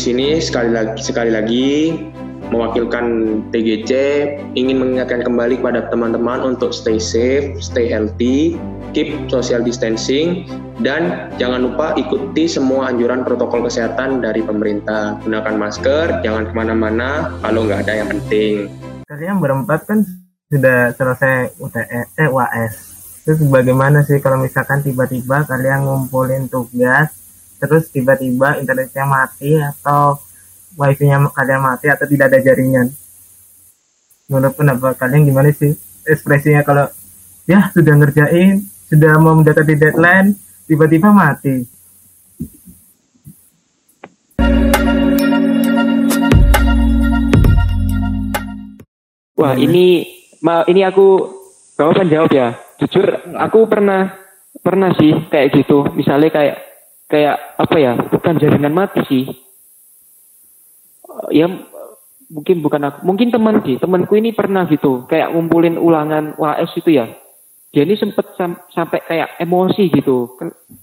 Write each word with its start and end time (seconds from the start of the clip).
sini 0.00 0.40
sekali 0.40 0.72
lagi 0.72 0.96
sekali 1.04 1.28
lagi 1.28 1.68
mewakilkan 2.48 3.38
TGC 3.52 3.92
ingin 4.56 4.80
mengingatkan 4.80 5.22
kembali 5.22 5.60
kepada 5.60 5.92
teman-teman 5.92 6.40
untuk 6.42 6.72
stay 6.72 6.96
safe, 6.96 7.52
stay 7.60 7.86
healthy, 7.86 8.58
keep 8.96 9.12
social 9.30 9.62
distancing, 9.62 10.48
dan 10.80 11.30
jangan 11.36 11.68
lupa 11.68 11.94
ikuti 11.94 12.48
semua 12.48 12.90
anjuran 12.90 13.22
protokol 13.22 13.68
kesehatan 13.68 14.24
dari 14.24 14.42
pemerintah. 14.42 15.20
Gunakan 15.22 15.54
masker, 15.60 16.24
jangan 16.24 16.50
ke 16.50 16.52
mana-mana 16.56 17.36
kalau 17.44 17.68
nggak 17.68 17.86
ada 17.86 18.02
yang 18.02 18.08
penting. 18.08 18.72
Kalian 19.06 19.38
berempat 19.38 19.86
kan 19.86 20.02
sudah 20.50 20.90
selesai 20.96 21.60
UTS, 21.62 22.08
eh, 22.18 22.28
UAS. 22.32 22.72
Terus 23.22 23.38
bagaimana 23.46 24.02
sih 24.02 24.18
kalau 24.18 24.40
misalkan 24.40 24.82
tiba-tiba 24.82 25.46
kalian 25.46 25.86
ngumpulin 25.86 26.50
tugas, 26.50 27.19
terus 27.60 27.92
tiba-tiba 27.92 28.56
internetnya 28.56 29.04
mati 29.04 29.52
atau 29.60 30.16
wifi-nya 30.80 31.20
kalian 31.36 31.60
mati 31.60 31.92
atau 31.92 32.08
tidak 32.08 32.32
ada 32.32 32.40
jaringan. 32.40 32.88
Menurut 34.32 34.56
pendapat 34.56 34.96
kalian 34.96 35.28
gimana 35.28 35.52
sih 35.52 35.76
ekspresinya 36.08 36.64
kalau 36.64 36.88
ya 37.44 37.68
sudah 37.76 37.94
ngerjain, 38.00 38.64
sudah 38.88 39.12
mau 39.20 39.36
mendekati 39.36 39.76
deadline, 39.76 40.32
tiba-tiba 40.64 41.12
mati. 41.12 41.66
Wah, 49.40 49.56
ini 49.56 50.04
ma 50.44 50.68
ini 50.68 50.84
aku 50.84 51.26
bawa 51.76 52.04
jawab 52.04 52.28
ya. 52.28 52.60
Jujur, 52.76 53.08
aku 53.40 53.64
pernah 53.68 54.12
pernah 54.60 54.92
sih 55.00 55.16
kayak 55.32 55.56
gitu. 55.56 55.84
Misalnya 55.96 56.28
kayak 56.28 56.56
kayak 57.10 57.36
apa 57.58 57.76
ya? 57.76 57.92
Bukan 57.98 58.38
jaringan 58.38 58.72
mati 58.72 59.02
sih 59.10 59.26
ya 61.28 61.46
mungkin 62.30 62.62
bukan 62.62 62.86
aku, 62.86 62.98
mungkin 63.02 63.28
teman 63.34 63.58
sih, 63.66 63.76
temanku 63.76 64.14
ini 64.14 64.30
pernah 64.30 64.62
gitu, 64.70 65.04
kayak 65.10 65.34
ngumpulin 65.34 65.74
ulangan 65.76 66.38
UAS 66.38 66.70
itu 66.78 66.94
ya. 66.94 67.10
Dia 67.74 67.82
ini 67.86 67.98
sempet 67.98 68.34
sam 68.34 68.58
sampai 68.70 69.02
kayak 69.02 69.38
emosi 69.42 69.90
gitu. 69.90 70.38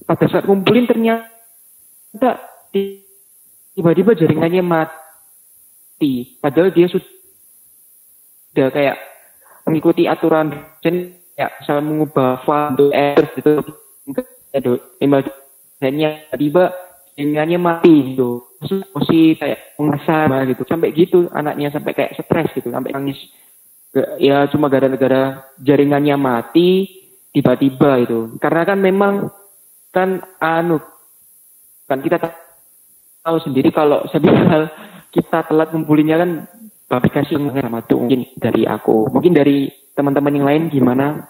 Pada 0.07 0.27
saat 0.27 0.43
ngumpulin 0.47 0.87
ternyata 0.87 2.39
tiba-tiba 2.71 4.15
jaringannya 4.15 4.63
mati. 4.63 6.39
Padahal 6.39 6.71
dia 6.71 6.87
sudah 6.91 8.67
kayak 8.71 8.99
mengikuti 9.67 10.07
aturan 10.07 10.51
dan 10.83 11.15
ya 11.35 11.51
saya 11.63 11.83
mengubah 11.83 12.43
file 12.47 12.91
air 12.95 13.23
gitu. 13.35 13.63
Email 15.03 15.27
tiba-tiba 15.77 16.73
jaringannya 17.17 17.57
mati 17.57 18.13
gitu. 18.13 18.45
Emosi 18.61 19.37
kayak 19.37 19.77
mengasah 19.81 20.45
gitu. 20.49 20.61
Sampai 20.65 20.93
gitu 20.93 21.29
anaknya 21.33 21.73
sampai 21.73 21.93
kayak 21.93 22.13
stres 22.17 22.49
gitu 22.53 22.69
sampai 22.69 22.93
nangis. 22.93 23.17
Ya 24.21 24.45
cuma 24.53 24.69
gara-gara 24.69 25.49
jaringannya 25.57 26.15
mati 26.17 26.85
tiba-tiba 27.33 28.05
itu. 28.05 28.19
Karena 28.37 28.61
kan 28.65 28.77
memang 28.77 29.13
kan 29.89 30.21
anu 30.37 30.77
kan 31.87 32.03
kita 32.03 32.19
tahu 33.23 33.37
sendiri 33.41 33.73
kalau 33.73 34.05
semisal 34.13 34.69
kita 35.15 35.47
telat 35.47 35.73
ngumpulinnya 35.73 36.19
kan 36.21 36.31
aplikasi 36.87 37.33
sama 37.33 37.81
tuh 37.85 37.97
mungkin 38.01 38.29
dari 38.37 38.69
aku. 38.69 39.09
Mungkin 39.09 39.33
dari 39.33 39.69
teman-teman 39.97 40.37
yang 40.37 40.45
lain 40.45 40.63
gimana? 40.69 41.25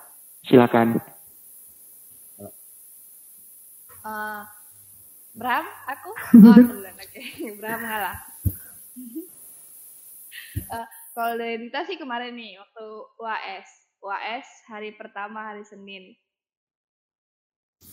Silakan 0.47 1.16
uh, 4.07 4.41
Bram, 5.37 5.65
aku? 5.85 6.11
Oh, 6.49 6.55
duluan. 6.57 6.95
Oke, 6.97 7.19
okay. 7.19 7.51
Bram 7.59 7.79
ngalah. 7.83 8.17
uh, 10.73 10.87
kalau 11.13 11.33
dari 11.37 11.55
Dita 11.61 11.85
sih 11.85 11.99
kemarin 11.99 12.33
nih, 12.33 12.57
waktu 12.57 12.85
UAS. 13.19 13.67
UAS 13.97 14.47
hari 14.69 14.93
pertama 14.95 15.53
hari 15.53 15.61
Senin. 15.67 16.15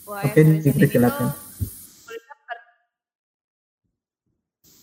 UAS 0.08 0.32
Oke, 0.32 0.40
hari 0.40 0.60
Senin 0.62 0.88
itu 0.88 1.00
per, 2.44 2.58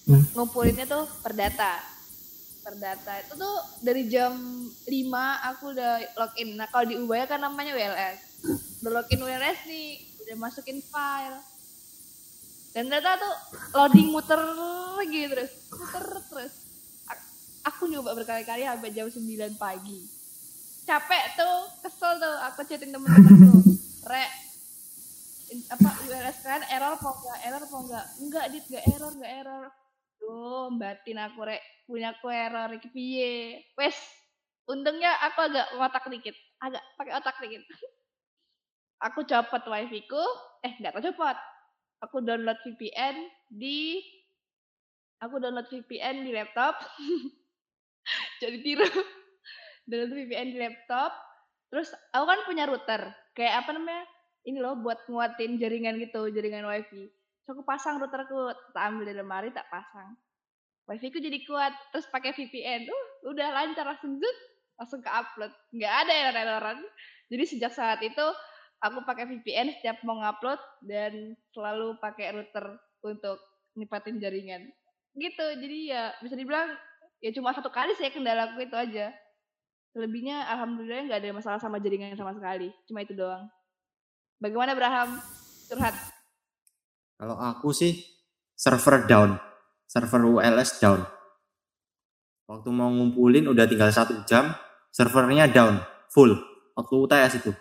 hmm. 0.09 0.23
ngumpulinnya 0.37 0.85
tuh 0.85 1.05
per 1.21 1.33
data. 1.33 1.81
Per 2.61 2.77
data 2.77 3.17
itu 3.17 3.33
tuh 3.41 3.57
dari 3.81 4.05
jam 4.05 4.37
5 4.37 4.85
aku 5.49 5.73
udah 5.73 5.93
login. 6.13 6.57
Nah 6.57 6.69
kalau 6.69 6.85
di 6.85 6.93
Ubaya 6.97 7.25
kan 7.25 7.41
namanya 7.41 7.73
WLS. 7.73 8.45
Udah 8.85 9.01
login 9.01 9.21
WLS 9.21 9.65
nih, 9.65 10.10
masukin 10.39 10.79
file. 10.79 11.39
Dan 12.71 12.87
ternyata 12.87 13.19
tuh 13.19 13.35
loading 13.75 14.15
muter 14.15 14.39
lagi 14.95 15.27
terus. 15.27 15.51
Muter 15.75 16.05
terus. 16.31 16.53
Aku 17.67 17.85
nyoba 17.85 18.15
berkali-kali 18.15 18.63
sampai 18.63 18.95
jam 18.95 19.11
9 19.11 19.59
pagi. 19.59 19.99
Capek 20.87 21.23
tuh 21.37 21.55
kesel 21.85 22.17
tuh 22.17 22.35
aku 22.47 22.65
chatting 22.65 22.89
temen-temen 22.89 23.37
tuh. 23.47 23.61
Re 24.07 24.25
apa 25.67 25.89
URS 26.07 26.47
kan 26.47 26.63
error 26.71 26.95
apa 26.95 27.11
enggak 27.11 27.39
error 27.43 27.61
apa 27.67 27.77
enggak 27.83 28.05
enggak 28.23 28.45
dit 28.55 28.63
enggak 28.71 28.85
error 28.87 29.11
enggak 29.13 29.33
error. 29.43 29.63
Tuh 30.17 30.67
batin 30.79 31.19
aku 31.21 31.39
rek. 31.45 31.61
Punya 31.85 32.15
aku 32.15 32.27
error 32.31 32.71
wes 33.77 33.97
untungnya 34.65 35.11
aku 35.27 35.39
agak 35.43 35.67
otak 35.75 36.07
dikit. 36.07 36.35
Agak 36.63 36.81
pakai 36.97 37.13
otak 37.19 37.35
dikit 37.43 37.61
aku 39.01 39.25
copot 39.25 39.65
wifi 39.67 40.05
ku 40.05 40.21
eh 40.61 40.73
enggak 40.77 40.93
tahu 40.93 41.09
copot 41.09 41.37
aku 42.01 42.17
download 42.25 42.57
VPN 42.65 43.15
di 43.49 44.01
aku 45.21 45.37
download 45.37 45.69
VPN 45.69 46.25
di 46.25 46.31
laptop. 46.33 46.81
Jadi 48.41 48.57
tiru. 48.65 48.83
download 49.85 50.13
VPN 50.17 50.47
di 50.51 50.57
laptop. 50.57 51.13
Terus 51.69 51.93
aku 52.11 52.25
kan 52.25 52.39
punya 52.43 52.65
router. 52.67 53.01
Kayak 53.37 53.63
apa 53.63 53.77
namanya? 53.77 54.03
Ini 54.41 54.57
loh 54.57 54.81
buat 54.81 55.05
nguatin 55.05 55.61
jaringan 55.61 56.01
gitu, 56.01 56.33
jaringan 56.33 56.65
wifi. 56.65 57.07
So 57.45 57.53
aku 57.53 57.61
pasang 57.61 58.01
routerku, 58.01 58.49
tak 58.73 58.83
ambil 58.89 59.13
dari 59.13 59.21
lemari, 59.21 59.49
tak 59.53 59.69
pasang. 59.69 60.17
Wifi 60.89 61.13
ku 61.13 61.21
jadi 61.21 61.37
kuat, 61.45 61.71
terus 61.93 62.09
pakai 62.09 62.33
VPN. 62.33 62.89
Uh, 62.89 63.05
udah 63.29 63.53
lancar 63.53 63.85
langsung 63.85 64.17
zut, 64.17 64.37
langsung 64.81 64.99
ke 65.05 65.09
upload. 65.13 65.53
Nggak 65.77 65.93
ada 65.93 66.11
error-erroran. 66.11 66.77
Jadi 67.29 67.43
sejak 67.47 67.71
saat 67.71 68.01
itu 68.01 68.25
aku 68.81 69.05
pakai 69.05 69.29
VPN 69.29 69.77
setiap 69.77 70.01
mau 70.01 70.17
ngupload 70.17 70.59
dan 70.83 71.37
selalu 71.53 71.95
pakai 72.01 72.33
router 72.33 72.81
untuk 73.05 73.37
nipatin 73.77 74.17
jaringan. 74.17 74.67
Gitu. 75.13 75.45
Jadi 75.61 75.93
ya 75.93 76.11
bisa 76.19 76.33
dibilang 76.33 76.73
ya 77.21 77.29
cuma 77.37 77.53
satu 77.53 77.69
kali 77.69 77.93
saya 77.95 78.09
kendala 78.09 78.51
aku 78.51 78.65
itu 78.65 78.75
aja. 78.75 79.13
Selebihnya 79.93 80.49
alhamdulillah 80.49 81.07
nggak 81.07 81.19
ada 81.21 81.29
masalah 81.35 81.59
sama 81.61 81.77
jaringan 81.77 82.17
sama 82.17 82.33
sekali. 82.33 82.73
Cuma 82.89 83.05
itu 83.05 83.13
doang. 83.13 83.45
Bagaimana 84.41 84.73
Abraham? 84.73 85.21
Curhat. 85.69 85.95
Kalau 87.21 87.37
aku 87.37 87.69
sih 87.69 88.01
server 88.57 89.05
down. 89.05 89.37
Server 89.85 90.23
ULS 90.25 90.81
down. 90.81 91.03
Waktu 92.49 92.69
mau 92.71 92.89
ngumpulin 92.89 93.47
udah 93.47 93.67
tinggal 93.67 93.91
satu 93.91 94.23
jam, 94.27 94.55
servernya 94.91 95.51
down, 95.51 95.83
full. 96.11 96.35
Waktu 96.75 96.93
UTS 96.95 97.33
itu 97.43 97.51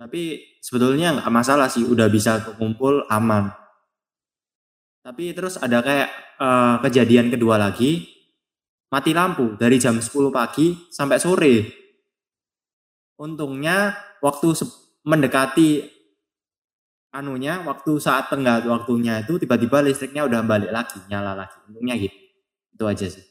tapi 0.00 0.56
sebetulnya 0.64 1.12
nggak 1.20 1.28
masalah 1.28 1.68
sih, 1.68 1.84
udah 1.84 2.08
bisa 2.08 2.40
kumpul 2.56 3.04
aman. 3.12 3.52
Tapi 5.04 5.36
terus 5.36 5.60
ada 5.60 5.84
kayak 5.84 6.08
uh, 6.40 6.80
kejadian 6.80 7.28
kedua 7.28 7.60
lagi, 7.60 8.08
mati 8.88 9.12
lampu 9.12 9.60
dari 9.60 9.76
jam 9.76 10.00
10 10.00 10.32
pagi 10.32 10.72
sampai 10.88 11.20
sore. 11.20 11.54
Untungnya 13.20 13.92
waktu 14.24 14.56
mendekati 15.04 15.84
anunya, 17.12 17.60
waktu 17.68 18.00
saat 18.00 18.32
tenggat 18.32 18.64
waktunya 18.64 19.20
itu 19.20 19.36
tiba-tiba 19.36 19.84
listriknya 19.84 20.24
udah 20.24 20.40
balik 20.40 20.72
lagi, 20.72 20.96
nyala 21.12 21.36
lagi. 21.36 21.60
Untungnya 21.68 22.00
gitu. 22.00 22.16
Itu 22.72 22.84
aja 22.88 23.04
sih. 23.04 23.29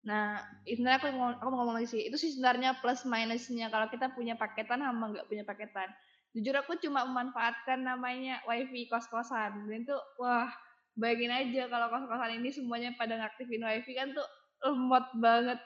Nah, 0.00 0.40
sebenarnya 0.64 0.96
aku 0.96 1.06
mau 1.12 1.28
aku 1.36 1.48
mau 1.52 1.58
ngomong 1.64 1.76
lagi 1.76 1.88
sih. 1.92 2.02
Itu 2.08 2.16
sih 2.16 2.32
sebenarnya 2.32 2.80
plus 2.80 3.04
minusnya 3.04 3.68
kalau 3.68 3.92
kita 3.92 4.12
punya 4.16 4.32
paketan 4.36 4.80
sama 4.80 5.12
nggak 5.12 5.28
punya 5.28 5.44
paketan. 5.44 5.92
Jujur 6.32 6.54
aku 6.56 6.78
cuma 6.80 7.04
memanfaatkan 7.04 7.84
namanya 7.84 8.40
wifi 8.48 8.88
kos-kosan. 8.88 9.68
Dan 9.68 9.84
itu 9.84 9.96
wah, 10.16 10.48
bayangin 10.96 11.32
aja 11.32 11.62
kalau 11.68 11.92
kos-kosan 11.92 12.40
ini 12.40 12.48
semuanya 12.48 12.96
pada 12.96 13.20
ngaktifin 13.20 13.60
wifi 13.60 13.92
kan 13.92 14.16
tuh 14.16 14.24
lemot 14.64 15.04
banget. 15.20 15.60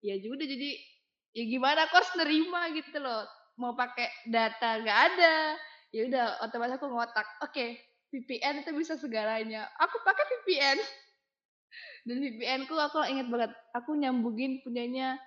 Ya 0.00 0.16
juga 0.16 0.48
jadi 0.48 0.70
ya 1.36 1.44
gimana 1.44 1.84
harus 1.92 2.10
nerima 2.16 2.72
gitu 2.72 2.96
loh. 3.04 3.28
Mau 3.60 3.76
pakai 3.76 4.08
data 4.32 4.80
nggak 4.80 5.00
ada. 5.12 5.36
Ya 5.92 6.08
udah 6.08 6.24
otomatis 6.40 6.80
aku 6.80 6.88
ngotak. 6.88 7.28
Oke, 7.44 7.52
okay, 7.52 7.68
VPN 8.12 8.64
itu 8.64 8.72
bisa 8.72 8.96
segalanya. 8.96 9.68
Aku 9.76 10.00
pakai 10.00 10.24
VPN 10.24 10.78
dan 12.06 12.22
VPN 12.22 12.70
ku 12.70 12.78
aku 12.78 13.02
inget 13.10 13.26
banget 13.26 13.50
aku 13.74 13.98
nyambungin 13.98 14.62
punyanya 14.62 15.18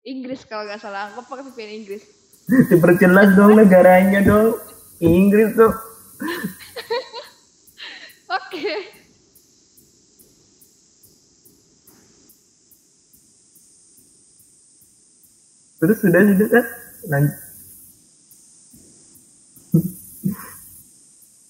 Inggris 0.00 0.48
kalau 0.48 0.64
nggak 0.64 0.80
salah. 0.80 1.12
Aku 1.12 1.28
pakai 1.28 1.44
VPN 1.52 1.84
Inggris. 1.84 2.08
Diperjelas 2.72 3.36
dong 3.36 3.60
negaranya 3.60 4.24
dong. 4.24 4.56
Inggris 4.96 5.52
tuh 5.52 5.68
oke. 8.32 8.48
Okay. 8.48 8.80
terus 15.76 16.00
sudah 16.00 16.20
sudah 16.24 16.48
kan 16.48 16.64
lanjut. 17.12 17.36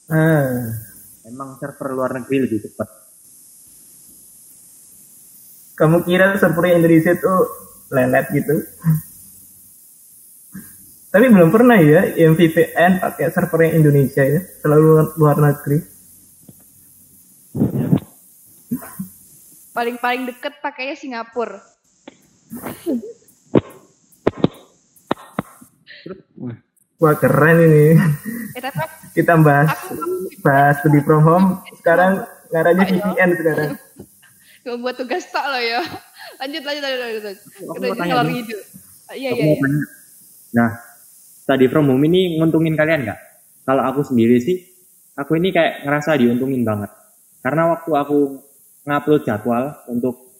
Ah. 0.06 0.70
Emang 1.26 1.58
server 1.58 1.90
luar 1.90 2.14
negeri 2.14 2.46
lebih 2.46 2.62
cepat 2.62 3.05
kamu 5.76 6.08
kira 6.08 6.40
server 6.40 6.72
Indonesia 6.72 7.12
tuh 7.20 7.52
lelet 7.92 8.26
gitu. 8.32 8.64
Tapi 11.12 11.32
belum 11.32 11.52
pernah 11.52 11.76
ya 11.80 12.16
yang 12.16 12.32
VPN 12.32 13.00
pakai 13.00 13.28
server 13.28 13.68
yang 13.68 13.84
Indonesia 13.84 14.24
ya 14.24 14.40
selalu 14.64 15.16
luar 15.20 15.36
negeri. 15.36 15.78
Paling 19.76 19.96
paling 20.00 20.22
deket 20.32 20.56
pakainya 20.64 20.96
Singapura. 20.96 21.60
wah 26.96 27.12
keren 27.20 27.60
ini. 27.60 28.00
Eh 28.56 28.60
tapi 28.64 28.80
kita 29.12 29.36
bahas 29.36 29.68
aku 29.76 30.00
bahas 30.40 30.80
studi 30.80 31.04
from 31.04 31.20
home. 31.20 31.60
Sekarang 31.76 32.24
ngaranya 32.48 32.84
VPN 32.88 33.30
sekarang 33.36 33.72
cuma 34.66 34.82
buat 34.82 34.98
tugas 34.98 35.22
tak 35.30 35.46
loh 35.46 35.62
ya. 35.62 35.78
Lanjut 36.42 36.62
lanjut 36.66 36.82
lanjut 36.82 37.00
lanjut. 37.22 37.38
ngalor 38.02 38.26
dulu. 38.26 38.34
ngidul. 38.34 38.60
Ah, 39.06 39.14
Iya 39.14 39.30
iya. 39.30 39.44
iya. 39.46 39.56
tanya. 39.62 39.84
Nah, 40.58 40.70
tadi 41.46 41.64
from 41.70 41.86
home 41.86 42.02
ini 42.10 42.34
nguntungin 42.42 42.74
kalian 42.74 43.06
nggak? 43.06 43.20
Kalau 43.62 43.82
aku 43.86 44.02
sendiri 44.02 44.42
sih, 44.42 44.58
aku 45.14 45.38
ini 45.38 45.54
kayak 45.54 45.86
ngerasa 45.86 46.18
diuntungin 46.18 46.66
banget. 46.66 46.90
Karena 47.46 47.70
waktu 47.70 47.90
aku 47.94 48.18
ngupload 48.82 49.22
jadwal 49.22 49.70
untuk 49.86 50.34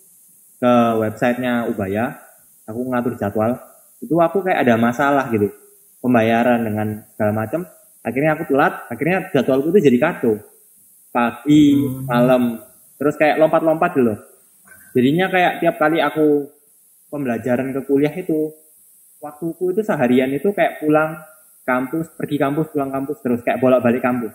ke 0.59 0.73
websitenya 0.99 1.71
Ubaya, 1.71 2.19
aku 2.67 2.81
ngatur 2.91 3.15
jadwal, 3.15 3.55
itu 4.03 4.15
aku 4.19 4.43
kayak 4.43 4.67
ada 4.67 4.75
masalah 4.75 5.31
gitu. 5.31 5.55
Pembayaran 6.03 6.67
dengan 6.67 7.07
segala 7.15 7.33
macam. 7.47 7.63
Akhirnya 8.03 8.39
aku 8.39 8.51
telat, 8.51 8.75
akhirnya 8.91 9.31
jadwalku 9.31 9.71
itu 9.75 9.87
jadi 9.87 9.99
kacau. 9.99 10.35
Pagi, 11.11 11.79
malam, 12.07 12.59
terus 12.97 13.15
kayak 13.17 13.37
lompat-lompat 13.41 13.97
gitu 13.97 14.13
loh. 14.13 14.19
Jadinya 14.97 15.29
kayak 15.29 15.53
tiap 15.61 15.77
kali 15.77 16.01
aku 16.01 16.49
pembelajaran 17.13 17.73
ke 17.77 17.81
kuliah 17.85 18.13
itu 18.13 18.53
waktuku 19.21 19.77
itu 19.77 19.81
seharian 19.85 20.33
itu 20.33 20.53
kayak 20.53 20.81
pulang 20.81 21.21
kampus, 21.67 22.13
pergi 22.17 22.37
kampus, 22.41 22.73
pulang 22.73 22.91
kampus 22.93 23.19
terus 23.21 23.41
kayak 23.45 23.61
bolak-balik 23.61 24.01
kampus. 24.01 24.33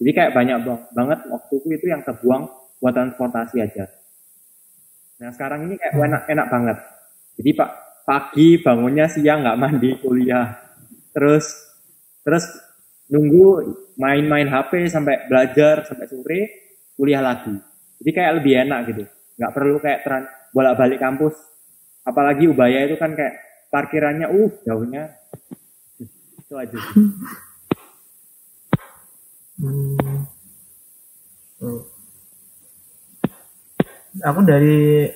Jadi 0.00 0.10
kayak 0.16 0.32
banyak 0.32 0.58
bang- 0.64 0.86
banget 0.96 1.18
waktuku 1.28 1.76
itu 1.76 1.86
yang 1.92 2.00
terbuang 2.00 2.48
buat 2.80 2.94
transportasi 2.96 3.60
aja. 3.60 3.84
Nah 5.20 5.30
sekarang 5.36 5.68
ini 5.68 5.76
kayak 5.76 5.92
enak 5.92 6.22
enak 6.24 6.46
banget. 6.48 6.76
Jadi 7.36 7.50
pak 7.52 7.70
pagi 8.08 8.48
bangunnya 8.58 9.06
siang 9.12 9.44
nggak 9.44 9.58
mandi 9.60 9.90
kuliah, 10.00 10.56
terus 11.12 11.52
terus 12.24 12.48
nunggu 13.12 13.76
main-main 14.00 14.48
HP 14.48 14.88
sampai 14.88 15.28
belajar 15.28 15.84
sampai 15.84 16.08
sore 16.08 16.40
kuliah 16.96 17.20
lagi. 17.20 17.69
Jadi 18.00 18.10
kayak 18.10 18.32
lebih 18.40 18.52
enak 18.64 18.80
gitu. 18.88 19.02
Nggak 19.36 19.52
perlu 19.52 19.76
kayak 19.76 20.00
bolak-balik 20.50 20.98
kampus. 20.98 21.36
Apalagi 22.02 22.48
Ubaya 22.48 22.88
itu 22.88 22.96
kan 22.96 23.12
kayak 23.12 23.36
parkirannya 23.68 24.26
uh 24.26 24.50
jauhnya. 24.64 25.12
Itu 26.40 26.54
aja 26.56 26.74
sih. 26.74 27.06
Hmm. 29.60 30.24
Oh. 31.60 31.84
Aku 34.24 34.40
dari 34.42 35.06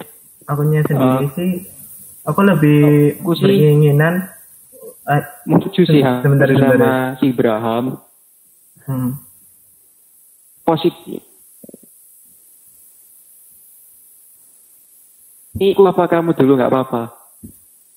akunya 0.45 0.85
sendiri 0.85 1.25
Ah. 1.25 1.33
sih, 1.33 1.53
aku 2.23 2.41
lebih 2.45 2.81
Aku 3.19 3.33
sih- 3.35 3.43
berkeinginan 3.43 4.29
eh, 5.05 5.23
Mungkin 5.49 5.71
sih 5.73 6.01
sebentar 6.01 6.49
sama 6.49 7.17
si 7.19 7.29
Ibrahim 7.29 7.97
hmm, 8.85 9.11
positif. 10.63 11.21
Ini 15.55 15.71
aku 15.71 15.83
apa 15.87 16.11
kamu 16.11 16.35
dulu 16.35 16.59
nggak 16.59 16.71
apa-apa. 16.71 17.03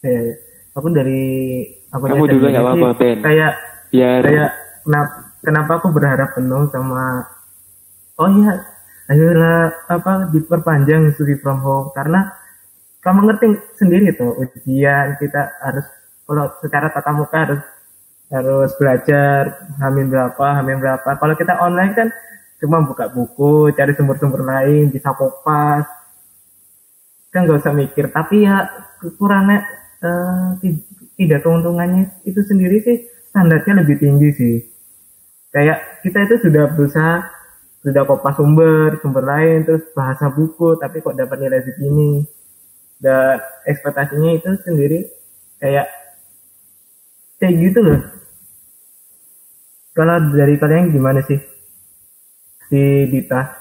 eh, 0.05 0.37
aku 0.77 0.93
dari 0.93 1.65
akunya 1.89 2.13
Kamu 2.13 2.25
dulu 2.29 2.45
sendiri 2.45 2.53
nggak 2.53 2.65
apa-apa, 2.69 2.89
Ben. 3.01 3.17
kayak 3.25 3.53
Biar 3.89 4.21
kayak 4.21 4.51
kenapa 4.85 5.13
kenapa 5.41 5.71
aku 5.81 5.87
berharap 5.89 6.29
penuh 6.37 6.69
sama 6.69 7.25
oh 8.19 8.29
iya 8.29 8.53
ayolah 9.09 9.73
apa 9.89 10.29
diperpanjang 10.29 11.15
studi 11.15 11.39
from 11.41 11.63
home 11.63 11.89
karena 11.95 12.29
kamu 13.01 13.25
ngerti 13.25 13.47
sendiri 13.79 14.11
tuh 14.13 14.35
ujian 14.37 15.15
kita 15.17 15.55
harus 15.63 15.87
kalau 16.27 16.51
secara 16.59 16.91
tatap 16.91 17.15
muka 17.15 17.37
harus 17.47 17.61
harus 18.27 18.69
belajar 18.75 19.71
hamin 19.79 20.11
berapa 20.11 20.45
hamin 20.59 20.77
berapa 20.83 21.09
kalau 21.15 21.33
kita 21.39 21.55
online 21.63 21.95
kan 21.95 22.07
cuma 22.59 22.83
buka 22.83 23.07
buku 23.07 23.71
cari 23.71 23.95
sumber-sumber 23.95 24.43
lain 24.43 24.91
bisa 24.91 25.15
kopas 25.15 25.87
kan 27.33 27.45
nggak 27.45 27.59
usah 27.63 27.73
mikir. 27.75 28.05
Tapi 28.11 28.35
ya 28.47 28.55
kekurangan 29.01 29.61
eh, 30.07 30.47
ti- 30.61 30.83
tidak 31.19 31.39
keuntungannya 31.45 32.03
itu 32.29 32.41
sendiri 32.45 32.77
sih 32.85 32.97
standarnya 33.31 33.73
lebih 33.83 33.95
tinggi 34.01 34.29
sih. 34.39 34.55
Kayak 35.53 36.03
kita 36.03 36.19
itu 36.27 36.35
sudah 36.49 36.63
berusaha 36.75 37.15
sudah 37.85 38.03
kopas 38.09 38.35
sumber 38.35 38.99
sumber 38.99 39.23
lain 39.23 39.63
terus 39.63 39.83
bahasa 39.95 40.27
buku 40.33 40.75
tapi 40.81 40.99
kok 41.01 41.15
dapat 41.17 41.37
nilai 41.39 41.61
segini? 41.63 42.25
Dan 43.01 43.39
ekspektasinya 43.67 44.31
itu 44.37 44.49
sendiri 44.65 44.99
kayak 45.61 45.87
kayak 47.39 47.55
gitu 47.61 47.79
loh. 47.85 47.99
Kalau 49.97 50.17
dari 50.31 50.55
kalian 50.61 50.95
gimana 50.95 51.19
sih? 51.27 51.39
Si 52.69 52.81
Dita 53.09 53.56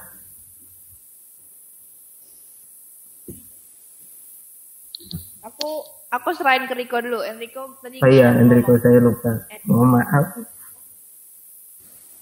Aku 5.67 5.83
aku 6.15 6.31
serahin 6.39 6.71
ke 6.71 6.79
Riko 6.79 7.03
dulu. 7.03 7.27
Enrico 7.27 7.75
tadi 7.83 7.99
oh 7.99 8.07
iya 8.07 8.31
ngomong. 8.31 8.55
Enrico 8.55 8.79
saya 8.79 9.03
lupa 9.03 9.43
mohon 9.67 9.99
maaf 9.99 10.39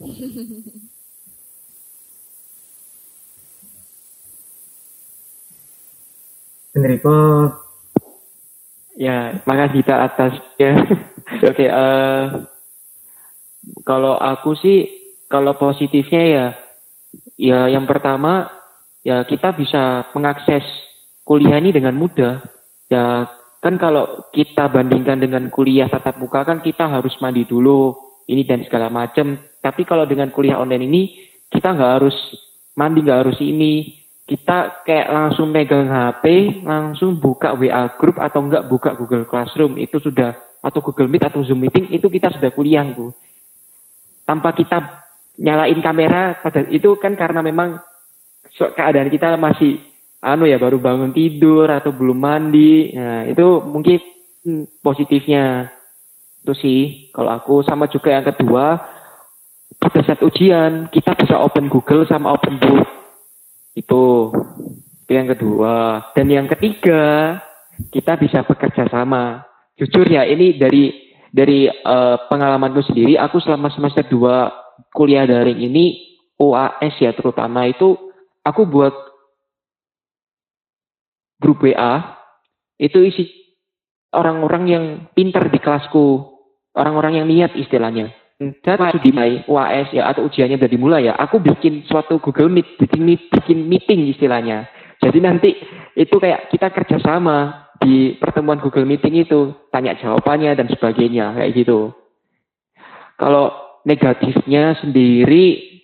Enrico 6.80 7.12
Ya, 8.96 9.44
makasih 9.44 9.84
kita 9.84 10.08
atas 10.08 10.40
ya. 10.56 10.72
Oke, 11.50 11.66
eh 11.68 12.24
kalau 13.84 14.16
aku 14.16 14.56
sih 14.56 14.88
kalau 15.28 15.52
positifnya 15.60 16.22
ya 16.24 16.56
ya 17.36 17.68
yang 17.68 17.84
pertama 17.90 18.48
ya 19.04 19.20
kita 19.28 19.52
bisa 19.52 20.08
mengakses 20.16 20.64
kuliah 21.26 21.58
ini 21.60 21.76
dengan 21.76 21.92
mudah. 21.92 22.53
Ya 22.94 23.26
kan 23.58 23.74
kalau 23.74 24.30
kita 24.30 24.70
bandingkan 24.70 25.18
dengan 25.18 25.50
kuliah 25.50 25.90
tatap 25.90 26.22
muka 26.22 26.46
kan 26.46 26.62
kita 26.62 26.86
harus 26.86 27.18
mandi 27.18 27.42
dulu 27.42 27.90
ini 28.30 28.46
dan 28.46 28.62
segala 28.62 28.86
macam. 28.86 29.34
Tapi 29.58 29.82
kalau 29.82 30.06
dengan 30.06 30.30
kuliah 30.30 30.62
online 30.62 30.86
ini 30.86 31.02
kita 31.50 31.74
nggak 31.74 31.92
harus 31.98 32.14
mandi 32.78 33.02
nggak 33.02 33.20
harus 33.26 33.38
ini 33.42 34.04
kita 34.24 34.86
kayak 34.88 35.12
langsung 35.12 35.52
megang 35.52 35.84
HP, 35.90 36.24
langsung 36.64 37.20
buka 37.20 37.52
WA 37.58 37.92
group 38.00 38.16
atau 38.16 38.40
enggak 38.40 38.64
buka 38.70 38.96
Google 38.96 39.28
Classroom 39.28 39.76
itu 39.76 40.00
sudah 40.00 40.32
atau 40.64 40.80
Google 40.80 41.12
Meet 41.12 41.28
atau 41.28 41.44
Zoom 41.44 41.60
meeting 41.60 41.92
itu 41.92 42.08
kita 42.08 42.32
sudah 42.32 42.48
kuliah 42.54 42.86
tuh. 42.96 43.12
Tanpa 44.24 44.56
kita 44.56 45.04
nyalain 45.36 45.76
kamera 45.84 46.40
pada 46.40 46.64
itu 46.72 46.96
kan 46.96 47.12
karena 47.20 47.44
memang 47.44 47.76
keadaan 48.54 49.12
kita 49.12 49.36
masih 49.36 49.82
anu 50.24 50.48
ya 50.48 50.56
baru 50.56 50.80
bangun 50.80 51.12
tidur 51.12 51.68
atau 51.68 51.92
belum 51.92 52.16
mandi. 52.16 52.96
Nah, 52.96 53.28
itu 53.28 53.60
mungkin 53.68 54.00
positifnya. 54.80 55.68
Itu 56.40 56.56
sih 56.56 57.12
kalau 57.12 57.36
aku. 57.36 57.60
Sama 57.60 57.86
juga 57.92 58.16
yang 58.16 58.24
kedua 58.24 58.80
pada 59.76 60.00
saat 60.00 60.24
ujian 60.24 60.88
kita 60.88 61.12
bisa 61.12 61.36
open 61.36 61.68
Google 61.68 62.08
sama 62.08 62.32
open 62.32 62.56
book. 62.56 62.88
Itu. 63.76 64.32
Yang 65.04 65.36
kedua. 65.36 66.08
Dan 66.16 66.32
yang 66.32 66.48
ketiga 66.48 67.36
kita 67.92 68.16
bisa 68.16 68.40
bekerja 68.48 68.88
sama. 68.88 69.44
Jujur 69.76 70.08
ya 70.08 70.24
ini 70.24 70.56
dari 70.56 70.90
dari 71.34 71.66
eh, 71.66 72.16
pengalamanku 72.30 72.80
sendiri 72.86 73.18
aku 73.18 73.42
selama 73.42 73.66
semester 73.74 74.06
2 74.06 74.94
kuliah 74.94 75.26
daring 75.26 75.58
ini 75.58 76.14
OAS 76.38 76.94
ya 77.02 77.10
terutama 77.10 77.66
itu 77.66 77.98
aku 78.46 78.62
buat 78.70 79.13
grup 81.44 81.60
WA 81.60 82.16
itu 82.80 83.04
isi 83.04 83.28
orang-orang 84.16 84.64
yang 84.64 84.84
pintar 85.12 85.52
di 85.52 85.60
kelasku 85.60 86.32
orang-orang 86.72 87.20
yang 87.20 87.26
niat 87.28 87.52
istilahnya 87.52 88.16
dan 88.34 88.76
waktu 88.82 88.98
dimulai 88.98 89.46
UAS 89.46 89.94
ya 89.94 90.10
atau 90.10 90.26
ujiannya 90.26 90.58
udah 90.58 90.70
dimulai 90.70 91.06
ya, 91.06 91.14
aku 91.14 91.38
bikin 91.38 91.86
suatu 91.86 92.18
Google 92.18 92.50
Meet, 92.50 92.82
bikin 92.82 93.06
bikin 93.06 93.58
meeting 93.70 94.10
istilahnya. 94.10 94.66
Jadi 94.98 95.18
nanti 95.22 95.54
itu 95.94 96.16
kayak 96.18 96.50
kita 96.50 96.74
kerjasama 96.74 97.70
di 97.78 98.18
pertemuan 98.18 98.58
Google 98.58 98.90
Meeting 98.90 99.22
itu 99.22 99.54
tanya 99.70 99.94
jawabannya 99.94 100.50
dan 100.58 100.66
sebagainya 100.66 101.38
kayak 101.38 101.52
gitu. 101.54 101.94
Kalau 103.14 103.54
negatifnya 103.86 104.82
sendiri 104.82 105.78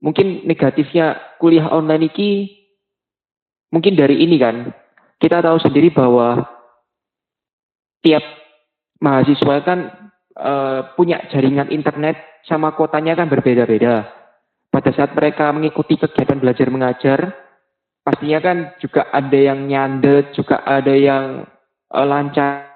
mungkin 0.00 0.48
negatifnya 0.48 1.31
kuliah 1.42 1.66
online 1.74 2.06
ini 2.14 2.54
mungkin 3.74 3.98
dari 3.98 4.22
ini 4.22 4.38
kan 4.38 4.70
kita 5.18 5.42
tahu 5.42 5.58
sendiri 5.58 5.90
bahwa 5.90 6.46
tiap 8.06 8.22
mahasiswa 9.02 9.56
kan 9.66 9.78
uh, 10.38 10.94
punya 10.94 11.18
jaringan 11.34 11.70
internet 11.74 12.18
sama 12.46 12.74
kotanya 12.74 13.18
kan 13.18 13.30
berbeda-beda. 13.30 14.06
Pada 14.72 14.90
saat 14.94 15.12
mereka 15.14 15.52
mengikuti 15.54 15.94
kegiatan 15.94 16.42
belajar 16.42 16.66
mengajar, 16.72 17.18
pastinya 18.02 18.38
kan 18.42 18.56
juga 18.82 19.06
ada 19.14 19.38
yang 19.38 19.68
nyandet, 19.70 20.34
juga 20.34 20.62
ada 20.66 20.94
yang 20.94 21.46
uh, 21.92 22.06
lancar. 22.06 22.66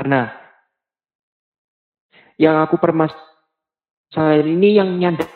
Nah, 0.00 0.32
yang 2.40 2.60
aku 2.64 2.80
permasalahan 2.80 4.48
ini 4.48 4.80
yang 4.80 4.96
nyandet. 4.96 5.35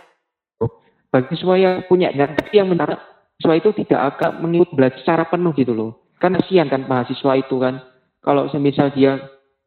Bagi 1.11 1.35
semua 1.39 1.59
yang 1.59 1.83
punya 1.91 2.15
nyandet 2.15 2.47
yang 2.55 2.71
menarik, 2.71 2.99
siswa 3.39 3.59
itu 3.59 3.71
tidak 3.83 4.15
akan 4.15 4.47
mengikut 4.47 4.71
belajar 4.75 4.99
secara 5.03 5.27
penuh 5.27 5.51
gitu 5.59 5.75
loh. 5.75 5.91
Kan 6.23 6.39
kasihan 6.39 6.71
kan 6.71 6.87
mahasiswa 6.87 7.33
itu 7.35 7.59
kan. 7.59 7.83
Kalau 8.23 8.47
semisal 8.53 8.95
dia 8.95 9.19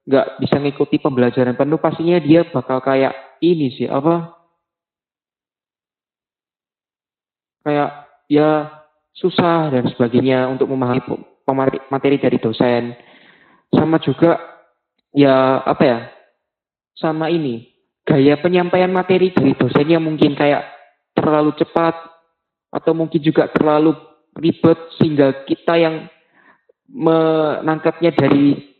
nggak 0.08 0.40
bisa 0.40 0.56
mengikuti 0.62 1.02
pembelajaran 1.02 1.60
penuh, 1.60 1.82
pastinya 1.82 2.16
dia 2.22 2.48
bakal 2.48 2.80
kayak 2.80 3.12
ini 3.44 3.76
sih 3.76 3.92
apa 3.92 4.40
kayak 7.68 7.90
ya 8.32 8.72
susah 9.16 9.72
dan 9.72 9.88
sebagainya 9.92 10.48
untuk 10.52 10.72
memahami 10.72 11.04
materi 11.92 12.20
dari 12.20 12.40
dosen 12.40 12.96
sama 13.72 14.00
juga 14.00 14.40
ya 15.16 15.64
apa 15.64 15.84
ya 15.84 16.00
sama 16.96 17.28
ini 17.32 17.68
gaya 18.04 18.40
penyampaian 18.40 18.92
materi 18.92 19.32
dari 19.32 19.56
dosennya 19.56 20.00
mungkin 20.00 20.36
kayak 20.36 20.64
terlalu 21.24 21.56
cepat 21.56 21.96
atau 22.75 22.92
mungkin 22.92 23.24
juga 23.24 23.48
terlalu 23.48 23.96
ribet 24.36 24.75
sehingga 25.00 25.48
kita 25.48 25.80
yang 25.80 26.12
menangkapnya 26.92 28.12
dari 28.12 28.75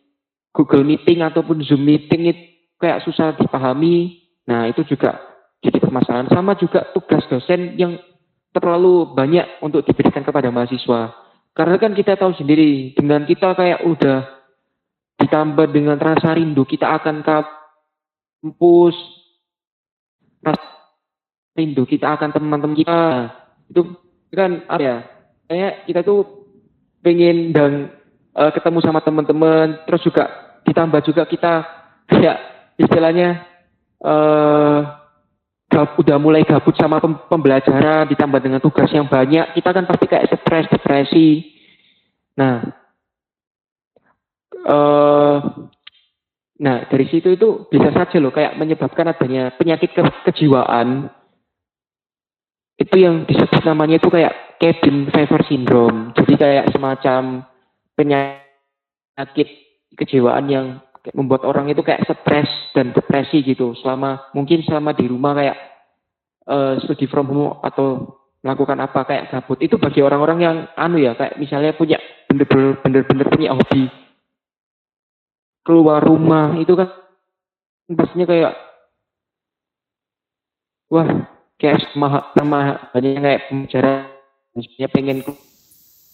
Google 0.52 0.84
Meeting 0.84 1.24
ataupun 1.24 1.64
Zoom 1.64 1.88
Meeting 1.88 2.28
itu 2.28 2.44
kayak 2.78 3.08
susah 3.08 3.32
dipahami 3.40 4.24
Nah, 4.48 4.68
itu 4.68 4.84
juga 4.84 5.20
jadi 5.64 5.80
permasalahan. 5.80 6.28
Sama 6.32 6.60
juga 6.60 6.92
tugas 6.92 7.24
dosen 7.32 7.80
yang 7.80 7.96
terlalu 8.52 9.16
banyak 9.16 9.64
untuk 9.64 9.88
diberikan 9.88 10.24
kepada 10.24 10.52
mahasiswa. 10.52 11.16
Karena 11.54 11.76
kan 11.78 11.94
kita 11.96 12.18
tahu 12.18 12.34
sendiri, 12.36 12.98
dengan 12.98 13.24
kita 13.24 13.54
kayak 13.54 13.86
udah 13.86 14.26
ditambah 15.22 15.70
dengan 15.70 15.98
rasa 16.02 16.34
rindu, 16.36 16.66
kita 16.66 16.98
akan 16.98 17.22
kampus, 17.24 18.98
rindu, 21.54 21.86
kita 21.86 22.18
akan 22.18 22.30
teman-teman 22.34 22.78
kita. 22.78 23.00
Itu 23.70 23.98
kan 24.34 24.66
apa 24.66 24.82
ya, 24.82 24.98
kayak 25.50 25.74
kita 25.86 26.02
tuh 26.02 26.50
pengen 27.06 27.54
dan 27.54 27.72
uh, 28.34 28.52
ketemu 28.54 28.80
sama 28.82 29.00
teman-teman, 29.06 29.86
terus 29.86 30.02
juga 30.02 30.58
ditambah 30.66 31.02
juga 31.06 31.24
kita 31.28 31.54
kayak 32.10 32.38
istilahnya 32.80 33.46
uh, 34.02 35.04
udah 35.74 36.18
mulai 36.22 36.46
gabut 36.46 36.78
sama 36.78 37.02
pembelajaran 37.02 38.06
ditambah 38.06 38.40
dengan 38.42 38.62
tugas 38.62 38.90
yang 38.94 39.10
banyak, 39.10 39.58
kita 39.58 39.70
kan 39.74 39.86
pasti 39.90 40.06
kayak 40.06 40.30
stres, 40.30 40.70
depresi. 40.70 41.50
Nah, 42.38 42.62
uh, 44.70 45.38
nah 46.62 46.78
dari 46.86 47.06
situ 47.10 47.34
itu 47.34 47.66
bisa 47.74 47.90
saja 47.90 48.18
loh 48.22 48.30
kayak 48.30 48.54
menyebabkan 48.58 49.10
adanya 49.10 49.54
penyakit 49.58 49.98
ke 49.98 50.02
kejiwaan. 50.30 51.10
Itu 52.74 52.96
yang 52.98 53.30
disebut 53.30 53.62
namanya 53.64 54.02
itu 54.02 54.10
kayak 54.10 54.58
cabin 54.58 55.10
fever 55.14 55.42
syndrome. 55.46 56.00
Jadi 56.18 56.34
kayak 56.40 56.66
semacam 56.74 57.46
penyakit 57.94 59.48
kejiwaan 59.94 60.46
yang 60.50 60.66
membuat 61.14 61.44
orang 61.46 61.68
itu 61.70 61.84
kayak 61.86 62.08
stres 62.08 62.50
dan 62.74 62.96
depresi 62.96 63.46
gitu. 63.46 63.78
Selama 63.78 64.32
mungkin 64.34 64.66
selama 64.66 64.96
di 64.98 65.06
rumah 65.06 65.38
kayak 65.38 65.58
uh, 66.50 66.74
studi 66.82 67.06
from 67.06 67.30
home 67.30 67.60
atau 67.62 68.18
melakukan 68.44 68.80
apa 68.82 69.00
kayak 69.06 69.28
gabut. 69.30 69.60
Itu 69.62 69.78
bagi 69.78 70.02
orang-orang 70.02 70.40
yang 70.42 70.56
anu 70.76 70.98
ya 70.98 71.14
kayak 71.14 71.38
misalnya 71.38 71.78
punya 71.78 72.02
bener-bener 72.28 73.28
punya 73.30 73.54
hobi. 73.54 73.92
Keluar 75.64 76.04
rumah 76.04 76.58
itu 76.60 76.76
kan 76.76 76.92
pastinya 77.94 78.28
kayak 78.28 78.54
wah 80.92 81.33
kayak 81.58 81.80
sama 81.94 82.34
sama 82.34 82.60
banyak 82.92 83.20
kayak 83.20 83.44
pembicara 83.50 83.92
misalnya 84.54 84.90
pengen 84.94 85.18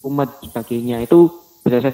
dan 0.00 0.30
sebagainya. 0.44 1.04
Itu 1.04 1.30
saya 1.64 1.92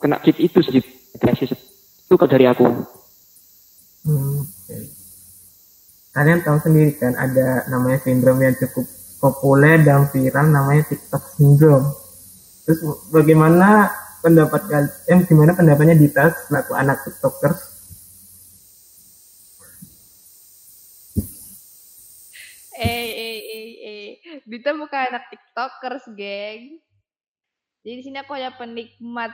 kena 0.00 0.16
kit 0.24 0.40
itu 0.40 0.58
sih 0.64 0.80
depresi 1.12 1.50
itu 1.50 2.14
kalau 2.16 2.30
dari 2.30 2.46
aku. 2.48 2.64
Hmm, 4.00 4.40
kalian 6.16 6.40
tahu 6.40 6.56
sendiri 6.64 6.96
kan 6.96 7.12
ada 7.14 7.68
namanya 7.68 8.00
sindrom 8.00 8.40
yang 8.40 8.56
cukup 8.56 8.88
populer 9.20 9.84
dan 9.84 10.08
viral 10.08 10.48
namanya 10.48 10.88
TikTok 10.88 11.22
syndrome. 11.36 11.92
Terus 12.64 12.80
bagaimana 13.12 13.92
pendapat 14.24 14.62
kalian 14.68 14.88
eh, 15.08 15.20
gimana 15.28 15.52
pendapatnya 15.56 15.96
Dita 15.96 16.32
selaku 16.48 16.72
anak 16.76 17.04
tiktokers 17.08 17.60
eh 22.80 23.08
eh 23.12 23.38
eh 23.40 23.70
eh 23.80 24.39
Dita 24.50 24.74
bukan 24.74 25.14
anak 25.14 25.30
tiktokers 25.30 26.10
geng 26.18 26.82
jadi 27.80 27.94
di 27.96 28.04
sini 28.04 28.16
aku 28.20 28.36
hanya 28.36 28.52
penikmat 28.56 29.32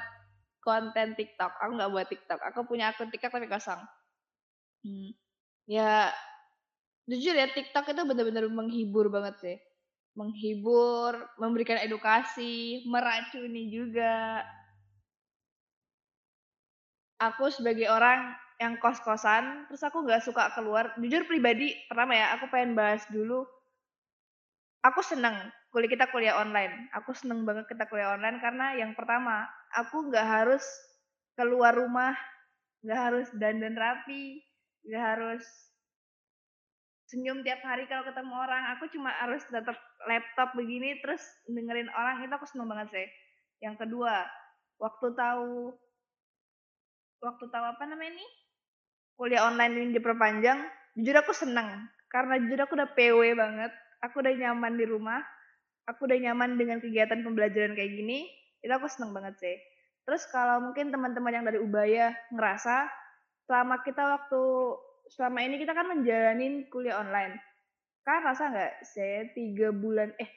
konten 0.62 1.18
TikTok. 1.18 1.52
Aku 1.62 1.70
nggak 1.74 1.90
buat 1.90 2.06
TikTok. 2.06 2.40
Aku 2.52 2.58
punya 2.66 2.94
akun 2.94 3.10
TikTok 3.10 3.34
tapi 3.34 3.50
kosong. 3.50 3.80
Hmm. 4.86 5.10
Ya, 5.66 6.14
jujur 7.10 7.34
ya 7.34 7.50
TikTok 7.50 7.90
itu 7.90 8.02
benar-benar 8.06 8.46
menghibur 8.46 9.10
banget 9.10 9.34
sih. 9.42 9.56
Menghibur, 10.14 11.18
memberikan 11.42 11.82
edukasi, 11.82 12.86
meracuni 12.86 13.68
juga. 13.68 14.46
Aku 17.18 17.50
sebagai 17.50 17.90
orang 17.90 18.30
yang 18.62 18.78
kos-kosan, 18.80 19.68
terus 19.68 19.82
aku 19.82 20.06
nggak 20.06 20.22
suka 20.22 20.54
keluar. 20.54 20.94
Jujur 21.02 21.26
pribadi, 21.26 21.74
pertama 21.90 22.14
ya, 22.14 22.38
aku 22.38 22.46
pengen 22.48 22.78
bahas 22.78 23.04
dulu. 23.10 23.44
Aku 24.86 25.02
seneng 25.02 25.34
kuliah 25.74 25.90
kita 25.90 26.06
kuliah 26.14 26.38
online. 26.38 26.86
Aku 26.94 27.10
seneng 27.10 27.42
banget 27.42 27.66
kita 27.66 27.90
kuliah 27.90 28.14
online 28.14 28.38
karena 28.38 28.78
yang 28.78 28.94
pertama, 28.94 29.42
aku 29.74 30.06
nggak 30.06 30.22
harus 30.22 30.62
keluar 31.34 31.74
rumah, 31.74 32.14
nggak 32.86 33.00
harus 33.00 33.26
dandan 33.34 33.74
rapi, 33.74 34.40
nggak 34.86 35.02
harus 35.02 35.42
senyum 37.10 37.42
tiap 37.42 37.62
hari 37.66 37.90
kalau 37.90 38.06
ketemu 38.06 38.34
orang. 38.38 38.62
Aku 38.78 38.86
cuma 38.94 39.10
harus 39.18 39.42
tetap 39.50 39.74
laptop 40.06 40.54
begini 40.54 41.02
terus 41.02 41.22
dengerin 41.50 41.90
orang 41.90 42.22
itu 42.22 42.30
aku 42.30 42.46
seneng 42.46 42.70
banget 42.70 42.88
sih. 42.94 43.06
Yang 43.66 43.86
kedua, 43.86 44.22
waktu 44.78 45.06
tahu 45.18 45.74
waktu 47.26 47.44
tahu 47.50 47.64
apa 47.64 47.82
namanya 47.90 48.22
ini 48.22 48.26
kuliah 49.18 49.50
online 49.50 49.72
ini 49.74 49.86
diperpanjang, 49.98 50.62
jujur 50.94 51.16
aku 51.18 51.34
seneng 51.34 51.90
karena 52.06 52.38
jujur 52.38 52.60
aku 52.62 52.78
udah 52.78 52.90
PW 52.94 53.34
banget. 53.34 53.72
Aku 54.06 54.22
udah 54.22 54.34
nyaman 54.34 54.78
di 54.78 54.86
rumah, 54.86 55.20
aku 55.90 56.06
udah 56.06 56.18
nyaman 56.30 56.54
dengan 56.54 56.78
kegiatan 56.78 57.22
pembelajaran 57.26 57.74
kayak 57.74 57.92
gini, 57.92 58.26
itu 58.62 58.72
aku 58.72 58.86
seneng 58.86 59.10
banget 59.10 59.34
sih. 59.42 59.56
Terus 60.06 60.22
kalau 60.30 60.62
mungkin 60.62 60.94
teman-teman 60.94 61.34
yang 61.34 61.44
dari 61.46 61.58
Ubaya 61.58 62.14
ngerasa 62.30 62.86
selama 63.50 63.82
kita 63.82 64.02
waktu 64.02 64.42
selama 65.10 65.38
ini 65.42 65.58
kita 65.58 65.74
kan 65.74 65.86
menjalani 65.90 66.66
kuliah 66.70 67.02
online, 67.02 67.38
kan 68.06 68.22
rasa 68.22 68.50
nggak 68.50 68.72
sih 68.86 69.30
tiga 69.34 69.74
bulan 69.74 70.14
eh 70.22 70.30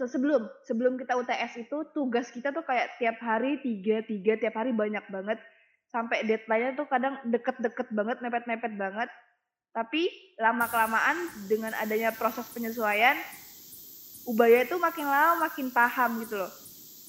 sebelum 0.00 0.46
sebelum 0.64 0.94
kita 0.96 1.18
UTS 1.18 1.68
itu 1.68 1.76
tugas 1.90 2.30
kita 2.30 2.54
tuh 2.54 2.62
kayak 2.62 2.96
tiap 3.02 3.18
hari 3.18 3.58
tiga 3.60 4.00
tiga 4.04 4.40
tiap 4.40 4.56
hari 4.56 4.72
banyak 4.72 5.04
banget. 5.12 5.40
Sampai 5.88 6.20
deadline-nya 6.28 6.76
tuh 6.76 6.84
kadang 6.84 7.16
deket-deket 7.32 7.88
banget 7.96 8.20
mepet-mepet 8.20 8.76
banget 8.76 9.08
tapi 9.72 10.08
lama 10.40 10.66
kelamaan 10.66 11.16
dengan 11.46 11.74
adanya 11.78 12.10
proses 12.14 12.46
penyesuaian 12.50 13.16
Ubaya 14.28 14.60
itu 14.60 14.76
makin 14.76 15.08
lama 15.08 15.48
makin 15.48 15.72
paham 15.72 16.20
gitu 16.20 16.36
loh. 16.36 16.52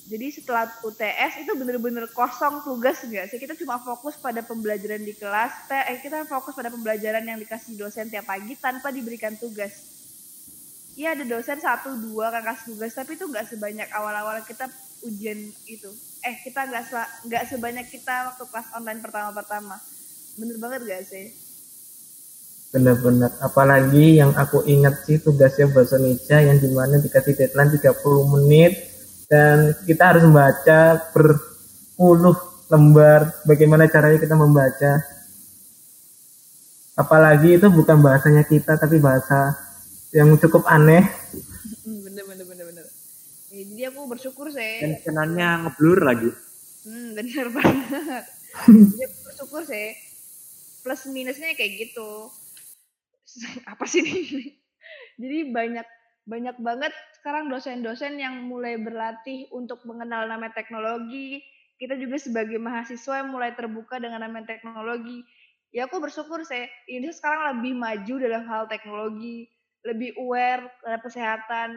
Jadi 0.08 0.40
setelah 0.40 0.72
UTS 0.88 1.44
itu 1.44 1.52
bener-bener 1.52 2.08
kosong 2.16 2.64
tugas 2.64 3.04
enggak 3.04 3.28
sih? 3.28 3.36
Kita 3.36 3.60
cuma 3.60 3.76
fokus 3.84 4.16
pada 4.16 4.40
pembelajaran 4.40 5.04
di 5.04 5.12
kelas, 5.12 5.68
eh 5.68 6.00
kita 6.00 6.24
fokus 6.24 6.56
pada 6.56 6.72
pembelajaran 6.72 7.22
yang 7.28 7.36
dikasih 7.36 7.76
dosen 7.76 8.08
tiap 8.08 8.24
pagi 8.24 8.56
tanpa 8.56 8.90
diberikan 8.96 9.36
tugas. 9.36 10.00
Iya 10.96 11.12
ada 11.14 11.28
dosen 11.28 11.60
satu 11.60 12.00
dua 12.00 12.32
kan 12.32 12.42
kasih 12.56 12.74
tugas 12.74 12.96
tapi 12.96 13.20
itu 13.20 13.28
nggak 13.28 13.52
sebanyak 13.52 13.88
awal-awal 13.92 14.40
kita 14.48 14.72
ujian 15.04 15.44
itu. 15.68 15.92
Eh 16.24 16.40
kita 16.48 16.72
nggak 16.72 16.84
nggak 17.28 17.44
sebanyak 17.52 17.86
kita 17.92 18.32
waktu 18.32 18.44
kelas 18.48 18.68
online 18.80 19.04
pertama-pertama. 19.04 19.76
Bener 20.40 20.56
banget 20.56 20.80
gak 20.88 21.04
sih? 21.04 21.49
Bener-bener. 22.70 23.34
Apalagi 23.42 24.22
yang 24.22 24.38
aku 24.38 24.62
ingat 24.70 25.02
sih 25.10 25.18
tugasnya 25.18 25.74
bahasa 25.74 25.98
Indonesia 25.98 26.38
yang 26.38 26.58
di 26.62 26.70
mana 26.70 27.02
dikasih 27.02 27.34
deadline 27.34 27.74
30 27.74 28.34
menit 28.38 28.72
dan 29.26 29.74
kita 29.90 30.14
harus 30.14 30.24
membaca 30.26 31.02
berpuluh 31.10 32.38
lembar. 32.70 33.42
Bagaimana 33.46 33.90
caranya 33.90 34.22
kita 34.22 34.38
membaca? 34.38 35.02
Apalagi 36.94 37.58
itu 37.58 37.68
bukan 37.72 37.98
bahasanya 38.04 38.46
kita 38.46 38.78
tapi 38.78 39.02
bahasa 39.02 39.56
yang 40.14 40.36
cukup 40.38 40.66
aneh. 40.70 41.06
Hmm, 41.86 42.06
bener 42.06 42.24
bener 42.26 42.46
bener 42.46 42.66
bener. 42.70 42.86
Ya, 43.50 43.62
jadi 43.66 43.82
aku 43.90 44.06
bersyukur 44.10 44.54
sih. 44.54 44.84
Dan 44.84 45.02
kenannya 45.02 45.50
ngeblur 45.66 46.06
lagi. 46.06 46.30
Hmm, 46.86 47.14
bener 47.18 47.50
banget. 47.50 48.24
jadi 48.68 49.04
aku 49.10 49.20
bersyukur 49.26 49.62
sih. 49.66 49.98
Plus 50.86 51.02
minusnya 51.10 51.58
kayak 51.58 51.90
gitu. 51.90 52.30
Apa 53.72 53.86
sih 53.86 54.02
ini? 54.04 54.58
jadi 55.22 55.52
banyak 55.54 55.88
banyak 56.30 56.58
banget 56.62 56.94
sekarang 57.20 57.50
dosen-dosen 57.50 58.22
yang 58.22 58.46
mulai 58.46 58.78
berlatih 58.78 59.50
untuk 59.50 59.82
mengenal 59.86 60.30
nama 60.30 60.50
teknologi. 60.54 61.42
Kita 61.80 61.96
juga 61.96 62.20
sebagai 62.20 62.60
mahasiswa 62.60 63.24
yang 63.24 63.32
mulai 63.32 63.56
terbuka 63.56 63.98
dengan 63.98 64.28
nama 64.28 64.44
teknologi. 64.44 65.24
Ya 65.72 65.88
aku 65.88 66.02
bersyukur 66.04 66.44
sih, 66.44 66.68
ini 66.92 67.08
sekarang 67.14 67.58
lebih 67.58 67.74
maju 67.78 68.14
dalam 68.20 68.44
hal 68.46 68.64
teknologi 68.68 69.48
lebih 69.88 70.16
aware 70.20 70.68
terhadap 70.84 71.02
kesehatan. 71.08 71.70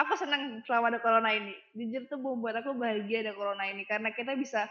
Aku 0.00 0.16
senang 0.16 0.64
selama 0.64 0.96
ada 0.96 1.00
corona 1.02 1.30
ini. 1.34 1.52
Jujur 1.76 2.08
tuh 2.08 2.18
membuat 2.22 2.64
aku 2.64 2.72
bahagia 2.72 3.20
ada 3.26 3.36
corona 3.36 3.68
ini 3.68 3.84
karena 3.84 4.08
kita 4.16 4.32
bisa 4.38 4.64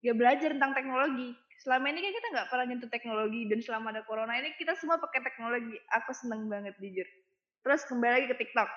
ya 0.00 0.16
belajar 0.16 0.56
tentang 0.56 0.72
teknologi. 0.72 1.36
Selama 1.62 1.88
ini 1.88 2.04
kan 2.04 2.12
kita 2.12 2.28
nggak 2.36 2.48
pernah 2.52 2.64
nyentuh 2.68 2.90
teknologi 2.92 3.48
dan 3.48 3.58
selama 3.64 3.92
ada 3.94 4.02
corona 4.04 4.36
ini 4.36 4.52
kita 4.60 4.76
semua 4.76 5.00
pakai 5.00 5.24
teknologi. 5.24 5.76
Aku 6.02 6.12
senang 6.12 6.46
banget 6.52 6.76
jujur. 6.76 7.08
Terus 7.64 7.82
kembali 7.88 8.12
lagi 8.12 8.26
ke 8.30 8.36
TikTok. 8.36 8.70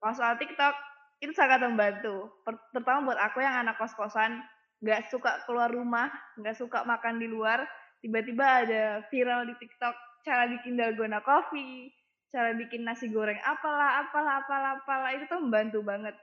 Kalau 0.00 0.14
soal 0.14 0.34
TikTok 0.38 0.74
itu 1.20 1.32
sangat 1.34 1.64
membantu. 1.64 2.30
Terutama 2.72 3.12
buat 3.12 3.20
aku 3.20 3.42
yang 3.42 3.66
anak 3.66 3.76
kos-kosan, 3.80 4.40
nggak 4.84 5.10
suka 5.10 5.42
keluar 5.48 5.72
rumah, 5.72 6.12
nggak 6.38 6.56
suka 6.56 6.84
makan 6.84 7.18
di 7.18 7.26
luar, 7.26 7.64
tiba-tiba 8.04 8.66
ada 8.66 8.82
viral 9.08 9.48
di 9.48 9.54
TikTok 9.56 9.94
cara 10.24 10.48
bikin 10.48 10.80
dalgona 10.80 11.20
coffee, 11.20 11.92
cara 12.34 12.50
bikin 12.58 12.82
nasi 12.82 13.06
goreng 13.14 13.38
apalah 13.46 14.02
apalah 14.02 14.42
apalah 14.42 14.70
apalah 14.82 15.10
itu 15.14 15.30
tuh 15.30 15.38
membantu 15.38 15.86
banget 15.86 16.18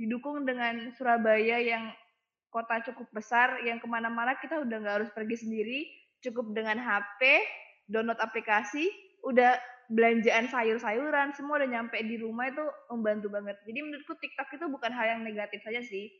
didukung 0.00 0.48
dengan 0.48 0.88
Surabaya 0.96 1.60
yang 1.60 1.92
kota 2.56 2.80
cukup 2.88 3.04
besar 3.12 3.60
yang 3.68 3.76
ke 3.76 3.84
mana-mana 3.84 4.32
kita 4.40 4.64
udah 4.64 4.76
nggak 4.80 4.96
harus 5.04 5.10
pergi 5.12 5.44
sendiri 5.44 5.78
cukup 6.24 6.56
dengan 6.56 6.80
HP 6.80 7.44
download 7.92 8.16
aplikasi 8.16 8.88
udah 9.28 9.60
belanjaan 9.92 10.48
sayur-sayuran 10.48 11.36
semua 11.36 11.60
udah 11.60 11.68
nyampe 11.68 12.00
di 12.00 12.18
rumah 12.18 12.50
itu 12.50 12.64
membantu 12.90 13.30
banget. 13.30 13.54
Jadi 13.68 13.78
menurutku 13.86 14.18
TikTok 14.18 14.48
itu 14.58 14.64
bukan 14.66 14.90
hal 14.90 15.18
yang 15.18 15.20
negatif 15.22 15.62
saja 15.62 15.78
sih. 15.84 16.10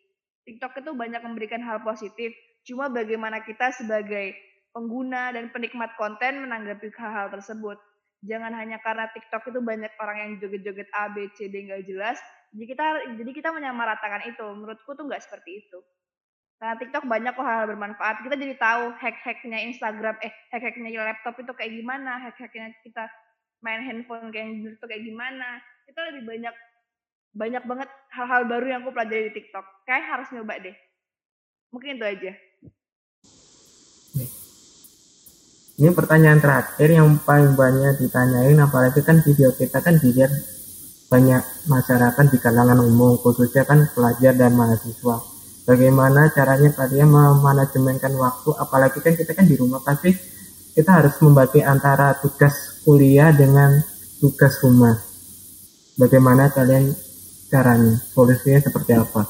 TikTok 0.46 0.86
itu 0.86 0.94
banyak 0.94 1.18
memberikan 1.26 1.58
hal 1.64 1.82
positif. 1.82 2.30
Cuma 2.62 2.86
bagaimana 2.86 3.42
kita 3.42 3.74
sebagai 3.74 4.38
pengguna 4.70 5.34
dan 5.34 5.50
penikmat 5.50 5.98
konten 5.98 6.46
menanggapi 6.46 6.94
hal-hal 6.94 7.32
tersebut. 7.34 7.74
Jangan 8.22 8.54
hanya 8.54 8.78
karena 8.78 9.10
TikTok 9.10 9.50
itu 9.50 9.58
banyak 9.58 9.90
orang 9.98 10.16
yang 10.22 10.30
joget-joget 10.38 10.86
A 10.94 11.10
B 11.10 11.26
C 11.34 11.50
D 11.50 11.66
nggak 11.66 11.90
jelas 11.90 12.18
jadi 12.54 12.64
kita 12.72 12.86
jadi 13.18 13.30
kita 13.34 13.48
menyamaratakan 13.50 14.30
itu. 14.30 14.46
Menurutku 14.46 14.94
tuh 14.94 15.04
nggak 15.10 15.22
seperti 15.26 15.66
itu 15.66 15.78
karena 16.56 16.74
TikTok 16.80 17.04
banyak 17.04 17.32
kok 17.36 17.44
hal, 17.44 17.56
hal 17.64 17.66
bermanfaat. 17.68 18.24
Kita 18.24 18.34
jadi 18.40 18.56
tahu 18.56 18.96
hack-hacknya 18.96 19.58
Instagram 19.68 20.16
eh 20.24 20.32
hack-hacknya 20.48 20.88
laptop 21.04 21.36
itu 21.36 21.52
kayak 21.52 21.72
gimana 21.76 22.16
hack-hacknya 22.16 22.72
kita 22.80 23.04
main 23.60 23.84
handphone 23.84 24.32
kayak 24.32 24.64
gitu 24.64 24.84
kayak 24.88 25.04
gimana. 25.04 25.60
Kita 25.84 26.00
lebih 26.08 26.24
banyak 26.24 26.54
banyak 27.36 27.62
banget 27.68 27.88
hal-hal 28.16 28.42
baru 28.48 28.66
yang 28.72 28.80
aku 28.88 28.96
pelajari 28.96 29.28
di 29.28 29.32
TikTok. 29.36 29.84
Kayak 29.84 30.04
harus 30.08 30.28
nyoba 30.32 30.56
deh. 30.64 30.76
Mungkin 31.76 32.00
itu 32.00 32.06
aja. 32.08 32.32
Ini 35.76 35.92
pertanyaan 35.92 36.40
terakhir 36.40 36.88
yang 36.88 37.20
paling 37.20 37.52
banyak 37.52 38.00
ditanyain 38.00 38.56
apalagi 38.56 39.04
kan 39.04 39.20
video 39.20 39.52
kita 39.52 39.84
kan 39.84 40.00
dilihat 40.00 40.32
banyak 41.12 41.44
masyarakat 41.68 42.26
di 42.32 42.38
kalangan 42.40 42.80
umum 42.80 43.20
khususnya 43.20 43.68
kan 43.68 43.84
pelajar 43.92 44.32
dan 44.32 44.56
mahasiswa 44.56 45.35
bagaimana 45.66 46.30
caranya 46.30 46.70
kalian 46.72 47.10
memanajemenkan 47.10 48.14
waktu? 48.16 48.50
Apalagi 48.56 49.02
kan 49.02 49.12
kita 49.18 49.34
kan 49.34 49.44
di 49.44 49.58
rumah 49.58 49.82
pasti 49.82 50.14
kita 50.72 51.02
harus 51.02 51.18
membagi 51.18 51.60
antara 51.60 52.14
tugas 52.22 52.80
kuliah 52.86 53.34
dengan 53.34 53.82
tugas 54.22 54.62
rumah. 54.62 54.94
Bagaimana 55.98 56.48
kalian 56.54 56.94
caranya? 57.50 57.98
Solusinya 58.14 58.62
seperti 58.62 58.92
apa? 58.94 59.22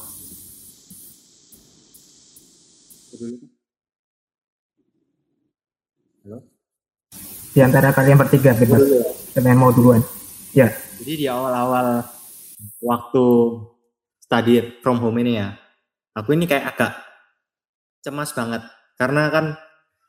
Di 7.57 7.65
antara 7.65 7.89
kalian 7.97 8.21
bertiga 8.21 8.53
bebas 8.53 8.85
kalian 9.33 9.57
mau 9.57 9.73
duluan? 9.73 10.05
Ya. 10.53 10.69
Jadi 11.01 11.25
di 11.25 11.27
awal-awal 11.29 12.05
waktu 12.83 13.25
study 14.21 14.83
from 14.83 15.01
home 15.01 15.23
ini 15.23 15.41
ya 15.41 15.66
aku 16.17 16.33
ini 16.33 16.49
kayak 16.49 16.73
agak 16.73 16.93
cemas 18.01 18.33
banget 18.33 18.65
karena 18.97 19.29
kan 19.29 19.61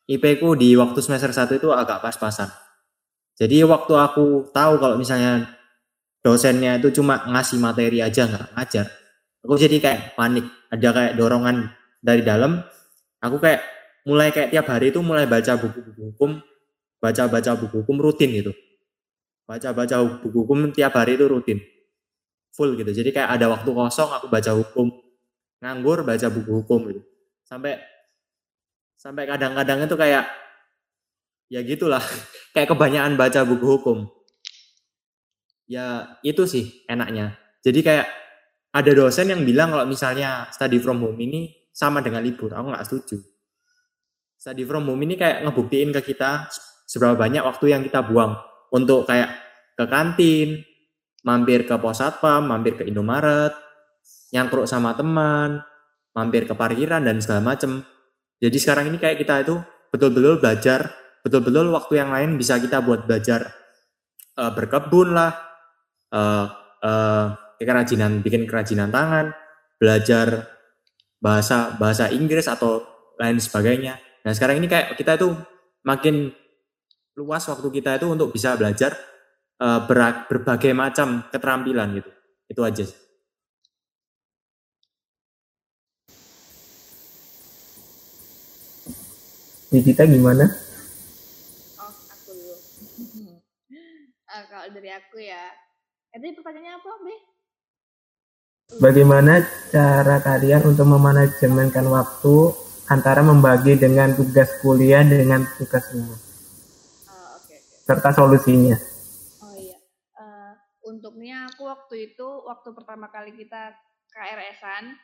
IP 0.08 0.40
ku 0.40 0.56
di 0.56 0.72
waktu 0.80 1.04
semester 1.04 1.36
1 1.36 1.60
itu 1.60 1.68
agak 1.76 2.00
pas-pasan 2.00 2.48
jadi 3.36 3.68
waktu 3.68 3.92
aku 3.92 4.48
tahu 4.56 4.80
kalau 4.80 4.96
misalnya 4.96 5.52
dosennya 6.24 6.80
itu 6.80 6.96
cuma 6.96 7.28
ngasih 7.28 7.60
materi 7.60 8.00
aja 8.00 8.24
nggak 8.24 8.56
ngajar 8.56 8.88
aku 9.44 9.54
jadi 9.60 9.78
kayak 9.84 10.02
panik 10.16 10.48
ada 10.72 10.90
kayak 10.96 11.14
dorongan 11.20 11.76
dari 12.00 12.24
dalam 12.24 12.64
aku 13.20 13.38
kayak 13.44 13.62
mulai 14.08 14.32
kayak 14.32 14.56
tiap 14.56 14.72
hari 14.72 14.96
itu 14.96 15.04
mulai 15.04 15.28
baca 15.28 15.60
buku-buku 15.60 16.16
hukum 16.16 16.40
baca-baca 16.98 17.54
buku 17.58 17.86
hukum 17.86 17.98
rutin 18.02 18.30
gitu. 18.34 18.54
Baca-baca 19.48 20.04
buku 20.04 20.44
hukum 20.44 20.74
tiap 20.76 20.98
hari 20.98 21.16
itu 21.16 21.26
rutin. 21.30 21.60
Full 22.58 22.76
gitu. 22.76 22.92
Jadi 22.92 23.10
kayak 23.14 23.38
ada 23.38 23.48
waktu 23.54 23.70
kosong 23.70 24.10
aku 24.12 24.28
baca 24.28 24.52
hukum. 24.58 24.92
Nganggur 25.64 26.06
baca 26.06 26.28
buku 26.30 26.52
hukum 26.64 26.80
gitu. 26.94 27.02
Sampai 27.42 27.82
sampai 28.98 29.24
kadang-kadang 29.26 29.86
itu 29.86 29.96
kayak 29.98 30.26
ya 31.50 31.60
gitulah. 31.66 32.04
kayak 32.54 32.70
kebanyakan 32.70 33.14
baca 33.18 33.42
buku 33.46 33.66
hukum. 33.66 33.98
Ya 35.68 36.18
itu 36.24 36.48
sih 36.48 36.86
enaknya. 36.88 37.36
Jadi 37.66 37.84
kayak 37.84 38.08
ada 38.72 38.92
dosen 38.94 39.34
yang 39.34 39.42
bilang 39.42 39.74
kalau 39.74 39.90
misalnya 39.90 40.48
study 40.54 40.78
from 40.78 41.02
home 41.02 41.18
ini 41.18 41.72
sama 41.74 42.00
dengan 42.00 42.22
libur. 42.22 42.54
Aku 42.54 42.70
nggak 42.70 42.86
setuju. 42.86 43.18
Study 44.38 44.64
from 44.70 44.86
home 44.86 45.02
ini 45.02 45.18
kayak 45.18 45.42
ngebuktiin 45.44 45.90
ke 45.98 46.14
kita 46.14 46.46
seberapa 46.88 47.18
banyak 47.18 47.44
waktu 47.44 47.74
yang 47.74 47.82
kita 47.84 48.06
buang 48.06 48.38
untuk 48.72 49.10
kayak 49.10 49.34
ke 49.76 49.86
kantin, 49.86 50.64
mampir 51.28 51.68
ke 51.68 51.76
pos 51.78 52.00
satpam, 52.00 52.48
mampir 52.48 52.80
ke 52.80 52.84
Indomaret, 52.88 53.54
nyangkruk 54.34 54.68
sama 54.68 54.94
teman, 54.98 55.64
mampir 56.18 56.50
ke 56.50 56.54
parkiran 56.58 57.06
dan 57.06 57.22
segala 57.22 57.54
macem. 57.54 57.86
Jadi 58.42 58.58
sekarang 58.58 58.90
ini 58.90 58.98
kayak 58.98 59.18
kita 59.22 59.46
itu 59.46 59.56
betul-betul 59.94 60.42
belajar, 60.42 60.94
betul-betul 61.22 61.70
waktu 61.74 61.94
yang 62.02 62.10
lain 62.14 62.38
bisa 62.38 62.58
kita 62.58 62.82
buat 62.82 63.06
belajar 63.06 63.50
uh, 64.38 64.52
berkebun 64.54 65.14
lah, 65.14 65.32
uh, 66.14 66.46
uh, 66.82 67.26
kerajinan 67.58 68.22
bikin 68.22 68.46
kerajinan 68.46 68.94
tangan, 68.94 69.34
belajar 69.82 70.58
bahasa 71.18 71.74
bahasa 71.82 72.14
Inggris 72.14 72.46
atau 72.46 72.86
lain 73.18 73.42
sebagainya. 73.42 73.98
Nah 74.22 74.32
sekarang 74.34 74.62
ini 74.62 74.70
kayak 74.70 74.94
kita 74.94 75.18
itu 75.18 75.34
makin 75.82 76.30
luas 77.18 77.50
waktu 77.50 77.66
kita 77.74 77.98
itu 77.98 78.06
untuk 78.06 78.30
bisa 78.30 78.54
belajar 78.54 78.94
uh, 79.58 79.82
ber, 79.90 80.30
berbagai 80.30 80.74
macam 80.78 81.26
keterampilan 81.34 81.98
gitu. 81.98 82.12
Itu 82.46 82.62
aja. 82.62 82.86
Di 82.86 83.07
kita 89.72 90.08
gimana? 90.08 90.48
Oh, 91.80 91.92
aku 91.92 92.32
dulu. 92.32 92.56
uh, 94.32 94.44
kalau 94.48 94.68
dari 94.72 94.90
aku 94.96 95.20
ya, 95.20 95.52
itu 96.16 96.40
pertanyaannya 96.40 96.74
apa, 96.80 96.92
Be? 97.04 97.16
Bagaimana 98.84 99.48
cara 99.72 100.20
kalian 100.20 100.68
untuk 100.68 100.92
memanajemenkan 100.92 101.88
waktu 101.88 102.36
antara 102.92 103.24
membagi 103.24 103.80
dengan 103.80 104.12
tugas 104.12 104.60
kuliah 104.60 105.08
dengan 105.08 105.48
tugas 105.56 105.88
rumah? 105.96 106.28
serta 107.88 108.12
solusinya. 108.12 108.76
Oh 109.40 109.56
iya, 109.56 109.80
uh, 110.20 110.54
untuk 110.84 111.16
ini 111.16 111.32
waktu 111.64 112.12
itu 112.12 112.28
waktu 112.44 112.76
pertama 112.76 113.08
kali 113.08 113.32
kita 113.32 113.72
KRS-an 114.12 115.00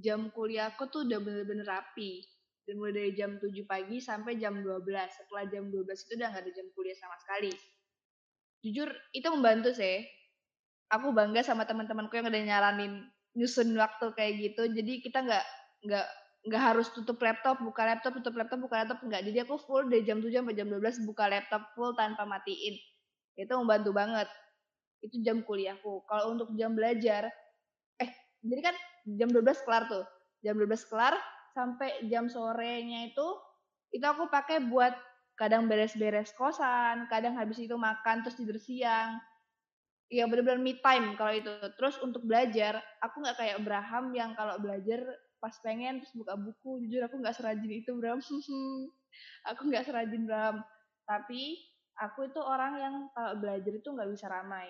jam 0.00 0.32
kuliahku 0.32 0.88
tuh 0.88 1.04
udah 1.04 1.20
bener-bener 1.20 1.68
rapi 1.68 2.24
dan 2.70 2.78
mulai 2.78 2.94
dari 2.94 3.12
jam 3.18 3.34
7 3.42 3.50
pagi 3.66 3.98
sampai 3.98 4.38
jam 4.38 4.62
12 4.62 4.86
setelah 5.10 5.42
jam 5.50 5.66
12 5.74 5.90
itu 5.90 6.12
udah 6.14 6.28
nggak 6.30 6.42
ada 6.46 6.52
jam 6.54 6.66
kuliah 6.78 6.94
sama 6.94 7.18
sekali 7.18 7.50
jujur 8.62 8.86
itu 9.10 9.26
membantu 9.26 9.74
sih 9.74 10.06
aku 10.86 11.10
bangga 11.10 11.42
sama 11.42 11.66
teman-temanku 11.66 12.14
yang 12.14 12.30
udah 12.30 12.42
nyaranin 12.46 13.10
nyusun 13.34 13.74
waktu 13.74 14.14
kayak 14.14 14.38
gitu 14.38 14.70
jadi 14.70 14.92
kita 15.02 15.18
nggak 15.26 15.46
nggak 15.82 16.06
nggak 16.40 16.62
harus 16.72 16.88
tutup 16.96 17.20
laptop, 17.20 17.60
buka 17.60 17.84
laptop, 17.84 18.16
tutup 18.16 18.32
laptop, 18.32 18.64
buka 18.64 18.80
laptop 18.80 18.98
enggak. 19.04 19.28
Jadi 19.28 19.44
aku 19.44 19.60
full 19.60 19.92
dari 19.92 20.08
jam 20.08 20.24
7 20.24 20.32
sampai 20.32 20.56
jam 20.56 20.72
12 20.72 21.04
buka 21.04 21.28
laptop 21.28 21.68
full 21.76 21.92
tanpa 21.92 22.24
matiin. 22.24 22.80
Itu 23.36 23.60
membantu 23.60 23.92
banget. 23.92 24.28
Itu 25.04 25.20
jam 25.20 25.44
kuliahku. 25.44 26.08
Kalau 26.08 26.32
untuk 26.32 26.48
jam 26.56 26.72
belajar 26.72 27.28
eh 28.00 28.10
jadi 28.40 28.72
kan 28.72 28.76
jam 29.20 29.28
12 29.28 29.64
kelar 29.68 29.84
tuh. 29.92 30.04
Jam 30.40 30.56
12 30.56 30.88
kelar 30.88 31.12
sampai 31.52 32.06
jam 32.08 32.30
sorenya 32.30 33.10
itu 33.10 33.28
itu 33.90 34.04
aku 34.06 34.30
pakai 34.30 34.62
buat 34.70 34.94
kadang 35.34 35.66
beres-beres 35.66 36.30
kosan, 36.36 37.08
kadang 37.08 37.34
habis 37.34 37.58
itu 37.58 37.74
makan 37.74 38.22
terus 38.22 38.36
tidur 38.38 38.60
siang. 38.60 39.18
Iya 40.10 40.26
benar-benar 40.26 40.60
me 40.60 40.78
time 40.78 41.14
kalau 41.18 41.32
itu. 41.34 41.50
Terus 41.78 41.96
untuk 42.02 42.22
belajar, 42.26 42.78
aku 43.02 43.22
nggak 43.22 43.38
kayak 43.38 43.54
Abraham 43.62 44.12
yang 44.14 44.30
kalau 44.34 44.58
belajar 44.58 45.00
pas 45.40 45.56
pengen 45.64 46.04
terus 46.04 46.12
buka 46.12 46.36
buku 46.36 46.84
jujur 46.84 47.00
aku 47.08 47.16
nggak 47.16 47.32
serajin 47.32 47.72
itu 47.72 47.96
Bram 47.96 48.20
aku 49.50 49.60
nggak 49.72 49.88
serajin 49.88 50.28
Bram 50.28 50.60
tapi 51.08 51.56
aku 51.96 52.28
itu 52.28 52.40
orang 52.44 52.72
yang 52.76 52.94
kalau 53.16 53.40
belajar 53.40 53.72
itu 53.72 53.88
nggak 53.88 54.08
bisa 54.12 54.28
ramai 54.28 54.68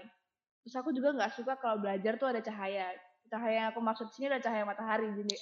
terus 0.63 0.79
aku 0.79 0.95
juga 0.95 1.11
nggak 1.11 1.35
suka 1.35 1.59
kalau 1.59 1.83
belajar 1.83 2.15
tuh 2.17 2.31
ada 2.31 2.39
cahaya 2.39 2.95
cahaya 3.27 3.67
yang 3.67 3.69
aku 3.75 3.83
maksud 3.83 4.07
sini 4.15 4.31
ada 4.31 4.39
cahaya 4.39 4.63
matahari 4.63 5.11
jadi 5.11 5.37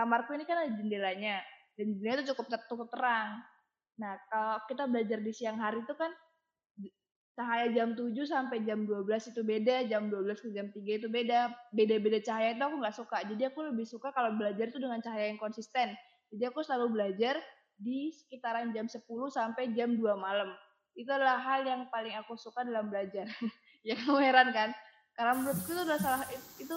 kamarku 0.00 0.32
ini 0.32 0.48
kan 0.48 0.64
ada 0.64 0.72
jendelanya 0.72 1.44
dan 1.76 1.84
jendelanya 1.92 2.24
itu 2.24 2.32
cukup 2.32 2.48
cukup 2.64 2.88
terang 2.88 3.36
nah 4.00 4.16
kalau 4.32 4.56
kita 4.64 4.88
belajar 4.88 5.20
di 5.20 5.32
siang 5.36 5.60
hari 5.60 5.84
itu 5.84 5.92
kan 5.92 6.08
cahaya 7.40 7.72
jam 7.72 7.96
7 7.96 8.12
sampai 8.28 8.60
jam 8.68 8.84
12 8.84 9.32
itu 9.32 9.40
beda, 9.40 9.88
jam 9.88 10.12
12 10.12 10.44
ke 10.44 10.48
jam 10.52 10.68
3 10.68 11.00
itu 11.00 11.08
beda. 11.08 11.48
Beda-beda 11.72 12.20
cahaya 12.20 12.52
itu 12.52 12.60
aku 12.60 12.76
nggak 12.84 12.96
suka. 13.00 13.18
Jadi 13.24 13.42
aku 13.48 13.72
lebih 13.72 13.86
suka 13.88 14.12
kalau 14.12 14.36
belajar 14.36 14.68
itu 14.68 14.76
dengan 14.76 15.00
cahaya 15.00 15.32
yang 15.32 15.40
konsisten. 15.40 15.96
Jadi 16.28 16.44
aku 16.44 16.60
selalu 16.60 17.00
belajar 17.00 17.40
di 17.80 18.12
sekitaran 18.12 18.76
jam 18.76 18.84
10 18.84 19.00
sampai 19.32 19.72
jam 19.72 19.96
2 19.96 20.04
malam. 20.20 20.52
Itu 20.92 21.08
adalah 21.08 21.40
hal 21.40 21.64
yang 21.64 21.88
paling 21.88 22.12
aku 22.20 22.36
suka 22.36 22.60
dalam 22.60 22.92
belajar. 22.92 23.24
ya 23.88 23.96
kamu 23.96 24.20
heran 24.20 24.52
kan? 24.52 24.76
Karena 25.16 25.32
menurutku 25.40 25.72
itu 25.72 25.80
udah 25.80 25.98
salah 25.98 26.20
itu 26.60 26.76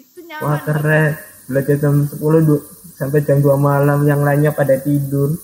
itu 0.00 0.24
nyaman. 0.24 0.44
Wah 0.48 0.60
keren. 0.64 1.12
Belajar 1.50 1.76
jam 1.76 1.94
10 2.08 2.16
sampai 2.96 3.20
jam 3.26 3.38
2 3.44 3.52
malam 3.60 4.00
yang 4.08 4.24
lainnya 4.24 4.54
pada 4.56 4.80
tidur 4.80 5.34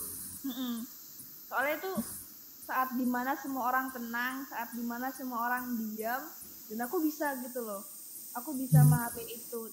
saat 2.77 2.93
di 2.93 3.09
mana 3.09 3.33
semua 3.33 3.73
orang 3.73 3.89
tenang 3.89 4.45
saat 4.45 4.69
di 4.77 4.85
mana 4.85 5.09
semua 5.09 5.49
orang 5.49 5.65
diam 5.81 6.21
dan 6.69 6.85
aku 6.85 7.01
bisa 7.01 7.33
gitu 7.41 7.65
loh 7.65 7.81
aku 8.37 8.53
bisa 8.53 8.85
memahami 8.85 9.25
itu 9.33 9.65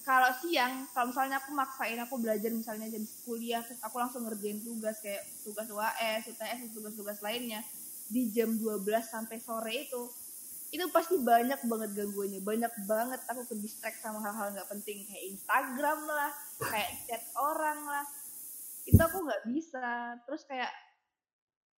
kalau 0.00 0.32
siang 0.40 0.88
kalau 0.96 1.12
misalnya 1.12 1.36
aku 1.36 1.52
maksain 1.52 2.00
aku 2.00 2.16
belajar 2.16 2.48
misalnya 2.48 2.88
jam 2.88 3.04
kuliah 3.28 3.60
terus 3.60 3.76
aku 3.84 4.00
langsung 4.00 4.24
ngerjain 4.24 4.56
tugas 4.64 5.04
kayak 5.04 5.20
tugas 5.44 5.68
UAS, 5.68 6.32
UTS, 6.32 6.72
tugas-tugas 6.72 7.20
lainnya 7.20 7.60
di 8.08 8.32
jam 8.32 8.56
12 8.56 8.88
sampai 9.04 9.36
sore 9.36 9.84
itu 9.84 10.08
itu 10.74 10.84
pasti 10.90 11.14
banyak 11.22 11.60
banget 11.70 11.90
gangguannya. 11.94 12.40
Banyak 12.42 12.72
banget 12.90 13.20
aku 13.30 13.46
ke 13.46 13.54
distract 13.62 14.02
sama 14.02 14.18
hal-hal 14.18 14.50
nggak 14.50 14.70
penting. 14.70 15.06
Kayak 15.06 15.24
Instagram 15.30 15.98
lah 16.10 16.32
kayak 16.58 16.90
chat 17.06 17.22
orang 17.38 17.80
lah. 17.86 18.04
Itu 18.86 18.98
aku 18.98 19.22
nggak 19.22 19.42
bisa. 19.50 20.18
Terus 20.26 20.42
kayak 20.46 20.72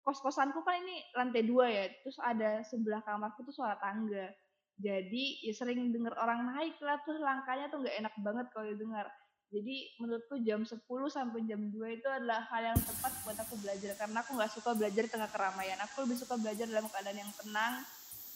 kos-kosanku 0.01 0.65
kan 0.65 0.81
ini 0.81 1.05
lantai 1.13 1.45
dua 1.45 1.69
ya, 1.69 1.85
terus 2.01 2.17
ada 2.17 2.65
sebelah 2.65 3.05
kamarku 3.05 3.45
tuh 3.45 3.53
suara 3.53 3.77
tangga. 3.77 4.33
Jadi 4.79 5.43
ya 5.43 5.53
sering 5.53 5.91
denger 5.91 6.15
orang 6.17 6.49
naik 6.55 6.79
lah, 6.81 6.97
terus 7.03 7.19
langkahnya 7.21 7.69
tuh 7.69 7.83
nggak 7.83 7.97
enak 7.99 8.15
banget 8.25 8.45
kalau 8.49 8.65
didengar. 8.73 9.05
Jadi 9.49 9.97
menurutku 9.97 10.37
jam 10.45 10.61
10 10.61 10.77
sampai 11.09 11.41
jam 11.49 11.57
2 11.73 11.73
itu 11.97 12.05
adalah 12.05 12.45
hal 12.53 12.73
yang 12.73 12.79
tepat 12.79 13.13
buat 13.25 13.37
aku 13.37 13.57
belajar. 13.57 13.97
Karena 13.97 14.21
aku 14.21 14.37
nggak 14.37 14.53
suka 14.53 14.77
belajar 14.77 15.01
di 15.05 15.09
tengah 15.09 15.29
keramaian. 15.29 15.77
Aku 15.89 16.05
lebih 16.05 16.21
suka 16.21 16.37
belajar 16.37 16.69
dalam 16.69 16.85
keadaan 16.85 17.17
yang 17.17 17.33
tenang 17.33 17.81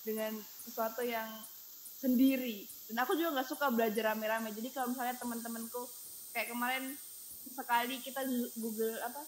dengan 0.03 0.35
sesuatu 0.67 1.01
yang 1.03 1.27
sendiri. 1.99 2.67
Dan 2.91 2.99
aku 3.01 3.15
juga 3.15 3.39
nggak 3.39 3.49
suka 3.49 3.71
belajar 3.71 4.13
rame-rame. 4.13 4.51
Jadi 4.51 4.69
kalau 4.75 4.91
misalnya 4.91 5.15
teman-temanku 5.17 5.81
kayak 6.35 6.51
kemarin 6.51 6.93
sekali 7.51 7.99
kita 8.03 8.23
Google 8.59 8.99
apa 9.03 9.23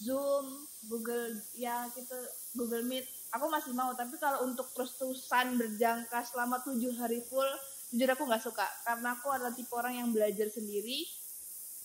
Zoom, 0.00 0.66
Google 0.90 1.38
ya 1.54 1.86
gitu, 1.94 2.18
Google 2.56 2.82
Meet. 2.84 3.06
Aku 3.34 3.50
masih 3.50 3.74
mau, 3.74 3.90
tapi 3.98 4.14
kalau 4.18 4.46
untuk 4.46 4.70
terus-terusan 4.74 5.58
berjangka 5.58 6.22
selama 6.26 6.62
tujuh 6.62 6.94
hari 6.98 7.18
full, 7.26 7.46
jujur 7.94 8.10
aku 8.10 8.26
nggak 8.26 8.42
suka. 8.42 8.66
Karena 8.86 9.14
aku 9.14 9.30
adalah 9.30 9.54
tipe 9.54 9.70
orang 9.74 9.98
yang 9.98 10.08
belajar 10.14 10.46
sendiri, 10.50 11.02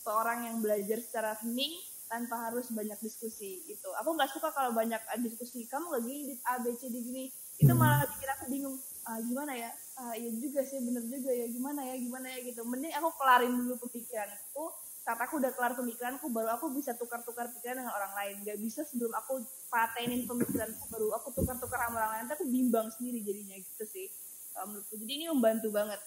seorang 0.05 0.45
yang 0.45 0.57
belajar 0.61 0.97
secara 1.01 1.33
hening 1.41 1.73
tanpa 2.09 2.49
harus 2.49 2.69
banyak 2.73 2.97
diskusi 3.01 3.61
itu. 3.69 3.89
Aku 4.01 4.17
nggak 4.17 4.29
suka 4.33 4.49
kalau 4.53 4.73
banyak 4.73 5.01
diskusi. 5.21 5.69
Kamu 5.69 5.93
lagi 5.93 6.09
gini, 6.09 6.35
A, 6.49 6.57
B, 6.61 6.73
C, 6.73 6.89
D 6.89 6.97
gini. 7.01 7.29
Itu 7.59 7.73
malah 7.75 8.07
bikin 8.07 8.29
aku 8.33 8.45
bingung. 8.47 8.77
Ah, 9.03 9.19
gimana 9.19 9.51
ya? 9.53 9.71
Ah, 9.99 10.13
iya 10.15 10.31
juga 10.31 10.63
sih, 10.63 10.79
bener 10.79 11.03
juga 11.05 11.31
ya. 11.35 11.45
Gimana 11.51 11.81
ya, 11.83 11.95
gimana 11.99 12.27
ya 12.31 12.39
gitu. 12.45 12.61
Mending 12.63 12.93
aku 12.95 13.09
kelarin 13.19 13.53
dulu 13.53 13.73
pemikiranku 13.83 14.71
saat 15.09 15.25
aku 15.25 15.41
udah 15.41 15.49
kelar 15.57 15.73
pemikiranku 15.73 16.29
baru 16.29 16.53
aku 16.53 16.69
bisa 16.75 16.93
tukar-tukar 16.93 17.49
pikiran 17.49 17.81
dengan 17.81 17.97
orang 17.97 18.13
lain 18.13 18.35
gak 18.45 18.61
bisa 18.61 18.85
sebelum 18.85 19.09
aku 19.17 19.41
patenin 19.71 20.27
pemikiranku 20.29 20.85
baru 20.85 21.09
aku 21.17 21.33
tukar-tukar 21.33 21.81
sama 21.81 21.97
orang 21.97 22.11
lain 22.13 22.23
tapi 22.29 22.35
aku 22.37 22.45
bimbang 22.45 22.87
sendiri 22.93 23.25
jadinya 23.25 23.57
gitu 23.57 23.89
sih 23.89 24.05
menurutku 24.53 24.93
jadi 25.01 25.11
ini 25.17 25.25
membantu 25.33 25.73
banget 25.73 25.97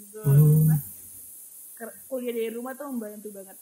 gitu 0.00 0.22
hmm. 0.24 0.70
kuliah 2.08 2.32
dari 2.32 2.50
rumah 2.56 2.72
tuh 2.72 2.88
membantu 2.88 3.28
banget 3.36 3.58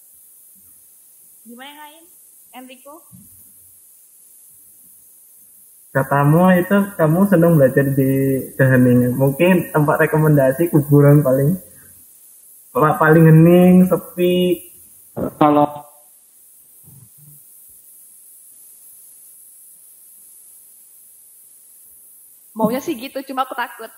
gimana 1.42 1.66
yang 1.66 1.80
lain 1.80 2.04
Enrico 2.54 3.02
katamu 5.94 6.50
itu 6.58 6.76
kamu 6.98 7.20
senang 7.30 7.54
belajar 7.54 7.86
di 7.94 8.42
Dahaning 8.58 9.14
mungkin 9.14 9.70
tempat 9.70 10.02
rekomendasi 10.02 10.74
kuburan 10.74 11.22
paling 11.22 11.54
paling 12.74 13.24
hening 13.30 13.86
sepi. 13.86 14.58
Kalau 15.14 15.86
maunya 22.58 22.82
sih 22.82 22.98
gitu 22.98 23.22
cuma 23.30 23.46
aku 23.46 23.54
takut. 23.54 23.90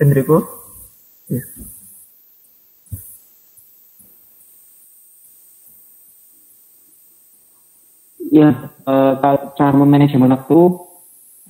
Enrico 0.00 0.59
Ya, 1.30 1.38
uh, 8.86 9.14
kalau 9.18 9.40
cara 9.54 9.74
memanajemen 9.74 10.30
waktu, 10.34 10.60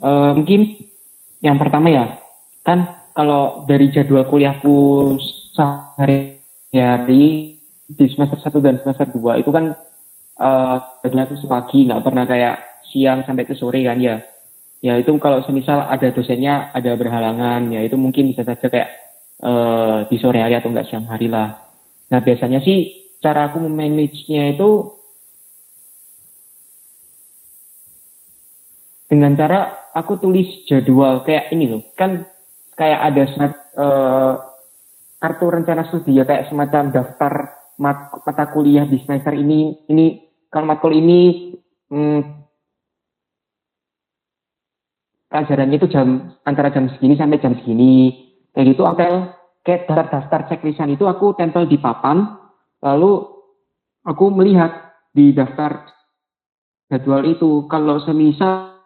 uh, 0.05 0.33
mungkin 0.37 0.77
yang 1.41 1.57
pertama 1.57 1.89
ya, 1.89 2.21
kan 2.61 3.09
kalau 3.17 3.65
dari 3.65 3.89
jadwal 3.89 4.29
kuliahku 4.29 5.17
sehari-hari 5.57 7.57
di 7.89 8.05
semester 8.13 8.37
1 8.37 8.61
dan 8.61 8.85
semester 8.85 9.09
2 9.17 9.41
itu 9.41 9.49
kan 9.49 9.73
uh, 10.41 10.77
tuh 11.01 11.49
pagi, 11.49 11.89
nggak 11.89 12.05
pernah 12.05 12.29
kayak 12.29 12.85
siang 12.93 13.25
sampai 13.25 13.49
ke 13.49 13.57
sore 13.57 13.81
kan 13.81 13.97
ya. 13.97 14.21
Ya 14.81 14.97
itu 14.97 15.13
kalau 15.21 15.45
semisal 15.45 15.85
ada 15.85 16.09
dosennya 16.13 16.73
ada 16.73 16.97
berhalangan, 16.97 17.69
ya 17.73 17.81
itu 17.85 17.97
mungkin 18.01 18.33
bisa 18.33 18.45
saja 18.45 18.69
kayak 18.69 19.00
uh, 19.43 20.07
di 20.09 20.17
sore 20.21 20.41
hari 20.41 20.57
atau 20.57 20.71
enggak 20.73 20.89
siang 20.89 21.09
hari 21.09 21.29
lah. 21.29 21.57
Nah 22.13 22.21
biasanya 22.21 22.61
sih 22.65 23.11
cara 23.21 23.53
aku 23.53 23.61
memanage-nya 23.61 24.57
itu 24.57 24.97
dengan 29.11 29.35
cara 29.35 29.91
aku 29.93 30.23
tulis 30.23 30.65
jadwal 30.71 31.27
kayak 31.27 31.51
ini 31.51 31.67
loh 31.67 31.83
kan 31.99 32.25
kayak 32.79 33.01
ada 33.11 33.23
uh, 33.77 34.33
kartu 35.21 35.47
rencana 35.51 35.85
studi 35.91 36.17
ya 36.17 36.25
kayak 36.25 36.49
semacam 36.49 36.95
daftar 36.95 37.33
mat, 37.83 38.23
mata 38.23 38.45
kuliah 38.55 38.87
di 38.87 39.03
semester 39.03 39.35
ini 39.35 39.85
ini 39.91 40.23
kalau 40.49 40.71
matkul 40.71 40.95
ini 40.95 41.53
hmm, 41.91 42.21
pelajarannya 45.27 45.77
itu 45.77 45.89
jam 45.91 46.39
antara 46.47 46.71
jam 46.71 46.87
segini 46.95 47.19
sampai 47.19 47.43
jam 47.43 47.59
segini 47.59 48.30
kayak 48.57 48.67
gitu 48.75 48.83
aku 48.87 48.97
kayak 49.63 49.87
daftar-daftar 49.87 50.41
checklistan 50.51 50.95
itu 50.95 51.05
aku 51.07 51.37
tempel 51.37 51.69
di 51.69 51.77
papan 51.77 52.25
lalu 52.81 53.29
aku 54.05 54.33
melihat 54.33 54.91
di 55.13 55.35
daftar 55.35 55.91
jadwal 56.91 57.23
itu. 57.27 57.67
Kalau 57.71 58.03
semisal 58.03 58.79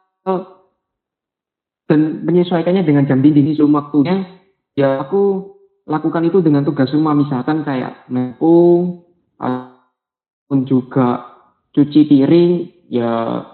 dan 1.84 2.00
menyesuaikannya 2.24 2.84
dengan 2.84 3.04
jam 3.04 3.20
dinding 3.20 3.56
sebelum 3.56 3.76
waktunya 3.76 4.24
ya 4.72 5.04
aku 5.04 5.52
lakukan 5.84 6.24
itu 6.24 6.40
dengan 6.40 6.64
tugas 6.64 6.88
rumah 6.96 7.12
misalkan 7.12 7.60
kayak 7.60 8.08
mepung 8.08 9.04
ataupun 9.36 10.64
juga 10.64 11.28
cuci 11.76 12.08
piring 12.08 12.52
ya 12.88 13.44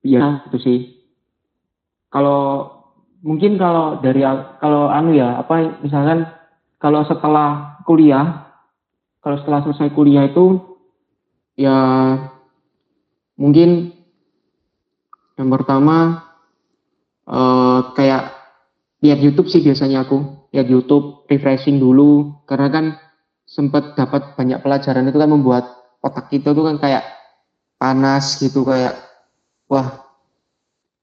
ya 0.00 0.44
itu 0.48 0.58
sih. 0.60 0.78
Kalau 2.08 2.70
mungkin 3.24 3.56
kalau 3.56 4.04
dari 4.04 4.20
kalau 4.60 4.92
anu 4.92 5.16
ya 5.16 5.40
apa 5.40 5.80
misalkan 5.80 6.28
kalau 6.76 7.00
setelah 7.08 7.80
kuliah 7.88 8.44
kalau 9.24 9.40
setelah 9.40 9.64
selesai 9.64 9.88
kuliah 9.96 10.28
itu 10.28 10.60
ya 11.56 11.80
mungkin 13.40 13.96
yang 15.34 15.50
pertama 15.50 16.22
uh, 17.26 17.90
kayak 17.96 18.30
lihat 19.02 19.18
YouTube 19.20 19.50
sih 19.50 19.60
biasanya 19.60 20.06
aku 20.06 20.48
lihat 20.54 20.70
YouTube 20.70 21.26
refreshing 21.26 21.82
dulu. 21.82 22.32
Karena 22.46 22.68
kan 22.70 22.84
sempat 23.44 23.98
dapat 23.98 24.38
banyak 24.38 24.62
pelajaran 24.62 25.10
itu 25.10 25.18
kan 25.18 25.30
membuat 25.30 25.64
otak 26.00 26.30
kita 26.30 26.54
tuh 26.54 26.64
kan 26.64 26.76
kayak 26.80 27.04
panas 27.76 28.40
gitu 28.40 28.64
kayak 28.64 28.94
wah 29.68 30.06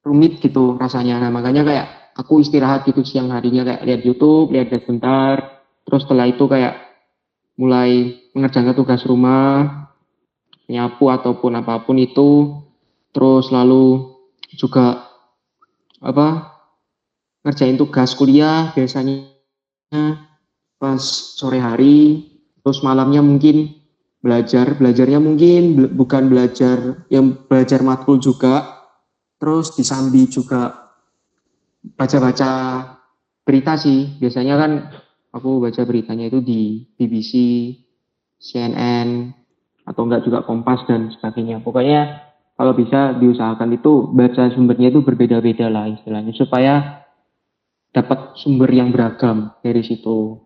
rumit 0.02 0.40
gitu 0.40 0.80
rasanya. 0.80 1.20
Nah 1.20 1.30
makanya 1.30 1.68
kayak 1.68 1.88
aku 2.18 2.44
istirahat 2.44 2.88
gitu 2.88 3.04
siang 3.06 3.32
harinya 3.32 3.64
kayak 3.68 3.84
lihat 3.88 4.02
YouTube 4.04 4.52
lihat 4.52 4.72
sebentar 4.74 5.64
terus 5.86 6.04
setelah 6.08 6.28
itu 6.28 6.46
kayak 6.48 6.92
mulai 7.60 8.18
mengerjakan 8.34 8.74
tugas 8.74 9.04
rumah 9.06 9.82
nyapu 10.72 11.12
ataupun 11.12 11.60
apa 11.60 11.84
pun 11.84 12.00
itu. 12.00 12.56
Terus 13.12 13.52
lalu 13.52 14.16
juga 14.56 15.04
apa 16.00 16.58
ngerjain 17.44 17.76
tugas 17.76 18.16
kuliah 18.16 18.72
biasanya 18.72 19.28
pas 20.80 21.04
sore 21.36 21.60
hari. 21.60 22.24
Terus 22.64 22.80
malamnya 22.88 23.20
mungkin 23.20 23.76
belajar 24.22 24.78
belajarnya 24.80 25.20
mungkin 25.20 25.92
bukan 25.98 26.32
belajar 26.32 27.04
yang 27.12 27.36
belajar 27.52 27.84
matkul 27.84 28.16
juga. 28.18 28.80
Terus 29.42 29.76
disambi 29.76 30.30
juga 30.30 30.91
baca-baca 31.82 32.52
berita 33.42 33.74
sih 33.78 34.22
biasanya 34.22 34.56
kan 34.58 34.72
aku 35.34 35.64
baca 35.64 35.82
beritanya 35.84 36.30
itu 36.30 36.40
di 36.44 36.86
BBC 36.96 37.34
CNN 38.42 39.34
atau 39.86 40.02
enggak 40.06 40.24
juga 40.26 40.46
Kompas 40.46 40.86
dan 40.86 41.10
sebagainya. 41.10 41.62
Pokoknya 41.62 42.22
kalau 42.58 42.78
bisa 42.78 43.18
diusahakan 43.18 43.74
itu 43.74 44.14
baca 44.14 44.54
sumbernya 44.54 44.94
itu 44.94 45.02
berbeda-beda 45.02 45.68
lah 45.70 45.90
istilahnya 45.90 46.34
supaya 46.38 47.02
dapat 47.92 48.38
sumber 48.38 48.70
yang 48.72 48.94
beragam 48.94 49.52
dari 49.66 49.82
situ. 49.82 50.38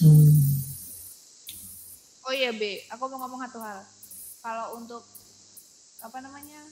Hmm. 0.00 0.32
Oh 2.24 2.32
iya 2.32 2.56
B, 2.56 2.88
aku 2.88 3.04
mau 3.12 3.20
ngomong 3.20 3.44
satu 3.44 3.60
hal. 3.60 3.84
Kalau 4.40 4.80
untuk 4.80 5.04
apa 6.00 6.24
namanya 6.24 6.64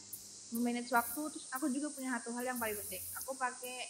manage 0.56 0.88
waktu 0.88 1.28
terus 1.28 1.44
aku 1.52 1.68
juga 1.68 1.92
punya 1.92 2.16
satu 2.16 2.32
hal 2.32 2.48
yang 2.48 2.56
paling 2.56 2.72
penting. 2.80 3.04
Aku 3.20 3.36
pakai 3.36 3.84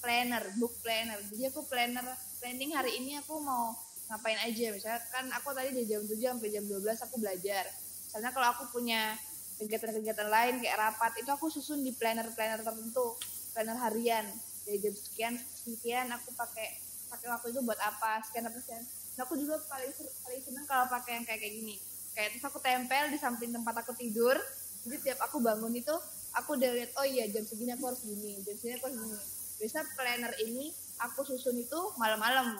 planner 0.00 0.48
book 0.56 0.72
planner. 0.80 1.20
Jadi 1.28 1.52
aku 1.52 1.60
planner 1.68 2.08
planning 2.40 2.72
hari 2.72 2.96
ini 3.04 3.20
aku 3.20 3.36
mau 3.44 3.76
ngapain 4.08 4.40
aja. 4.48 4.72
Misalnya 4.72 5.04
kan 5.12 5.28
aku 5.36 5.52
tadi 5.52 5.76
dari 5.76 5.84
jam 5.84 6.00
7 6.00 6.16
sampai 6.16 6.48
jam 6.48 6.64
12 6.64 7.04
aku 7.04 7.20
belajar. 7.20 7.68
Misalnya 8.08 8.32
kalau 8.32 8.48
aku 8.56 8.64
punya 8.72 9.12
kegiatan-kegiatan 9.60 10.28
lain 10.32 10.56
kayak 10.64 10.80
rapat 10.80 11.20
itu 11.20 11.28
aku 11.28 11.52
susun 11.52 11.84
di 11.84 11.92
planner-planner 11.92 12.64
tertentu. 12.64 13.12
Planner 13.52 13.76
harian. 13.76 14.24
Dari 14.64 14.80
jam 14.80 14.94
sekian 14.96 15.34
sekian 15.36 16.08
aku 16.16 16.32
pakai 16.32 16.89
pakai 17.10 17.26
waktu 17.26 17.46
itu 17.50 17.60
buat 17.66 17.76
apa 17.82 18.22
sekian 18.24 18.46
apa 18.46 18.58
sekian. 18.62 18.82
Nah, 19.18 19.26
aku 19.26 19.34
juga 19.34 19.58
paling 19.66 19.90
paling 19.98 20.42
seneng 20.46 20.64
kalau 20.70 20.86
pakai 20.86 21.18
yang 21.18 21.24
kayak 21.26 21.42
kayak 21.42 21.54
gini. 21.58 21.76
Kayak 22.14 22.28
terus 22.38 22.44
aku 22.46 22.58
tempel 22.62 23.04
di 23.10 23.18
samping 23.18 23.50
tempat 23.50 23.74
aku 23.82 23.92
tidur 23.98 24.38
jadi 24.80 24.96
tiap 25.04 25.18
aku 25.28 25.44
bangun 25.44 25.76
itu 25.76 25.92
aku 26.32 26.56
udah 26.56 26.70
lihat 26.72 26.90
oh 26.96 27.04
iya 27.04 27.28
jam 27.28 27.44
segini 27.44 27.76
aku 27.76 27.92
harus 27.92 28.00
gini 28.00 28.40
jam 28.40 28.56
segini 28.56 28.74
aku 28.80 28.86
harus 28.88 28.98
gini. 29.02 29.18
Biasa 29.60 29.78
planner 29.92 30.32
ini 30.40 30.72
aku 31.04 31.20
susun 31.26 31.56
itu 31.60 31.80
malam-malam. 32.00 32.56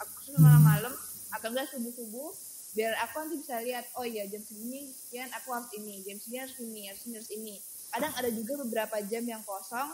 Aku 0.00 0.10
susun 0.24 0.40
malam-malam 0.40 0.94
atau 1.30 1.48
enggak 1.52 1.68
subuh-subuh 1.74 2.30
biar 2.70 2.94
aku 3.02 3.18
nanti 3.18 3.34
bisa 3.42 3.58
lihat 3.66 3.82
oh 3.98 4.06
iya 4.06 4.30
jam 4.30 4.38
segini 4.38 4.94
sekian 4.94 5.26
aku 5.34 5.50
harus 5.50 5.70
ini 5.74 6.06
jam 6.06 6.16
segini 6.22 6.38
harus 6.38 6.56
ini 6.62 6.80
harus 6.88 7.02
ini 7.04 7.14
harus 7.18 7.30
ini. 7.34 7.54
Kadang 7.90 8.12
ada 8.14 8.30
juga 8.30 8.52
beberapa 8.62 8.96
jam 9.10 9.26
yang 9.26 9.42
kosong 9.42 9.90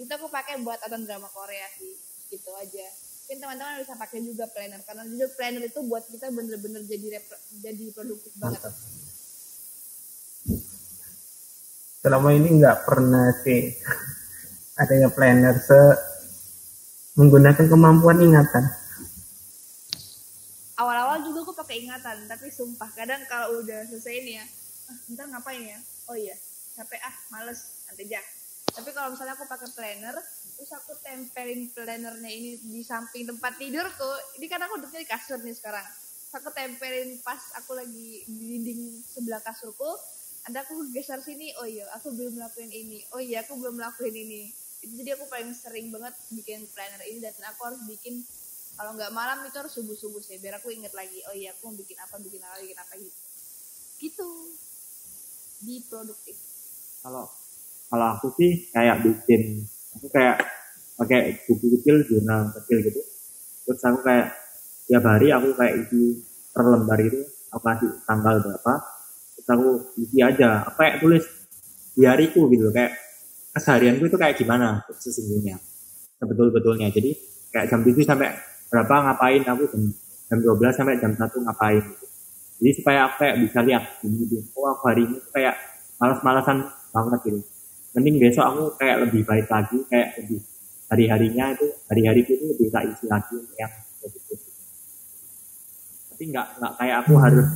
itu 0.00 0.08
aku 0.08 0.32
pakai 0.32 0.62
buat 0.64 0.80
nonton 0.88 1.04
drama 1.04 1.28
Korea 1.28 1.68
sih 1.76 1.92
gitu 2.32 2.48
aja 2.56 2.86
mungkin 3.32 3.48
teman-teman 3.48 3.80
bisa 3.80 3.96
pakai 3.96 4.20
juga 4.20 4.44
planner 4.44 4.84
karena 4.84 5.08
juga 5.08 5.26
planner 5.32 5.64
itu 5.64 5.80
buat 5.88 6.04
kita 6.04 6.28
bener-bener 6.36 6.84
jadi 6.84 7.16
jadi 7.64 7.84
produktif 7.96 8.28
banget 8.36 8.60
selama 12.04 12.28
ini 12.36 12.60
nggak 12.60 12.84
pernah 12.84 13.32
sih 13.40 13.72
adanya 14.84 15.08
planner 15.08 15.56
se 15.56 15.80
menggunakan 17.16 17.64
kemampuan 17.72 18.20
ingatan. 18.20 18.68
Awal-awal 20.76 21.24
juga 21.24 21.48
aku 21.48 21.52
pakai 21.56 21.88
ingatan, 21.88 22.28
tapi 22.28 22.52
sumpah 22.52 22.88
kadang 22.92 23.20
kalau 23.28 23.64
udah 23.64 23.84
selesai 23.88 24.12
ini 24.12 24.40
ya, 24.40 24.44
ah, 24.92 24.96
ntar 25.12 25.28
ngapain 25.28 25.60
ya? 25.60 25.78
Oh 26.08 26.16
iya, 26.16 26.32
capek 26.76 27.00
ah, 27.04 27.16
males, 27.32 27.84
nanti 27.88 28.08
aja. 28.08 28.20
Tapi 28.72 28.92
kalau 28.96 29.12
misalnya 29.12 29.36
aku 29.36 29.44
pakai 29.44 29.68
planner, 29.76 30.16
terus 30.56 30.70
aku 30.74 30.92
tempelin 31.00 31.68
plannernya 31.72 32.30
ini 32.30 32.58
di 32.60 32.80
samping 32.84 33.28
tempat 33.28 33.56
tidurku, 33.56 34.12
ini 34.38 34.46
kan 34.46 34.60
aku 34.64 34.80
duduknya 34.80 35.02
di 35.04 35.10
kasur 35.10 35.38
nih 35.42 35.56
sekarang. 35.56 35.86
Aku 36.32 36.48
tempelin 36.52 37.20
pas 37.20 37.40
aku 37.60 37.76
lagi 37.76 38.24
di 38.24 38.44
dinding 38.56 39.04
sebelah 39.04 39.40
kasurku, 39.44 39.88
ada 40.48 40.66
aku 40.66 40.90
geser 40.90 41.22
sini 41.22 41.54
oh 41.62 41.66
iya 41.68 41.86
aku 41.94 42.10
belum 42.10 42.34
melakukan 42.34 42.72
ini. 42.72 43.06
Oh 43.14 43.22
iya 43.22 43.46
aku 43.46 43.54
belum 43.60 43.78
melakukan 43.78 44.10
ini. 44.10 44.50
Jadi 44.82 45.14
aku 45.14 45.30
paling 45.30 45.54
sering 45.54 45.94
banget 45.94 46.14
bikin 46.34 46.66
planner 46.74 46.98
ini 47.06 47.22
dan 47.22 47.36
aku 47.46 47.60
harus 47.70 47.80
bikin 47.86 48.26
kalau 48.74 48.96
nggak 48.98 49.12
malam 49.14 49.44
itu 49.46 49.54
harus 49.54 49.70
subuh 49.70 49.94
subuh 49.94 50.18
sih 50.18 50.40
biar 50.42 50.58
aku 50.58 50.72
inget 50.72 50.90
lagi 50.96 51.20
oh 51.28 51.34
iya 51.36 51.52
aku 51.52 51.70
mau 51.70 51.76
bikin 51.76 51.94
apa 52.00 52.16
bikin 52.18 52.40
apa 52.42 52.56
bikin 52.58 52.78
apa 52.80 52.92
gitu. 52.98 53.20
Gitu. 54.02 54.30
Di 55.62 55.74
produktif. 55.86 56.36
Kalau 57.06 57.30
kalau 57.86 58.06
aku 58.18 58.34
sih 58.34 58.72
kayak 58.74 59.04
bikin 59.06 59.68
aku 59.96 60.06
kayak 60.12 60.36
pakai 60.96 61.20
buku 61.48 61.66
kecil 61.78 61.96
jurnal 62.06 62.52
kecil 62.60 62.78
gitu. 62.84 63.00
Terus 63.66 63.82
aku 63.82 63.98
kayak 64.04 64.26
tiap 64.86 65.04
hari 65.06 65.28
aku 65.32 65.54
kayak 65.56 65.74
isi 65.86 66.20
per 66.52 66.64
lembar 66.68 66.98
itu 67.00 67.20
aku 67.52 67.62
kasih 67.62 67.90
tanggal 68.06 68.34
berapa. 68.40 68.74
Aku 69.42 69.92
isi 69.98 70.22
aja 70.22 70.62
apa 70.64 70.78
kayak 70.78 70.96
tulis 71.02 71.24
di 71.92 72.08
hariku 72.08 72.48
gitu 72.48 72.72
kayak 72.72 72.94
keseharianku 73.52 74.08
itu 74.08 74.16
kayak 74.16 74.38
gimana 74.38 74.80
sesungguhnya 74.96 75.60
sebetul 76.16 76.48
betulnya 76.54 76.88
jadi 76.88 77.12
kayak 77.52 77.66
jam 77.68 77.80
7 77.84 77.92
sampai 78.00 78.32
berapa 78.72 78.94
ngapain? 79.10 79.42
Aku 79.44 79.68
jam 79.68 79.82
jam 80.30 80.38
12 80.40 80.72
sampai 80.72 80.94
jam 80.96 81.12
1 81.12 81.20
ngapain? 81.20 81.82
Gitu. 81.82 82.06
jadi 82.62 82.70
supaya 82.78 82.98
aku 83.10 83.14
kayak 83.26 83.36
bisa 83.42 83.58
lihat 83.66 83.82
gitu 84.06 84.38
oh 84.54 84.70
aku 84.70 84.84
hari 84.86 85.02
ini 85.02 85.18
kayak 85.34 85.58
malas-malasan 85.98 86.62
banget 86.94 87.20
gitu 87.26 87.40
mending 87.92 88.16
besok 88.16 88.44
aku 88.48 88.62
kayak 88.80 89.04
lebih 89.08 89.22
baik 89.28 89.46
lagi 89.48 89.78
kayak 89.88 90.16
lebih 90.20 90.40
hari-harinya 90.88 91.56
itu 91.56 91.66
hari-hari 91.88 92.20
itu 92.24 92.34
lebih 92.40 92.68
tak 92.72 92.84
isi 92.88 93.04
lagi 93.08 93.36
yang 93.56 93.72
positif. 94.00 94.38
Tapi 96.12 96.22
nggak 96.28 96.46
nggak 96.60 96.72
kayak 96.80 96.96
aku 97.04 97.12
harus 97.20 97.48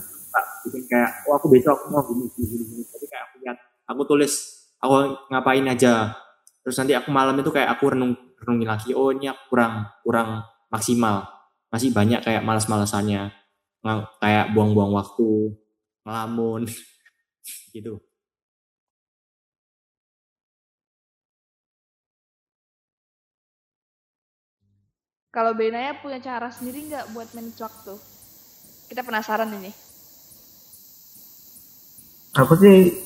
bikin 0.67 0.83
kayak 0.91 1.11
oh 1.31 1.39
aku 1.39 1.47
besok 1.49 1.79
aku 1.79 1.87
mau 1.95 2.03
gini 2.05 2.27
gini 2.35 2.65
gini 2.65 2.83
tapi 2.91 3.07
kayak 3.07 3.25
aku 3.31 3.37
lihat 3.45 3.57
aku 3.89 4.03
tulis 4.05 4.33
aku 4.81 4.95
ngapain 5.33 5.67
aja. 5.69 6.17
Terus 6.65 6.77
nanti 6.83 6.93
aku 6.99 7.09
malam 7.15 7.39
itu 7.39 7.51
kayak 7.55 7.79
aku 7.79 7.95
renung 7.95 8.13
renungi 8.37 8.67
lagi 8.67 8.91
oh 8.93 9.15
ini 9.15 9.33
aku 9.33 9.57
kurang 9.57 9.89
kurang 10.05 10.29
maksimal. 10.69 11.25
Masih 11.73 11.93
banyak 11.93 12.21
kayak 12.25 12.45
malas-malasannya. 12.45 13.33
Kayak 14.19 14.51
buang-buang 14.51 14.91
waktu 14.91 15.55
ngelamun 16.03 16.67
gitu 17.75 18.03
kalau 25.37 25.53
Benaya 25.53 25.93
punya 26.01 26.17
cara 26.17 26.49
sendiri 26.49 26.89
nggak 26.89 27.13
buat 27.13 27.29
manage 27.37 27.61
waktu? 27.61 27.93
Kita 28.89 29.05
penasaran 29.05 29.53
ini. 29.53 29.69
Aku 32.41 32.57
sih 32.57 32.97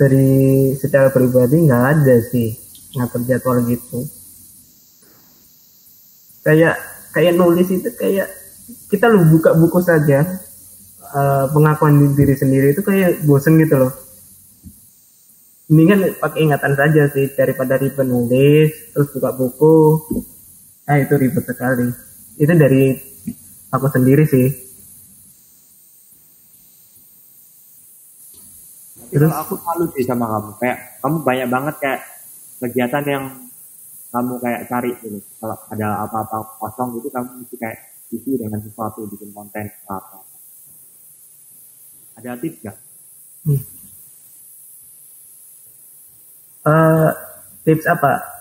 dari 0.00 0.72
secara 0.72 1.12
pribadi 1.12 1.68
nggak 1.68 1.84
ada 1.84 2.16
sih 2.32 2.56
ngatur 2.96 3.28
jadwal 3.28 3.60
gitu. 3.68 4.08
Kayak 6.48 6.80
kayak 7.12 7.36
nulis 7.36 7.68
itu 7.68 7.92
kayak 7.92 8.32
kita 8.88 9.12
lu 9.12 9.28
buka 9.36 9.52
buku 9.52 9.76
saja 9.84 10.24
uh, 11.12 11.44
pengakuan 11.52 12.16
diri 12.16 12.40
sendiri 12.40 12.72
itu 12.72 12.80
kayak 12.80 13.20
bosen 13.28 13.60
gitu 13.60 13.76
loh. 13.76 13.92
Kan 15.68 16.00
pakai 16.24 16.40
ingatan 16.40 16.72
saja 16.72 17.04
sih 17.12 17.36
daripada 17.36 17.76
ribet 17.76 18.08
nulis 18.08 18.72
terus 18.96 19.12
buka 19.12 19.36
buku 19.36 19.76
nah 20.86 20.96
itu 21.02 21.14
ribet 21.18 21.44
sekali 21.44 21.90
itu 22.38 22.52
dari 22.54 22.94
aku 23.74 23.86
sendiri 23.90 24.24
sih 24.24 24.66
Terus 29.16 29.32
kalau 29.32 29.44
aku 29.48 29.54
malu 29.64 29.84
sih 29.96 30.04
sama 30.04 30.28
kamu. 30.28 30.50
Kayak 30.60 30.78
kamu 31.00 31.16
banyak 31.24 31.48
banget 31.48 31.74
kayak 31.80 32.00
kegiatan 32.60 33.04
yang 33.08 33.24
kamu 34.12 34.34
kayak 34.44 34.60
cari 34.68 34.92
gitu. 35.00 35.18
Kalau 35.40 35.56
ada 35.72 35.88
apa-apa 36.04 36.36
kosong 36.60 37.00
gitu 37.00 37.08
kamu 37.08 37.40
mesti 37.40 37.56
kayak 37.56 37.78
isi 38.12 38.36
dengan 38.36 38.60
sesuatu 38.60 39.08
bikin 39.08 39.32
konten 39.32 39.64
apa. 39.88 40.20
Ada 42.20 42.36
tips 42.40 42.60
gak? 42.60 42.76
Hmm. 43.48 43.60
Uh, 46.66 47.10
tips 47.64 47.88
apa? 47.88 48.35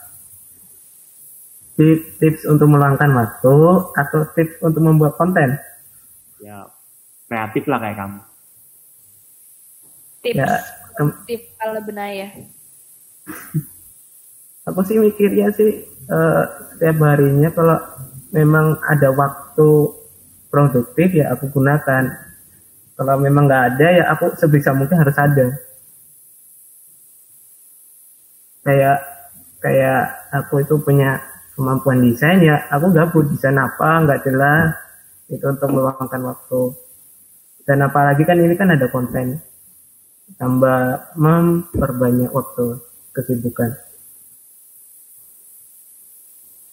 Tips, 1.75 2.23
tips 2.23 2.41
untuk 2.47 2.71
meluangkan 2.71 3.11
waktu 3.11 3.55
atau 3.99 4.19
tips 4.31 4.63
untuk 4.63 4.79
membuat 4.79 5.19
konten? 5.19 5.59
Ya 6.39 6.71
kreatif 7.27 7.67
lah 7.67 7.79
kayak 7.83 7.97
kamu. 7.99 8.19
Tips. 10.23 10.39
Ya, 10.39 10.47
tips 11.27 11.47
kalau 11.59 11.81
ya. 12.07 12.27
Aku 14.71 14.81
sih 14.81 14.97
mikirnya 14.97 15.53
sih 15.53 15.85
uh, 16.09 16.43
setiap 16.73 16.97
harinya 17.05 17.53
kalau 17.53 17.77
memang 18.33 18.81
ada 18.89 19.13
waktu 19.13 19.69
produktif 20.49 21.13
ya 21.13 21.29
aku 21.29 21.53
gunakan. 21.53 22.09
Kalau 22.97 23.15
memang 23.21 23.45
nggak 23.45 23.63
ada 23.75 23.87
ya 23.91 24.03
aku 24.09 24.33
sebisa 24.39 24.73
mungkin 24.73 24.97
harus 24.97 25.13
ada 25.19 25.53
kayak 28.65 28.97
kayak 29.61 30.01
aku 30.33 30.65
itu 30.65 30.75
punya 30.81 31.21
kemampuan 31.55 32.03
desain 32.03 32.43
ya 32.43 32.67
aku 32.69 32.91
gabut 32.91 33.25
desain 33.31 33.55
apa 33.55 34.03
nggak 34.03 34.21
jelas 34.27 34.75
itu 35.31 35.41
untuk 35.41 35.71
meluangkan 35.71 36.21
waktu 36.21 36.61
dan 37.65 37.81
apalagi 37.81 38.27
kan 38.27 38.37
ini 38.37 38.53
kan 38.53 38.69
ada 38.69 38.85
konten 38.91 39.41
tambah 40.37 41.13
memperbanyak 41.15 42.33
waktu 42.33 42.81
kesibukan. 43.13 43.71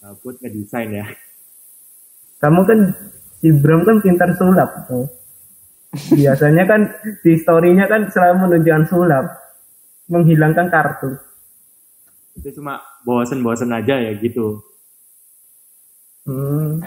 Gabut 0.03 0.35
ngedesain 0.43 0.91
ya. 0.91 1.07
Kamu 2.43 2.67
kan 2.67 2.79
si 3.39 3.55
Bram 3.55 3.87
kan 3.87 4.03
pintar 4.03 4.35
sulap 4.35 4.91
tuh. 4.91 5.07
Biasanya 5.93 6.65
kan 6.65 6.81
di 7.21 7.37
story-nya 7.37 7.85
kan 7.87 8.09
selalu 8.09 8.49
menunjukkan 8.49 8.85
sulap, 8.89 9.29
menghilangkan 10.09 10.73
kartu. 10.73 11.21
Itu 12.33 12.49
cuma 12.59 12.81
bosen-bosen 13.05 13.71
aja 13.71 14.01
ya 14.01 14.17
gitu. 14.17 14.65
Hmm. 16.23 16.79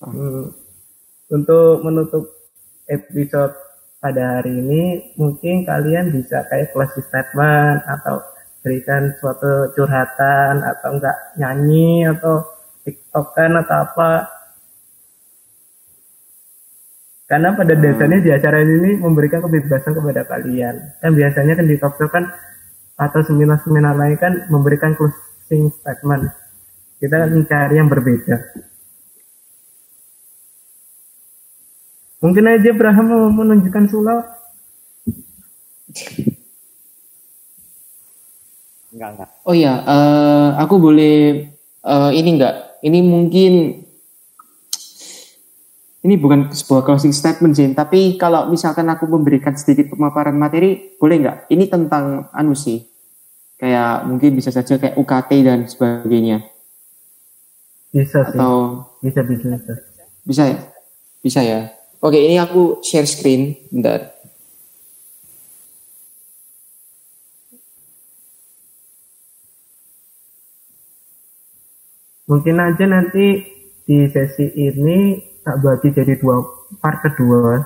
hmm. 0.00 0.44
Untuk 1.28 1.84
menutup 1.84 2.24
episode 2.88 3.52
pada 4.00 4.40
hari 4.40 4.56
ini 4.56 5.12
mungkin 5.20 5.68
kalian 5.68 6.12
bisa 6.16 6.48
kayak 6.48 6.72
closing 6.72 7.04
statement 7.04 7.84
atau 7.84 8.24
berikan 8.64 9.12
suatu 9.20 9.68
curhatan 9.76 10.64
atau 10.64 10.96
enggak 10.96 11.16
nyanyi 11.36 12.08
atau 12.08 12.48
tiktokan 12.88 13.60
atau 13.60 13.76
apa. 13.84 14.32
Karena 17.28 17.52
pada 17.52 17.76
dasarnya 17.76 18.20
di 18.20 18.30
acara 18.32 18.64
ini 18.64 18.96
memberikan 18.96 19.44
kebebasan 19.44 19.92
kepada 19.92 20.24
kalian. 20.24 20.74
Kan 21.00 21.12
biasanya 21.12 21.52
kan 21.56 21.66
di 21.68 21.76
talk 21.76 22.00
kan 22.08 22.24
atau 22.94 23.20
seminar-seminar 23.26 23.94
lain 23.98 24.16
kan 24.16 24.32
memberikan 24.48 24.94
closing 24.94 25.70
statement 25.74 26.30
kita 27.02 27.26
mencari 27.26 27.74
yang 27.76 27.90
berbeda 27.90 28.38
Mungkin 32.24 32.48
aja 32.48 32.72
Abraham 32.72 33.06
mau 33.12 33.28
menunjukkan 33.44 33.84
sulap. 33.92 34.24
Enggak, 38.88 39.08
enggak. 39.12 39.28
Oh 39.44 39.52
ya, 39.52 39.84
uh, 39.84 40.56
aku 40.56 40.80
boleh 40.80 41.52
uh, 41.84 42.08
ini 42.16 42.40
enggak? 42.40 42.80
Ini 42.80 43.04
mungkin 43.04 43.83
ini 46.04 46.20
bukan 46.20 46.52
sebuah 46.52 46.84
closing 46.84 47.16
statement 47.16 47.56
sih, 47.56 47.64
tapi 47.72 48.20
kalau 48.20 48.52
misalkan 48.52 48.84
aku 48.92 49.08
memberikan 49.08 49.56
sedikit 49.56 49.88
pemaparan 49.96 50.36
materi, 50.36 50.92
boleh 51.00 51.16
nggak? 51.24 51.38
Ini 51.48 51.64
tentang 51.64 52.28
anu 52.28 52.52
sih, 52.52 52.84
kayak 53.56 54.04
mungkin 54.04 54.36
bisa 54.36 54.52
saja 54.52 54.76
kayak 54.76 55.00
UKT 55.00 55.30
dan 55.40 55.64
sebagainya. 55.64 56.44
Bisa 57.88 58.20
sih. 58.28 58.36
Atau 58.36 58.84
bisa 59.00 59.24
bisa 59.24 59.56
bisa. 59.56 59.72
Bisa 60.28 60.42
ya, 60.44 60.60
bisa 61.24 61.40
ya. 61.40 61.60
Oke, 62.04 62.20
ini 62.20 62.36
aku 62.36 62.84
share 62.84 63.08
screen. 63.08 63.56
Bentar. 63.72 64.12
Mungkin 72.28 72.56
aja 72.60 72.84
nanti 72.88 73.40
di 73.88 74.04
sesi 74.12 74.52
ini 74.52 75.32
tak 75.44 75.60
bagi 75.60 75.88
jadi 75.92 76.16
dua 76.16 76.40
part 76.80 77.04
kedua. 77.04 77.60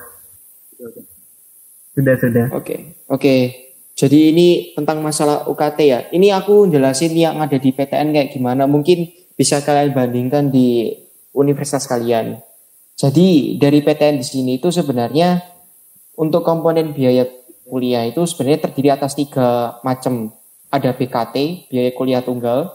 Sudah, 1.95 2.15
sudah. 2.19 2.45
Oke, 2.53 2.99
oke. 3.07 3.35
Jadi 3.99 4.31
ini 4.31 4.47
tentang 4.71 5.03
masalah 5.03 5.43
UKT 5.51 5.79
ya. 5.83 5.99
Ini 6.07 6.31
aku 6.31 6.71
jelasin 6.71 7.11
yang 7.11 7.43
ada 7.43 7.59
di 7.59 7.75
PTN 7.75 8.15
kayak 8.15 8.31
gimana. 8.31 8.63
Mungkin 8.63 9.11
bisa 9.35 9.59
kalian 9.59 9.91
bandingkan 9.91 10.47
di 10.47 10.95
universitas 11.35 11.83
kalian. 11.83 12.39
Jadi 12.95 13.59
dari 13.59 13.83
PTN 13.83 14.19
di 14.19 14.25
sini 14.27 14.51
itu 14.59 14.71
sebenarnya 14.71 15.39
untuk 16.15 16.43
komponen 16.43 16.91
biaya 16.95 17.27
kuliah 17.67 18.03
itu 18.07 18.23
sebenarnya 18.27 18.67
terdiri 18.67 18.89
atas 18.91 19.15
tiga 19.15 19.79
macam. 19.83 20.35
Ada 20.69 20.93
BKT, 20.93 21.65
biaya 21.73 21.89
kuliah 21.97 22.21
tunggal, 22.21 22.69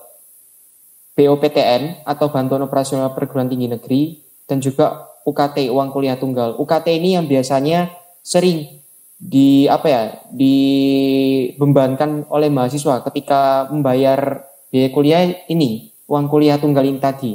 BOPTN 1.15 2.03
atau 2.03 2.27
Bantuan 2.27 2.67
Operasional 2.67 3.15
Perguruan 3.15 3.47
Tinggi 3.47 3.71
Negeri, 3.71 4.24
dan 4.45 4.61
juga 4.61 5.09
UKT, 5.25 5.73
uang 5.73 5.89
kuliah 5.91 6.21
tunggal. 6.21 6.57
UKT 6.61 7.01
ini 7.01 7.17
yang 7.17 7.25
biasanya 7.25 7.93
sering 8.21 8.85
di 9.15 9.65
apa 9.71 9.87
ya 9.89 10.03
dibebankan 10.35 12.29
oleh 12.29 12.53
mahasiswa 12.53 13.01
ketika 13.09 13.73
membayar 13.73 14.45
biaya 14.69 14.91
kuliah 14.93 15.23
ini 15.49 15.95
uang 16.11 16.29
kuliah 16.29 16.61
tunggal 16.61 16.85
ini 16.85 17.01
tadi 17.01 17.33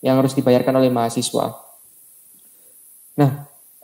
yang 0.00 0.16
harus 0.22 0.32
dibayarkan 0.32 0.80
oleh 0.80 0.88
mahasiswa. 0.88 1.60
Nah, 3.16 3.30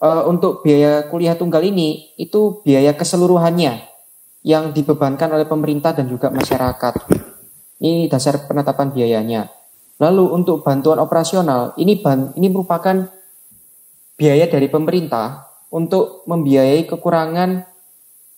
uh, 0.01 0.23
untuk 0.29 0.65
biaya 0.65 1.09
kuliah 1.09 1.37
tunggal 1.37 1.65
ini 1.65 2.17
itu 2.17 2.63
biaya 2.65 2.97
keseluruhannya 2.97 3.85
yang 4.43 4.75
dibebankan 4.75 5.31
oleh 5.33 5.47
pemerintah 5.47 5.95
dan 5.95 6.09
juga 6.11 6.29
masyarakat. 6.29 6.95
Ini 7.83 8.07
dasar 8.07 8.47
penetapan 8.47 8.95
biayanya. 8.95 9.51
Lalu 10.03 10.35
untuk 10.35 10.67
bantuan 10.67 10.99
operasional, 10.99 11.79
ini 11.79 12.03
ban, 12.03 12.35
ini 12.35 12.51
merupakan 12.51 13.07
biaya 14.19 14.51
dari 14.51 14.67
pemerintah 14.67 15.47
untuk 15.71 16.27
membiayai 16.27 16.91
kekurangan 16.91 17.63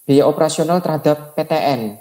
biaya 0.05 0.29
operasional 0.29 0.85
terhadap 0.85 1.33
PTN. 1.33 1.97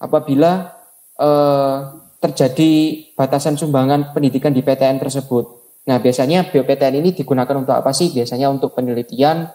Apabila 0.00 0.72
eh, 1.20 1.78
terjadi 2.18 2.72
batasan 3.14 3.54
sumbangan 3.60 4.16
pendidikan 4.16 4.50
di 4.50 4.64
PTN 4.64 4.98
tersebut. 4.98 5.44
Nah, 5.86 6.02
biasanya 6.02 6.50
BPTN 6.50 7.00
ini 7.00 7.14
digunakan 7.14 7.54
untuk 7.60 7.76
apa 7.76 7.94
sih? 7.94 8.10
Biasanya 8.10 8.50
untuk 8.50 8.74
penelitian 8.74 9.48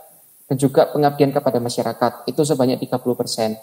dan 0.47 0.56
juga 0.56 0.89
pengabdian 0.89 1.30
kepada 1.36 1.60
masyarakat. 1.60 2.30
Itu 2.30 2.47
sebanyak 2.47 2.80
30%. 2.80 3.58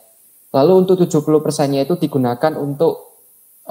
Lalu 0.51 0.73
untuk 0.75 0.99
70%-nya 1.01 1.87
itu 1.87 1.95
digunakan 1.97 2.53
untuk 2.59 3.10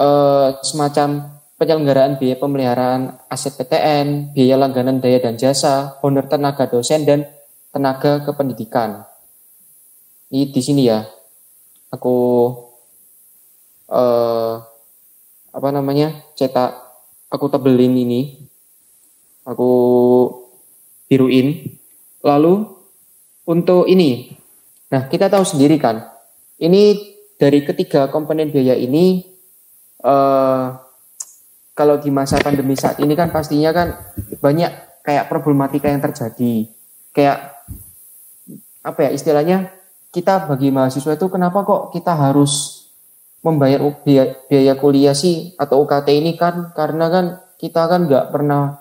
eh, 0.00 0.48
semacam 0.64 1.36
penyelenggaraan 1.60 2.16
biaya 2.16 2.40
pemeliharaan 2.40 3.20
aset 3.28 3.52
PTN, 3.60 4.32
biaya 4.32 4.56
langganan 4.56 5.04
daya 5.04 5.20
dan 5.20 5.36
jasa, 5.36 6.00
honor 6.00 6.24
tenaga 6.24 6.64
dosen 6.64 7.04
dan 7.04 7.28
tenaga 7.68 8.24
kependidikan. 8.24 9.04
Ini 10.32 10.48
di 10.48 10.60
sini 10.64 10.88
ya. 10.88 11.04
Aku 11.92 12.16
eh, 13.92 14.54
apa 15.50 15.68
namanya? 15.68 16.16
cetak 16.38 16.72
aku 17.28 17.52
tebelin 17.52 17.92
ini 17.92 18.48
aku 19.44 19.70
biruin 21.10 21.76
Lalu 22.20 22.68
untuk 23.48 23.88
ini, 23.88 24.36
nah 24.92 25.08
kita 25.08 25.32
tahu 25.32 25.40
sendiri 25.40 25.80
kan, 25.80 26.04
ini 26.60 27.00
dari 27.40 27.64
ketiga 27.64 28.12
komponen 28.12 28.52
biaya 28.52 28.76
ini, 28.76 29.24
eh, 30.00 30.66
kalau 31.76 31.96
di 31.96 32.10
masa 32.12 32.36
pandemi 32.40 32.76
saat 32.76 33.00
ini 33.00 33.16
kan 33.16 33.32
pastinya 33.32 33.72
kan 33.72 33.96
banyak 34.40 35.02
kayak 35.04 35.28
problematika 35.32 35.88
yang 35.88 36.04
terjadi, 36.04 36.68
kayak 37.16 37.56
apa 38.80 38.98
ya 39.08 39.10
istilahnya 39.12 39.72
kita 40.10 40.50
bagi 40.50 40.72
mahasiswa 40.72 41.16
itu 41.16 41.26
kenapa 41.30 41.62
kok 41.62 41.94
kita 41.94 42.12
harus 42.16 42.84
membayar 43.40 43.80
biaya, 44.04 44.36
biaya 44.48 44.74
kuliah 44.76 45.16
sih 45.16 45.56
atau 45.56 45.84
UKT 45.88 46.08
ini 46.12 46.36
kan 46.36 46.76
karena 46.76 47.08
kan 47.08 47.24
kita 47.56 47.88
kan 47.88 48.04
nggak 48.08 48.28
pernah 48.28 48.76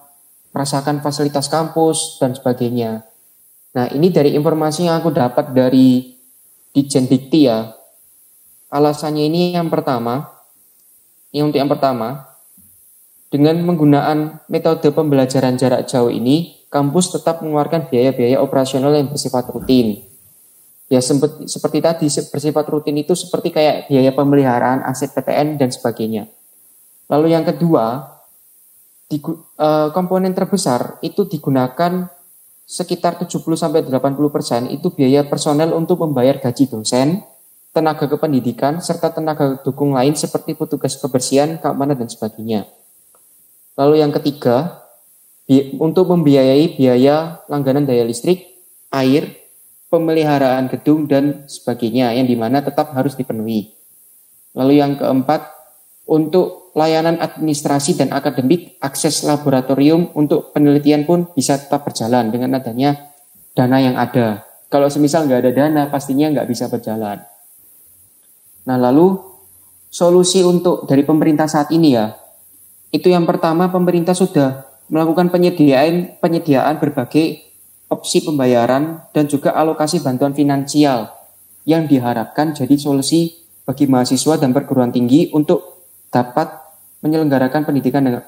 merasakan 0.51 0.99
fasilitas 0.99 1.47
kampus 1.47 2.17
dan 2.19 2.35
sebagainya. 2.35 3.05
Nah, 3.75 3.85
ini 3.93 4.09
dari 4.09 4.33
informasi 4.33 4.89
yang 4.89 4.99
aku 4.99 5.13
dapat 5.13 5.53
dari 5.53 6.17
Dijen 6.73 7.05
Dikti 7.05 7.45
ya. 7.45 7.69
Alasannya 8.69 9.29
ini 9.29 9.53
yang 9.53 9.69
pertama, 9.69 10.25
yang 11.29 11.53
untuk 11.53 11.61
yang 11.61 11.69
pertama, 11.69 12.29
dengan 13.29 13.61
menggunakan 13.61 14.41
metode 14.49 14.89
pembelajaran 14.89 15.53
jarak 15.53 15.85
jauh 15.85 16.09
ini, 16.09 16.65
kampus 16.73 17.13
tetap 17.13 17.45
mengeluarkan 17.45 17.89
biaya-biaya 17.89 18.41
operasional 18.41 18.89
yang 18.93 19.09
bersifat 19.09 19.45
rutin. 19.53 20.01
Ya 20.89 20.97
sempet, 21.05 21.45
seperti 21.45 21.85
tadi 21.85 22.09
bersifat 22.09 22.65
rutin 22.73 22.97
itu 22.97 23.13
seperti 23.13 23.53
kayak 23.53 23.93
biaya 23.93 24.09
pemeliharaan 24.09 24.81
aset 24.81 25.13
PTN 25.13 25.61
dan 25.61 25.69
sebagainya. 25.69 26.25
Lalu 27.05 27.37
yang 27.37 27.45
kedua, 27.45 28.17
di, 29.05 29.21
uh, 29.21 29.93
komponen 29.93 30.33
terbesar 30.33 30.97
itu 31.05 31.29
digunakan 31.29 32.09
sekitar 32.69 33.21
70 33.21 33.57
sampai 33.57 33.81
80 33.85 34.29
persen 34.29 34.61
itu 34.69 34.93
biaya 34.93 35.25
personel 35.25 35.73
untuk 35.73 36.01
membayar 36.05 36.37
gaji 36.37 36.69
dosen, 36.69 37.21
tenaga 37.79 38.11
kependidikan, 38.11 38.83
serta 38.83 39.15
tenaga 39.15 39.55
dukung 39.63 39.95
lain 39.95 40.11
seperti 40.11 40.59
petugas 40.59 40.99
kebersihan, 40.99 41.55
keamanan, 41.55 41.95
dan 41.95 42.11
sebagainya. 42.11 42.67
Lalu 43.79 44.03
yang 44.03 44.11
ketiga, 44.11 44.83
untuk 45.79 46.11
membiayai 46.11 46.75
biaya 46.75 47.39
langganan 47.47 47.87
daya 47.87 48.03
listrik, 48.03 48.43
air, 48.91 49.39
pemeliharaan 49.87 50.67
gedung, 50.67 51.07
dan 51.07 51.47
sebagainya, 51.47 52.11
yang 52.11 52.27
di 52.27 52.35
mana 52.35 52.59
tetap 52.59 52.91
harus 52.91 53.15
dipenuhi. 53.15 53.71
Lalu 54.59 54.83
yang 54.83 54.99
keempat, 54.99 55.55
untuk 56.09 56.75
layanan 56.75 57.21
administrasi 57.21 57.95
dan 57.95 58.11
akademik, 58.11 58.75
akses 58.83 59.23
laboratorium 59.23 60.11
untuk 60.17 60.51
penelitian 60.51 61.07
pun 61.07 61.31
bisa 61.31 61.55
tetap 61.55 61.87
berjalan 61.87 62.33
dengan 62.33 62.59
adanya 62.59 63.13
dana 63.55 63.77
yang 63.79 63.95
ada. 63.95 64.43
Kalau 64.69 64.89
semisal 64.89 65.25
nggak 65.25 65.41
ada 65.45 65.51
dana, 65.53 65.83
pastinya 65.89 66.29
nggak 66.29 66.49
bisa 66.49 66.69
berjalan. 66.69 67.28
Nah 68.69 68.77
lalu 68.77 69.17
solusi 69.89 70.45
untuk 70.45 70.85
dari 70.85 71.01
pemerintah 71.01 71.49
saat 71.49 71.73
ini 71.73 71.97
ya, 71.97 72.13
itu 72.93 73.09
yang 73.09 73.25
pertama 73.25 73.73
pemerintah 73.73 74.13
sudah 74.13 74.69
melakukan 74.93 75.33
penyediaan 75.33 76.21
penyediaan 76.21 76.77
berbagai 76.77 77.49
opsi 77.89 78.21
pembayaran 78.21 79.09
dan 79.09 79.25
juga 79.25 79.57
alokasi 79.57 80.05
bantuan 80.05 80.37
finansial 80.37 81.09
yang 81.65 81.89
diharapkan 81.89 82.53
jadi 82.53 82.77
solusi 82.77 83.41
bagi 83.65 83.89
mahasiswa 83.89 84.37
dan 84.37 84.53
perguruan 84.53 84.93
tinggi 84.93 85.33
untuk 85.33 85.89
dapat 86.13 86.53
menyelenggarakan 87.01 87.65
pendidikan 87.65 88.05
dengan 88.05 88.21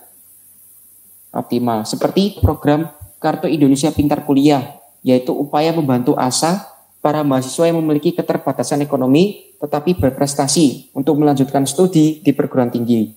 optimal. 1.33 1.85
Seperti 1.85 2.41
program 2.41 2.89
Kartu 3.21 3.45
Indonesia 3.45 3.93
Pintar 3.93 4.25
Kuliah, 4.25 4.81
yaitu 5.05 5.33
upaya 5.33 5.69
membantu 5.73 6.17
asa 6.17 6.70
para 7.01 7.25
mahasiswa 7.25 7.65
yang 7.67 7.81
memiliki 7.81 8.13
keterbatasan 8.13 8.85
ekonomi 8.85 9.51
tetapi 9.57 9.97
berprestasi 9.97 10.93
untuk 10.93 11.17
melanjutkan 11.17 11.65
studi 11.65 12.21
di 12.21 12.31
perguruan 12.33 12.69
tinggi. 12.69 13.13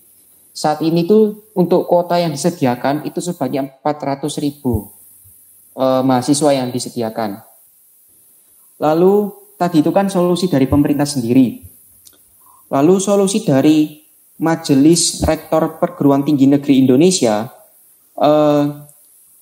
Saat 0.55 0.81
ini 0.81 1.05
tuh 1.05 1.53
untuk 1.57 1.85
kuota 1.85 2.17
yang 2.17 2.33
disediakan 2.33 3.05
itu 3.05 3.21
sebanyak 3.21 3.81
400 3.85 4.45
ribu 4.45 4.93
eh, 5.77 6.03
mahasiswa 6.03 6.51
yang 6.53 6.73
disediakan. 6.73 7.45
Lalu 8.81 9.15
tadi 9.61 9.85
itu 9.85 9.93
kan 9.93 10.09
solusi 10.09 10.49
dari 10.49 10.65
pemerintah 10.65 11.07
sendiri. 11.07 11.63
Lalu 12.73 12.95
solusi 12.99 13.45
dari 13.45 14.03
Majelis 14.41 15.23
Rektor 15.23 15.79
Perguruan 15.79 16.27
Tinggi 16.27 16.49
Negeri 16.49 16.81
Indonesia 16.83 17.51
eh, 18.17 18.65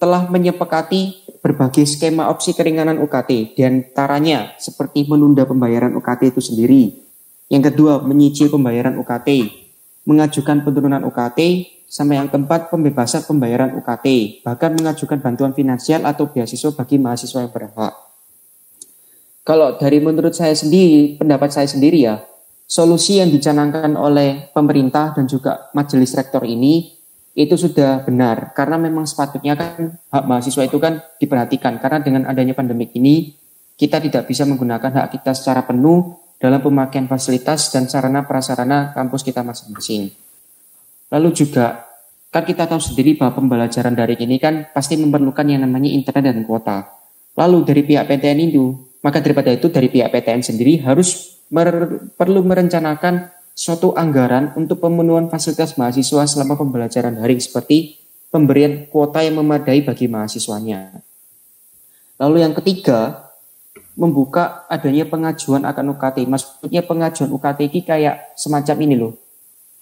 telah 0.02 0.22
menyepakati 0.26 1.21
berbagai 1.42 1.84
skema 1.84 2.30
opsi 2.30 2.54
keringanan 2.54 3.02
UKT, 3.02 3.58
di 3.58 3.62
antaranya 3.66 4.54
seperti 4.62 5.10
menunda 5.10 5.42
pembayaran 5.42 5.90
UKT 5.98 6.30
itu 6.30 6.40
sendiri. 6.40 6.82
Yang 7.50 7.74
kedua, 7.74 7.98
menyicil 8.00 8.48
pembayaran 8.48 8.94
UKT, 8.94 9.50
mengajukan 10.06 10.62
penurunan 10.62 11.02
UKT, 11.02 11.40
sampai 11.90 12.22
yang 12.22 12.30
keempat, 12.30 12.70
pembebasan 12.70 13.26
pembayaran 13.26 13.74
UKT, 13.76 14.40
bahkan 14.46 14.72
mengajukan 14.72 15.18
bantuan 15.18 15.52
finansial 15.52 16.06
atau 16.06 16.30
beasiswa 16.30 16.72
bagi 16.72 16.96
mahasiswa 16.96 17.44
yang 17.44 17.52
berhak. 17.52 17.94
Kalau 19.42 19.76
dari 19.76 19.98
menurut 19.98 20.38
saya 20.38 20.54
sendiri, 20.54 21.18
pendapat 21.18 21.50
saya 21.50 21.66
sendiri 21.66 22.06
ya, 22.06 22.22
solusi 22.70 23.18
yang 23.18 23.28
dicanangkan 23.28 23.98
oleh 23.98 24.48
pemerintah 24.54 25.12
dan 25.12 25.26
juga 25.26 25.68
majelis 25.74 26.14
rektor 26.14 26.46
ini 26.46 27.01
itu 27.32 27.56
sudah 27.56 28.04
benar 28.04 28.52
karena 28.52 28.76
memang 28.76 29.08
sepatutnya 29.08 29.56
kan 29.56 29.96
hak 29.96 30.24
mahasiswa 30.28 30.68
itu 30.68 30.76
kan 30.76 31.00
diperhatikan 31.16 31.80
karena 31.80 32.04
dengan 32.04 32.22
adanya 32.28 32.52
pandemik 32.52 32.92
ini 32.92 33.32
kita 33.76 34.04
tidak 34.04 34.28
bisa 34.28 34.44
menggunakan 34.44 34.92
hak 34.92 35.16
kita 35.16 35.32
secara 35.32 35.64
penuh 35.64 36.20
dalam 36.36 36.60
pemakaian 36.60 37.06
fasilitas 37.06 37.72
dan 37.72 37.86
sarana 37.86 38.26
prasarana 38.26 38.90
kampus 38.90 39.22
kita 39.22 39.46
masing-masing. 39.46 40.10
Lalu 41.08 41.28
juga 41.32 41.86
kan 42.32 42.42
kita 42.42 42.66
tahu 42.66 42.80
sendiri 42.82 43.14
bahwa 43.14 43.38
pembelajaran 43.38 43.94
daring 43.94 44.26
ini 44.26 44.36
kan 44.42 44.68
pasti 44.74 44.98
memerlukan 44.98 45.44
yang 45.46 45.62
namanya 45.62 45.92
internet 45.92 46.34
dan 46.34 46.42
kuota. 46.42 46.90
Lalu 47.38 47.58
dari 47.64 47.82
pihak 47.86 48.04
PTN 48.10 48.38
itu, 48.50 48.74
maka 49.00 49.22
daripada 49.22 49.54
itu 49.54 49.70
dari 49.70 49.88
pihak 49.88 50.10
PTN 50.10 50.42
sendiri 50.42 50.82
harus 50.82 51.38
mer 51.52 52.00
perlu 52.16 52.42
merencanakan 52.42 53.28
suatu 53.52 53.92
anggaran 53.92 54.56
untuk 54.56 54.80
pemenuhan 54.80 55.28
fasilitas 55.28 55.76
mahasiswa 55.76 56.24
selama 56.24 56.56
pembelajaran 56.56 57.20
daring 57.20 57.40
seperti 57.40 58.00
pemberian 58.32 58.88
kuota 58.88 59.20
yang 59.20 59.38
memadai 59.44 59.84
bagi 59.84 60.08
mahasiswanya. 60.08 61.04
Lalu 62.16 62.36
yang 62.40 62.56
ketiga, 62.56 63.28
membuka 63.92 64.64
adanya 64.72 65.04
pengajuan 65.04 65.68
akan 65.68 65.92
UKT. 65.96 66.24
Maksudnya 66.24 66.82
pengajuan 66.86 67.28
UKT 67.28 67.58
ini 67.68 67.80
kayak 67.84 68.16
semacam 68.40 68.76
ini 68.80 68.94
loh. 68.96 69.12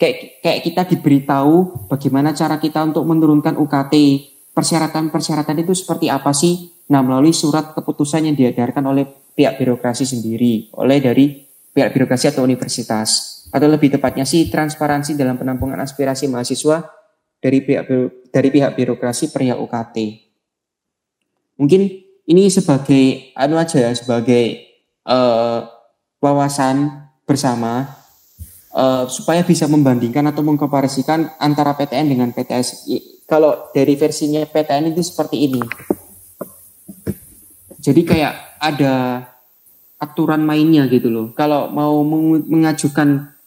Kayak, 0.00 0.42
kayak 0.42 0.60
kita 0.64 0.82
diberitahu 0.96 1.86
bagaimana 1.86 2.34
cara 2.34 2.58
kita 2.58 2.82
untuk 2.82 3.06
menurunkan 3.06 3.54
UKT. 3.60 3.94
Persyaratan-persyaratan 4.50 5.62
itu 5.62 5.72
seperti 5.78 6.10
apa 6.10 6.34
sih? 6.34 6.74
Nah, 6.90 7.06
melalui 7.06 7.30
surat 7.30 7.70
keputusan 7.70 8.26
yang 8.26 8.34
diedarkan 8.34 8.82
oleh 8.82 9.06
pihak 9.30 9.62
birokrasi 9.62 10.02
sendiri, 10.02 10.74
oleh 10.74 10.98
dari 10.98 11.46
pihak 11.70 11.94
birokrasi 11.94 12.34
atau 12.34 12.42
universitas 12.42 13.39
atau 13.50 13.66
lebih 13.66 13.90
tepatnya 13.98 14.22
sih 14.22 14.46
transparansi 14.46 15.18
dalam 15.18 15.34
penampungan 15.34 15.78
aspirasi 15.82 16.30
mahasiswa 16.30 16.86
dari 17.42 17.58
pihak 17.66 17.84
dari 18.30 18.48
pihak 18.48 18.72
birokrasi 18.78 19.34
perihal 19.34 19.58
UKT. 19.66 19.96
Mungkin 21.58 21.82
ini 22.30 22.42
sebagai 22.48 23.34
anu 23.34 23.58
aja 23.58 23.90
sebagai 23.92 24.64
uh, 25.04 25.66
wawasan 26.22 27.10
bersama 27.26 27.90
uh, 28.74 29.10
supaya 29.10 29.42
bisa 29.42 29.66
membandingkan 29.66 30.24
atau 30.30 30.46
mengkomparasikan 30.46 31.36
antara 31.42 31.74
PTN 31.74 32.06
dengan 32.06 32.28
PTS. 32.30 32.86
Kalau 33.26 33.70
dari 33.74 33.94
versinya 33.98 34.42
PTN 34.46 34.94
itu 34.94 35.02
seperti 35.02 35.36
ini. 35.50 35.62
Jadi 37.80 38.02
kayak 38.04 38.60
ada 38.60 39.24
aturan 39.96 40.44
mainnya 40.44 40.84
gitu 40.88 41.08
loh. 41.08 41.26
Kalau 41.32 41.72
mau 41.72 42.04
mengajukan 42.04 43.39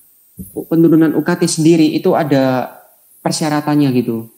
penurunan 0.70 1.14
UKT 1.14 1.46
sendiri 1.46 1.94
itu 1.94 2.18
ada 2.18 2.74
persyaratannya 3.22 3.90
gitu. 3.94 4.30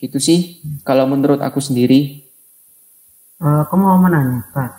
Gitu 0.00 0.16
sih 0.16 0.64
kalau 0.80 1.04
menurut 1.04 1.44
aku 1.44 1.60
sendiri. 1.60 2.24
Uh, 3.40 3.64
aku 3.64 3.76
mau 3.76 3.96
menanya, 4.00 4.44
Pak. 4.52 4.70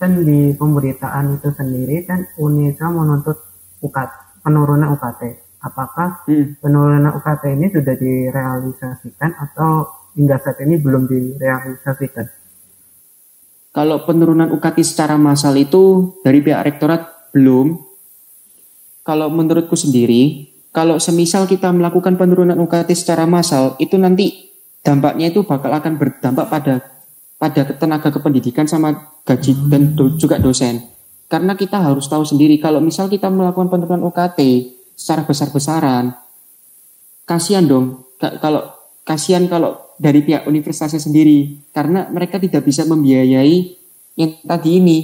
Kan 0.00 0.24
di 0.24 0.56
pemberitaan 0.56 1.36
itu 1.36 1.52
sendiri 1.52 2.08
kan 2.08 2.24
UNISA 2.40 2.88
menuntut 2.88 3.36
UKT, 3.84 4.40
penurunan 4.40 4.96
UKT. 4.96 5.22
Apakah 5.60 6.24
hmm. 6.24 6.64
penurunan 6.64 7.12
UKT 7.20 7.44
ini 7.52 7.68
sudah 7.68 7.92
direalisasikan 8.00 9.36
atau 9.36 9.84
hingga 10.16 10.40
saat 10.40 10.64
ini 10.64 10.80
belum 10.80 11.04
direalisasikan? 11.04 12.40
Kalau 13.70 14.02
penurunan 14.08 14.50
UKT 14.56 14.80
secara 14.82 15.20
massal 15.20 15.54
itu 15.60 16.16
dari 16.24 16.40
pihak 16.40 16.64
rektorat 16.64 17.30
belum. 17.36 17.89
Kalau 19.00 19.32
menurutku 19.32 19.74
sendiri, 19.74 20.52
kalau 20.70 21.00
semisal 21.02 21.50
kita 21.50 21.72
melakukan 21.74 22.14
penurunan 22.14 22.54
UKT 22.60 22.94
secara 22.94 23.26
massal, 23.26 23.74
itu 23.82 23.98
nanti 23.98 24.52
dampaknya 24.86 25.32
itu 25.32 25.42
bakal 25.42 25.72
akan 25.72 25.98
berdampak 25.98 26.46
pada 26.46 26.74
pada 27.40 27.64
tenaga 27.72 28.12
kependidikan 28.12 28.68
sama 28.68 29.16
gaji 29.24 29.56
dan 29.72 29.96
do- 29.96 30.14
juga 30.20 30.36
dosen. 30.36 30.84
Karena 31.26 31.56
kita 31.56 31.80
harus 31.80 32.04
tahu 32.04 32.22
sendiri 32.22 32.60
kalau 32.60 32.84
misal 32.84 33.08
kita 33.08 33.32
melakukan 33.32 33.72
penurunan 33.72 34.04
UKT 34.12 34.38
secara 34.92 35.24
besar-besaran, 35.24 36.12
kasihan 37.24 37.64
dong. 37.64 38.04
Ka- 38.20 38.36
kalau 38.36 38.68
kasihan 39.08 39.48
kalau 39.48 39.80
dari 39.96 40.20
pihak 40.20 40.44
universitasnya 40.44 41.00
sendiri 41.00 41.64
karena 41.72 42.12
mereka 42.12 42.36
tidak 42.36 42.68
bisa 42.68 42.84
membiayai 42.84 43.74
yang 44.20 44.36
tadi 44.44 44.70
ini. 44.76 44.98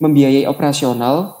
Membiayai 0.00 0.48
operasional 0.48 1.39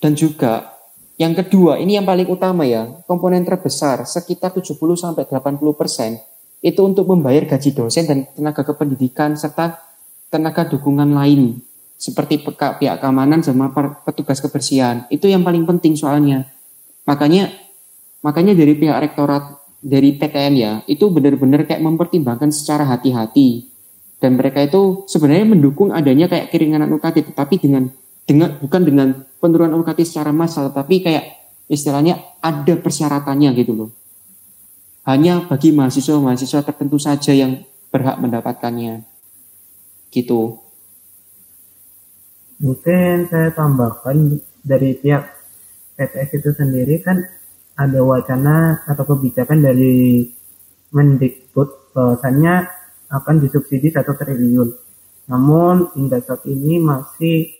dan 0.00 0.16
juga 0.16 0.74
yang 1.20 1.36
kedua 1.36 1.76
ini 1.76 2.00
yang 2.00 2.08
paling 2.08 2.26
utama 2.26 2.64
ya 2.64 2.88
komponen 3.04 3.44
terbesar 3.44 4.08
sekitar 4.08 4.56
70 4.56 4.74
sampai 4.96 5.28
80 5.28 5.60
persen 5.76 6.16
itu 6.60 6.80
untuk 6.80 7.08
membayar 7.08 7.44
gaji 7.44 7.72
dosen 7.72 8.04
dan 8.04 8.18
tenaga 8.36 8.64
kependidikan 8.64 9.32
serta 9.36 9.80
tenaga 10.28 10.68
dukungan 10.68 11.08
lain 11.12 11.60
seperti 12.00 12.40
pihak 12.40 12.96
keamanan 12.96 13.44
sama 13.44 13.68
petugas 14.08 14.40
kebersihan. 14.40 15.04
Itu 15.12 15.28
yang 15.28 15.44
paling 15.44 15.68
penting 15.68 16.00
soalnya. 16.00 16.48
Makanya 17.04 17.52
makanya 18.24 18.56
dari 18.56 18.72
pihak 18.72 18.96
rektorat 19.04 19.60
dari 19.84 20.16
PTN 20.16 20.54
ya 20.56 20.72
itu 20.88 21.08
benar-benar 21.12 21.68
kayak 21.68 21.84
mempertimbangkan 21.84 22.48
secara 22.48 22.88
hati-hati. 22.88 23.68
Dan 24.20 24.40
mereka 24.40 24.64
itu 24.64 25.04
sebenarnya 25.08 25.48
mendukung 25.48 25.92
adanya 25.92 26.28
kayak 26.28 26.48
keringanan 26.48 26.88
UKT 26.96 27.32
tetapi 27.32 27.56
dengan 27.60 27.92
dengan 28.30 28.54
bukan 28.62 28.86
dengan 28.86 29.08
penurunan 29.42 29.82
UKT 29.82 30.06
secara 30.06 30.30
massal 30.30 30.70
tapi 30.70 31.02
kayak 31.02 31.58
istilahnya 31.66 32.38
ada 32.38 32.78
persyaratannya 32.78 33.50
gitu 33.58 33.74
loh. 33.74 33.90
Hanya 35.02 35.50
bagi 35.50 35.74
mahasiswa-mahasiswa 35.74 36.62
tertentu 36.62 37.02
saja 37.02 37.34
yang 37.34 37.66
berhak 37.90 38.22
mendapatkannya. 38.22 39.02
Gitu. 40.14 40.62
Mungkin 42.62 43.26
saya 43.26 43.50
tambahkan 43.50 44.38
dari 44.62 44.94
pihak 44.94 45.24
PTS 45.98 46.30
itu 46.38 46.50
sendiri 46.54 47.02
kan 47.02 47.18
ada 47.74 47.98
wacana 48.04 48.84
atau 48.86 49.02
kebijakan 49.08 49.58
dari 49.64 50.22
Mendikbud 50.92 51.96
bahwasannya 51.96 52.68
akan 53.10 53.34
disubsidi 53.42 53.90
satu 53.90 54.14
triliun. 54.14 54.68
Namun 55.30 55.94
hingga 55.96 56.18
saat 56.22 56.44
ini 56.46 56.82
masih 56.82 57.59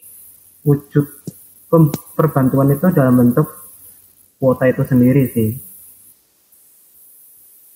wujud 0.65 1.07
perbantuan 2.15 2.75
itu 2.75 2.91
dalam 2.91 3.17
bentuk 3.17 3.47
kuota 4.37 4.67
itu 4.67 4.83
sendiri 4.85 5.31
sih. 5.31 5.51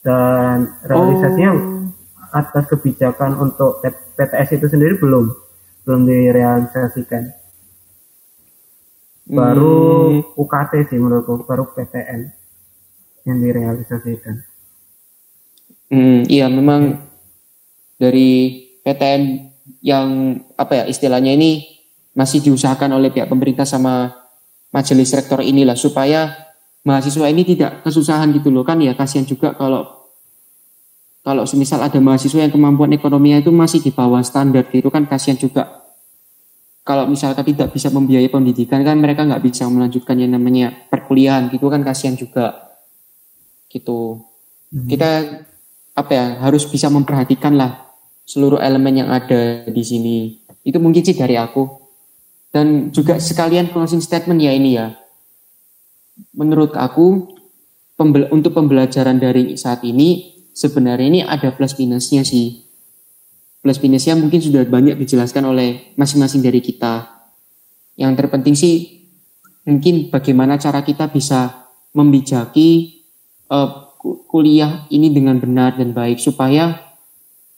Dan 0.05 0.68
realisasinya 0.85 1.53
Oh. 1.55 1.89
atas 2.35 2.66
kebijakan 2.68 3.39
untuk 3.39 3.80
PTS 4.18 4.59
itu 4.59 4.66
sendiri 4.68 4.99
belum 4.99 5.32
belum 5.85 6.01
direalisasikan. 6.05 7.30
Baru 9.24 9.76
Hmm. 10.11 10.20
UKT 10.37 10.93
sih 10.93 11.01
menurutku, 11.01 11.49
baru 11.49 11.64
PTN 11.72 12.28
yang 13.24 13.39
direalisasikan. 13.41 14.45
Hmm, 15.89 16.28
iya 16.28 16.51
memang 16.51 17.01
dari 17.97 18.61
PTN 18.85 19.22
yang 19.80 20.09
apa 20.61 20.82
ya 20.82 20.85
istilahnya 20.85 21.32
ini 21.32 21.74
masih 22.15 22.41
diusahakan 22.41 22.97
oleh 22.97 23.11
pihak 23.11 23.27
pemerintah 23.27 23.67
sama 23.67 24.15
majelis 24.71 25.11
rektor 25.15 25.43
inilah 25.43 25.75
supaya 25.75 26.35
mahasiswa 26.87 27.27
ini 27.27 27.43
tidak 27.43 27.83
kesusahan 27.83 28.31
gitu 28.35 28.55
loh. 28.55 28.62
Kan 28.62 28.83
ya 28.83 28.95
kasihan 28.95 29.27
juga 29.27 29.53
kalau 29.55 30.07
kalau 31.25 31.49
semisal 31.49 31.81
ada 31.81 31.97
mahasiswa 31.99 32.37
yang 32.37 32.53
kemampuan 32.53 32.93
ekonominya 32.95 33.41
itu 33.41 33.51
masih 33.51 33.81
di 33.81 33.91
bawah 33.91 34.21
standar 34.21 34.67
gitu 34.71 34.89
kan 34.93 35.07
kasihan 35.09 35.37
juga. 35.37 35.83
Kalau 36.85 37.09
misalkan 37.09 37.49
tidak 37.49 37.73
bisa 37.73 37.89
membiayai 37.89 38.29
pendidikan 38.29 38.85
kan 38.85 39.01
mereka 39.01 39.25
nggak 39.25 39.41
bisa 39.41 39.65
melanjutkan 39.73 40.21
yang 40.21 40.37
namanya 40.37 40.69
perkuliahan 40.93 41.49
gitu 41.49 41.73
kan 41.73 41.81
kasihan 41.81 42.12
juga. 42.12 42.77
Gitu. 43.73 44.21
Kita 44.69 45.11
apa 45.97 46.12
ya 46.12 46.27
harus 46.45 46.69
bisa 46.69 46.93
memperhatikan 46.93 47.57
lah 47.57 47.89
seluruh 48.29 48.61
elemen 48.61 49.01
yang 49.01 49.09
ada 49.09 49.65
di 49.65 49.81
sini. 49.81 50.45
Itu 50.61 50.77
mungkin 50.77 51.01
sih 51.01 51.17
dari 51.17 51.41
aku 51.41 51.84
dan 52.55 52.95
juga 52.95 53.19
sekalian 53.19 53.75
closing 53.75 53.99
statement 53.99 54.39
ya 54.39 54.55
ini 54.55 54.79
ya. 54.79 54.95
Menurut 56.39 56.79
aku 56.79 57.35
pembel- 57.99 58.31
untuk 58.31 58.55
pembelajaran 58.55 59.19
daring 59.19 59.59
saat 59.59 59.83
ini 59.83 60.39
sebenarnya 60.55 61.07
ini 61.11 61.21
ada 61.27 61.51
plus 61.51 61.75
minusnya 61.75 62.23
sih. 62.23 62.63
Plus 63.59 63.83
minusnya 63.83 64.15
mungkin 64.15 64.39
sudah 64.39 64.63
banyak 64.71 64.95
dijelaskan 65.03 65.51
oleh 65.51 65.99
masing-masing 65.99 66.47
dari 66.47 66.63
kita. 66.63 67.27
Yang 67.99 68.23
terpenting 68.23 68.55
sih 68.55 69.03
mungkin 69.67 70.15
bagaimana 70.15 70.55
cara 70.55 70.87
kita 70.87 71.11
bisa 71.11 71.67
membijaki 71.91 73.03
ku- 73.99 74.23
kuliah 74.31 74.87
ini 74.95 75.11
dengan 75.11 75.43
benar 75.43 75.75
dan 75.75 75.91
baik 75.91 76.23
supaya 76.23 76.79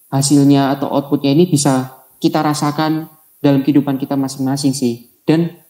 hasilnya 0.09 0.72
atau 0.72 0.88
outputnya 0.88 1.36
ini 1.36 1.44
bisa 1.51 2.01
kita 2.16 2.40
rasakan 2.40 3.12
dalam 3.41 3.61
kehidupan 3.62 4.01
kita 4.01 4.16
masing-masing 4.16 4.72
sih. 4.72 5.11
Dan 5.26 5.66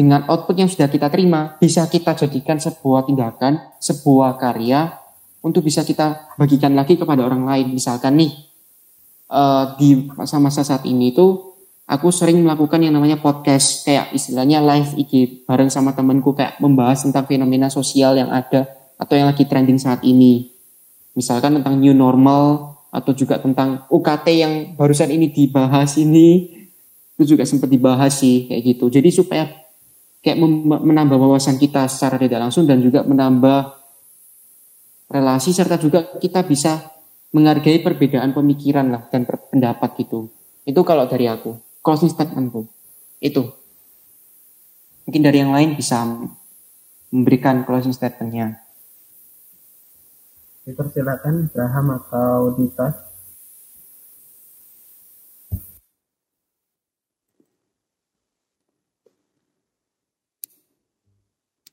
dengan 0.00 0.24
output 0.30 0.56
yang 0.56 0.70
sudah 0.70 0.88
kita 0.88 1.12
terima 1.12 1.60
bisa 1.60 1.84
kita 1.90 2.16
jadikan 2.16 2.56
sebuah 2.56 3.04
tindakan 3.04 3.76
sebuah 3.82 4.40
karya 4.40 4.96
untuk 5.44 5.66
bisa 5.66 5.84
kita 5.84 6.36
bagikan 6.40 6.72
lagi 6.72 6.96
kepada 6.96 7.26
orang 7.26 7.44
lain. 7.44 7.74
Misalkan 7.74 8.16
nih 8.16 8.32
eh, 9.28 9.64
di 9.76 10.08
masa-masa 10.14 10.64
saat 10.64 10.88
ini 10.88 11.12
tuh 11.12 11.52
aku 11.90 12.08
sering 12.14 12.40
melakukan 12.40 12.80
yang 12.80 12.96
namanya 12.96 13.18
podcast. 13.18 13.84
Kayak 13.84 14.14
istilahnya 14.14 14.62
live 14.62 14.94
IG 14.96 15.44
bareng 15.44 15.68
sama 15.68 15.92
temanku 15.92 16.32
kayak 16.32 16.56
membahas 16.62 17.04
tentang 17.04 17.26
fenomena 17.26 17.68
sosial 17.68 18.16
yang 18.16 18.30
ada 18.30 18.68
atau 18.96 19.14
yang 19.16 19.28
lagi 19.28 19.44
trending 19.44 19.76
saat 19.76 20.00
ini. 20.06 20.48
Misalkan 21.12 21.60
tentang 21.60 21.76
new 21.76 21.92
normal 21.92 22.78
atau 22.88 23.12
juga 23.14 23.38
tentang 23.38 23.84
UKT 23.90 24.26
yang 24.32 24.52
barusan 24.74 25.10
ini 25.10 25.30
dibahas 25.30 25.98
ini 25.98 26.59
itu 27.20 27.36
juga 27.36 27.44
sempat 27.44 27.68
dibahas 27.68 28.16
sih 28.16 28.48
kayak 28.48 28.62
gitu. 28.64 28.88
Jadi 28.88 29.12
supaya 29.12 29.44
kayak 30.24 30.40
menambah 30.64 31.20
wawasan 31.20 31.60
kita 31.60 31.84
secara 31.84 32.16
tidak 32.16 32.48
langsung 32.48 32.64
dan 32.64 32.80
juga 32.80 33.04
menambah 33.04 33.76
relasi 35.12 35.52
serta 35.52 35.76
juga 35.76 36.16
kita 36.16 36.40
bisa 36.48 36.80
menghargai 37.36 37.84
perbedaan 37.84 38.32
pemikiran 38.32 38.88
lah 38.88 39.04
dan 39.12 39.28
pendapat 39.28 40.00
gitu. 40.00 40.32
Itu 40.64 40.80
kalau 40.80 41.04
dari 41.04 41.28
aku, 41.28 41.60
closing 41.84 42.08
statementku. 42.08 42.64
Itu. 43.20 43.52
Mungkin 45.04 45.20
dari 45.20 45.44
yang 45.44 45.52
lain 45.52 45.76
bisa 45.76 46.00
memberikan 47.12 47.68
closing 47.68 47.92
statementnya. 47.92 48.64
Dipersilakan 50.64 51.52
Braham 51.52 51.86
atau 52.00 52.56
Dita. 52.56 53.09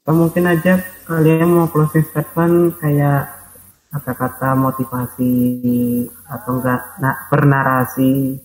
Atau 0.08 0.24
mungkin 0.24 0.48
aja 0.48 0.80
kalian 1.04 1.52
mau 1.52 1.68
closing 1.68 2.08
statement 2.08 2.80
kayak 2.80 3.28
kata-kata 3.92 4.56
motivasi 4.56 5.36
atau 6.24 6.64
enggak 6.64 6.80
nah, 7.04 7.28
bernarasi 7.28 8.40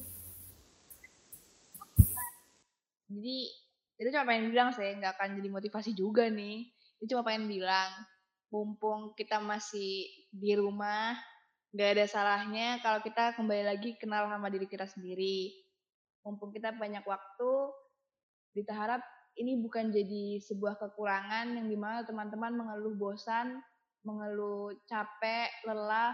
Jadi 3.06 3.46
itu 3.94 4.08
cuma 4.10 4.26
pengen 4.26 4.50
bilang 4.50 4.74
saya 4.74 4.90
nggak 4.98 5.14
akan 5.14 5.38
jadi 5.38 5.48
motivasi 5.54 5.94
juga 5.94 6.26
nih. 6.26 6.66
Itu 6.98 7.14
cuma 7.14 7.30
pengen 7.30 7.46
bilang, 7.46 7.94
mumpung 8.50 9.14
kita 9.14 9.38
masih 9.38 10.10
di 10.34 10.58
rumah, 10.58 11.14
nggak 11.70 11.90
ada 11.94 12.06
salahnya 12.10 12.82
kalau 12.82 12.98
kita 13.06 13.38
kembali 13.38 13.70
lagi 13.70 13.94
kenal 14.02 14.26
sama 14.26 14.50
diri 14.50 14.66
kita 14.66 14.90
sendiri. 14.90 15.54
Mumpung 16.26 16.50
kita 16.50 16.74
banyak 16.74 17.06
waktu, 17.06 17.52
kita 18.58 18.74
harap 18.74 19.06
ini 19.36 19.58
bukan 19.60 19.88
jadi 19.88 20.38
sebuah 20.44 20.76
kekurangan 20.76 21.56
yang 21.56 21.66
di 21.68 21.78
mana 21.78 22.04
teman-teman 22.04 22.52
mengeluh 22.52 22.94
bosan, 22.96 23.60
mengeluh 24.04 24.76
capek, 24.84 25.48
lelah, 25.64 26.12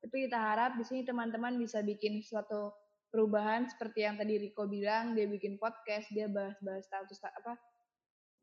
tapi 0.00 0.26
kita 0.28 0.38
harap 0.38 0.80
di 0.80 0.84
sini 0.86 1.04
teman-teman 1.04 1.60
bisa 1.60 1.84
bikin 1.84 2.24
suatu 2.24 2.72
perubahan 3.12 3.68
seperti 3.68 4.06
yang 4.06 4.16
tadi 4.16 4.38
Riko 4.38 4.64
bilang 4.70 5.12
dia 5.18 5.26
bikin 5.26 5.58
podcast 5.58 6.08
dia 6.14 6.30
bahas-bahas 6.30 6.86
status 6.86 7.20
apa 7.26 7.58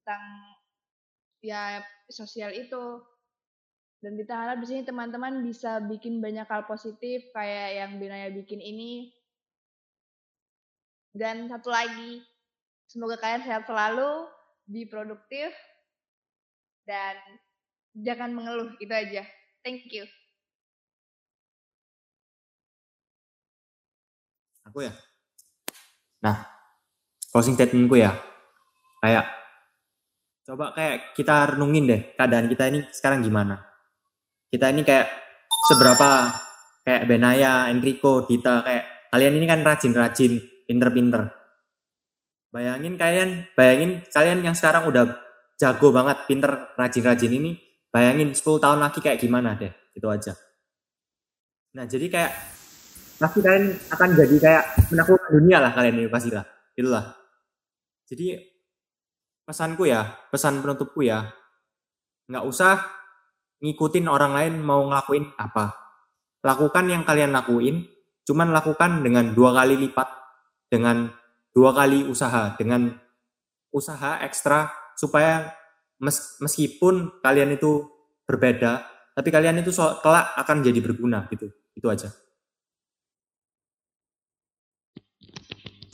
tentang 0.04 0.24
ya 1.42 1.82
sosial 2.12 2.54
itu. 2.54 3.02
Dan 3.98 4.14
kita 4.14 4.30
harap 4.38 4.62
di 4.62 4.70
sini 4.70 4.86
teman-teman 4.86 5.42
bisa 5.42 5.82
bikin 5.82 6.22
banyak 6.22 6.46
hal 6.46 6.70
positif 6.70 7.26
kayak 7.34 7.82
yang 7.82 7.92
Binaya 7.98 8.30
bikin 8.30 8.62
ini. 8.62 9.10
Dan 11.18 11.50
satu 11.50 11.74
lagi 11.74 12.22
semoga 12.88 13.20
kalian 13.20 13.44
sehat 13.44 13.68
selalu 13.68 14.28
be 14.68 14.88
produktif 14.88 15.52
dan 16.88 17.16
jangan 17.96 18.32
mengeluh 18.32 18.72
itu 18.80 18.92
aja 18.92 19.24
thank 19.64 19.88
you 19.92 20.08
aku 24.68 24.86
ya. 24.86 24.94
Nah, 26.22 26.36
closing 27.32 27.56
statementku 27.56 27.96
ya. 27.96 28.14
Kayak 29.00 29.26
coba 30.46 30.72
kayak 30.76 31.18
kita 31.18 31.56
renungin 31.56 31.90
deh 31.90 32.02
keadaan 32.14 32.46
kita 32.52 32.64
ini 32.70 32.80
sekarang 32.92 33.24
gimana. 33.24 33.64
Kita 34.54 34.72
ini 34.72 34.84
kayak 34.84 35.08
seberapa 35.72 36.32
kayak 36.86 37.04
Benaya, 37.08 37.74
Enrico, 37.74 38.24
Dita 38.24 38.64
kayak 38.64 39.12
kalian 39.12 39.34
ini 39.40 39.46
kan 39.48 39.60
rajin-rajin, 39.64 40.40
pinter-pinter. 40.68 41.32
Bayangin 42.48 42.96
kalian, 42.96 43.30
bayangin 43.54 43.92
kalian 44.08 44.40
yang 44.40 44.56
sekarang 44.56 44.88
udah 44.88 45.20
jago 45.60 45.92
banget, 45.92 46.18
pinter, 46.30 46.72
rajin-rajin 46.80 47.34
ini, 47.34 47.52
bayangin 47.92 48.32
10 48.32 48.64
tahun 48.64 48.80
lagi 48.80 49.04
kayak 49.04 49.20
gimana 49.20 49.60
deh, 49.60 49.74
itu 49.94 50.08
aja. 50.08 50.32
Nah, 51.76 51.84
jadi 51.84 52.08
kayak 52.08 52.32
pasti 53.18 53.40
kalian 53.44 53.74
akan 53.92 54.10
jadi 54.16 54.36
kayak 54.40 54.64
menaklukkan 54.94 55.32
dunia 55.34 55.58
lah 55.60 55.72
kalian 55.74 56.06
ini 56.06 56.10
pasti 56.10 56.30
lah. 56.32 56.46
Itulah. 56.78 57.06
Jadi 58.08 58.38
pesanku 59.44 59.84
ya, 59.90 60.08
pesan 60.32 60.64
penutupku 60.64 61.04
ya, 61.04 61.28
nggak 62.32 62.46
usah 62.48 62.80
ngikutin 63.60 64.06
orang 64.08 64.32
lain 64.38 64.54
mau 64.64 64.86
ngelakuin 64.88 65.36
apa. 65.36 65.76
Lakukan 66.46 66.86
yang 66.88 67.04
kalian 67.04 67.36
lakuin, 67.36 67.84
cuman 68.24 68.56
lakukan 68.56 69.04
dengan 69.04 69.36
dua 69.36 69.52
kali 69.52 69.76
lipat, 69.76 70.08
dengan 70.72 71.12
dua 71.58 71.74
kali 71.74 72.06
usaha, 72.06 72.54
dengan 72.54 72.94
usaha 73.74 74.22
ekstra 74.22 74.70
supaya 74.94 75.58
mes, 75.98 76.38
meskipun 76.38 77.18
kalian 77.26 77.58
itu 77.58 77.82
berbeda, 78.30 78.86
tapi 79.18 79.34
kalian 79.34 79.58
itu 79.66 79.74
so, 79.74 79.98
kelak 80.06 80.38
akan 80.38 80.62
jadi 80.62 80.78
berguna 80.78 81.26
gitu. 81.34 81.50
Itu 81.74 81.90
aja. 81.90 82.14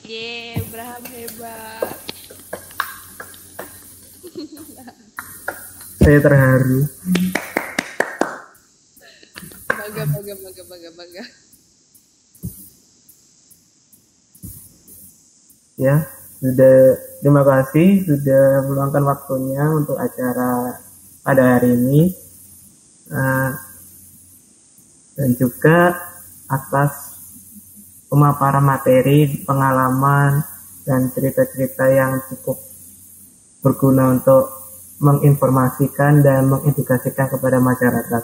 Ye, 0.03 0.59
Abraham 0.59 1.03
hebat. 1.15 1.95
Saya 6.03 6.19
terharu. 6.19 6.83
Bangga, 9.71 10.03
bangga, 10.11 10.35
bangga, 10.35 10.63
bangga, 10.67 10.91
bangga. 10.91 11.23
Ya, 15.73 16.05
sudah 16.37 16.97
terima 17.23 17.41
kasih 17.41 18.05
sudah 18.05 18.67
meluangkan 18.69 19.03
waktunya 19.09 19.65
untuk 19.73 19.97
acara 19.97 20.81
pada 21.25 21.57
hari 21.57 21.73
ini. 21.73 22.13
Uh, 23.09 23.51
dan 25.13 25.37
juga 25.37 25.93
atas 26.49 27.13
pemaparan 28.09 28.65
materi, 28.65 29.45
pengalaman, 29.45 30.41
dan 30.83 31.09
cerita-cerita 31.13 31.85
yang 31.89 32.21
cukup 32.29 32.59
berguna 33.63 34.11
untuk 34.13 34.51
menginformasikan 34.99 36.21
dan 36.21 36.47
mengedukasikan 36.51 37.27
kepada 37.31 37.57
masyarakat. 37.63 38.23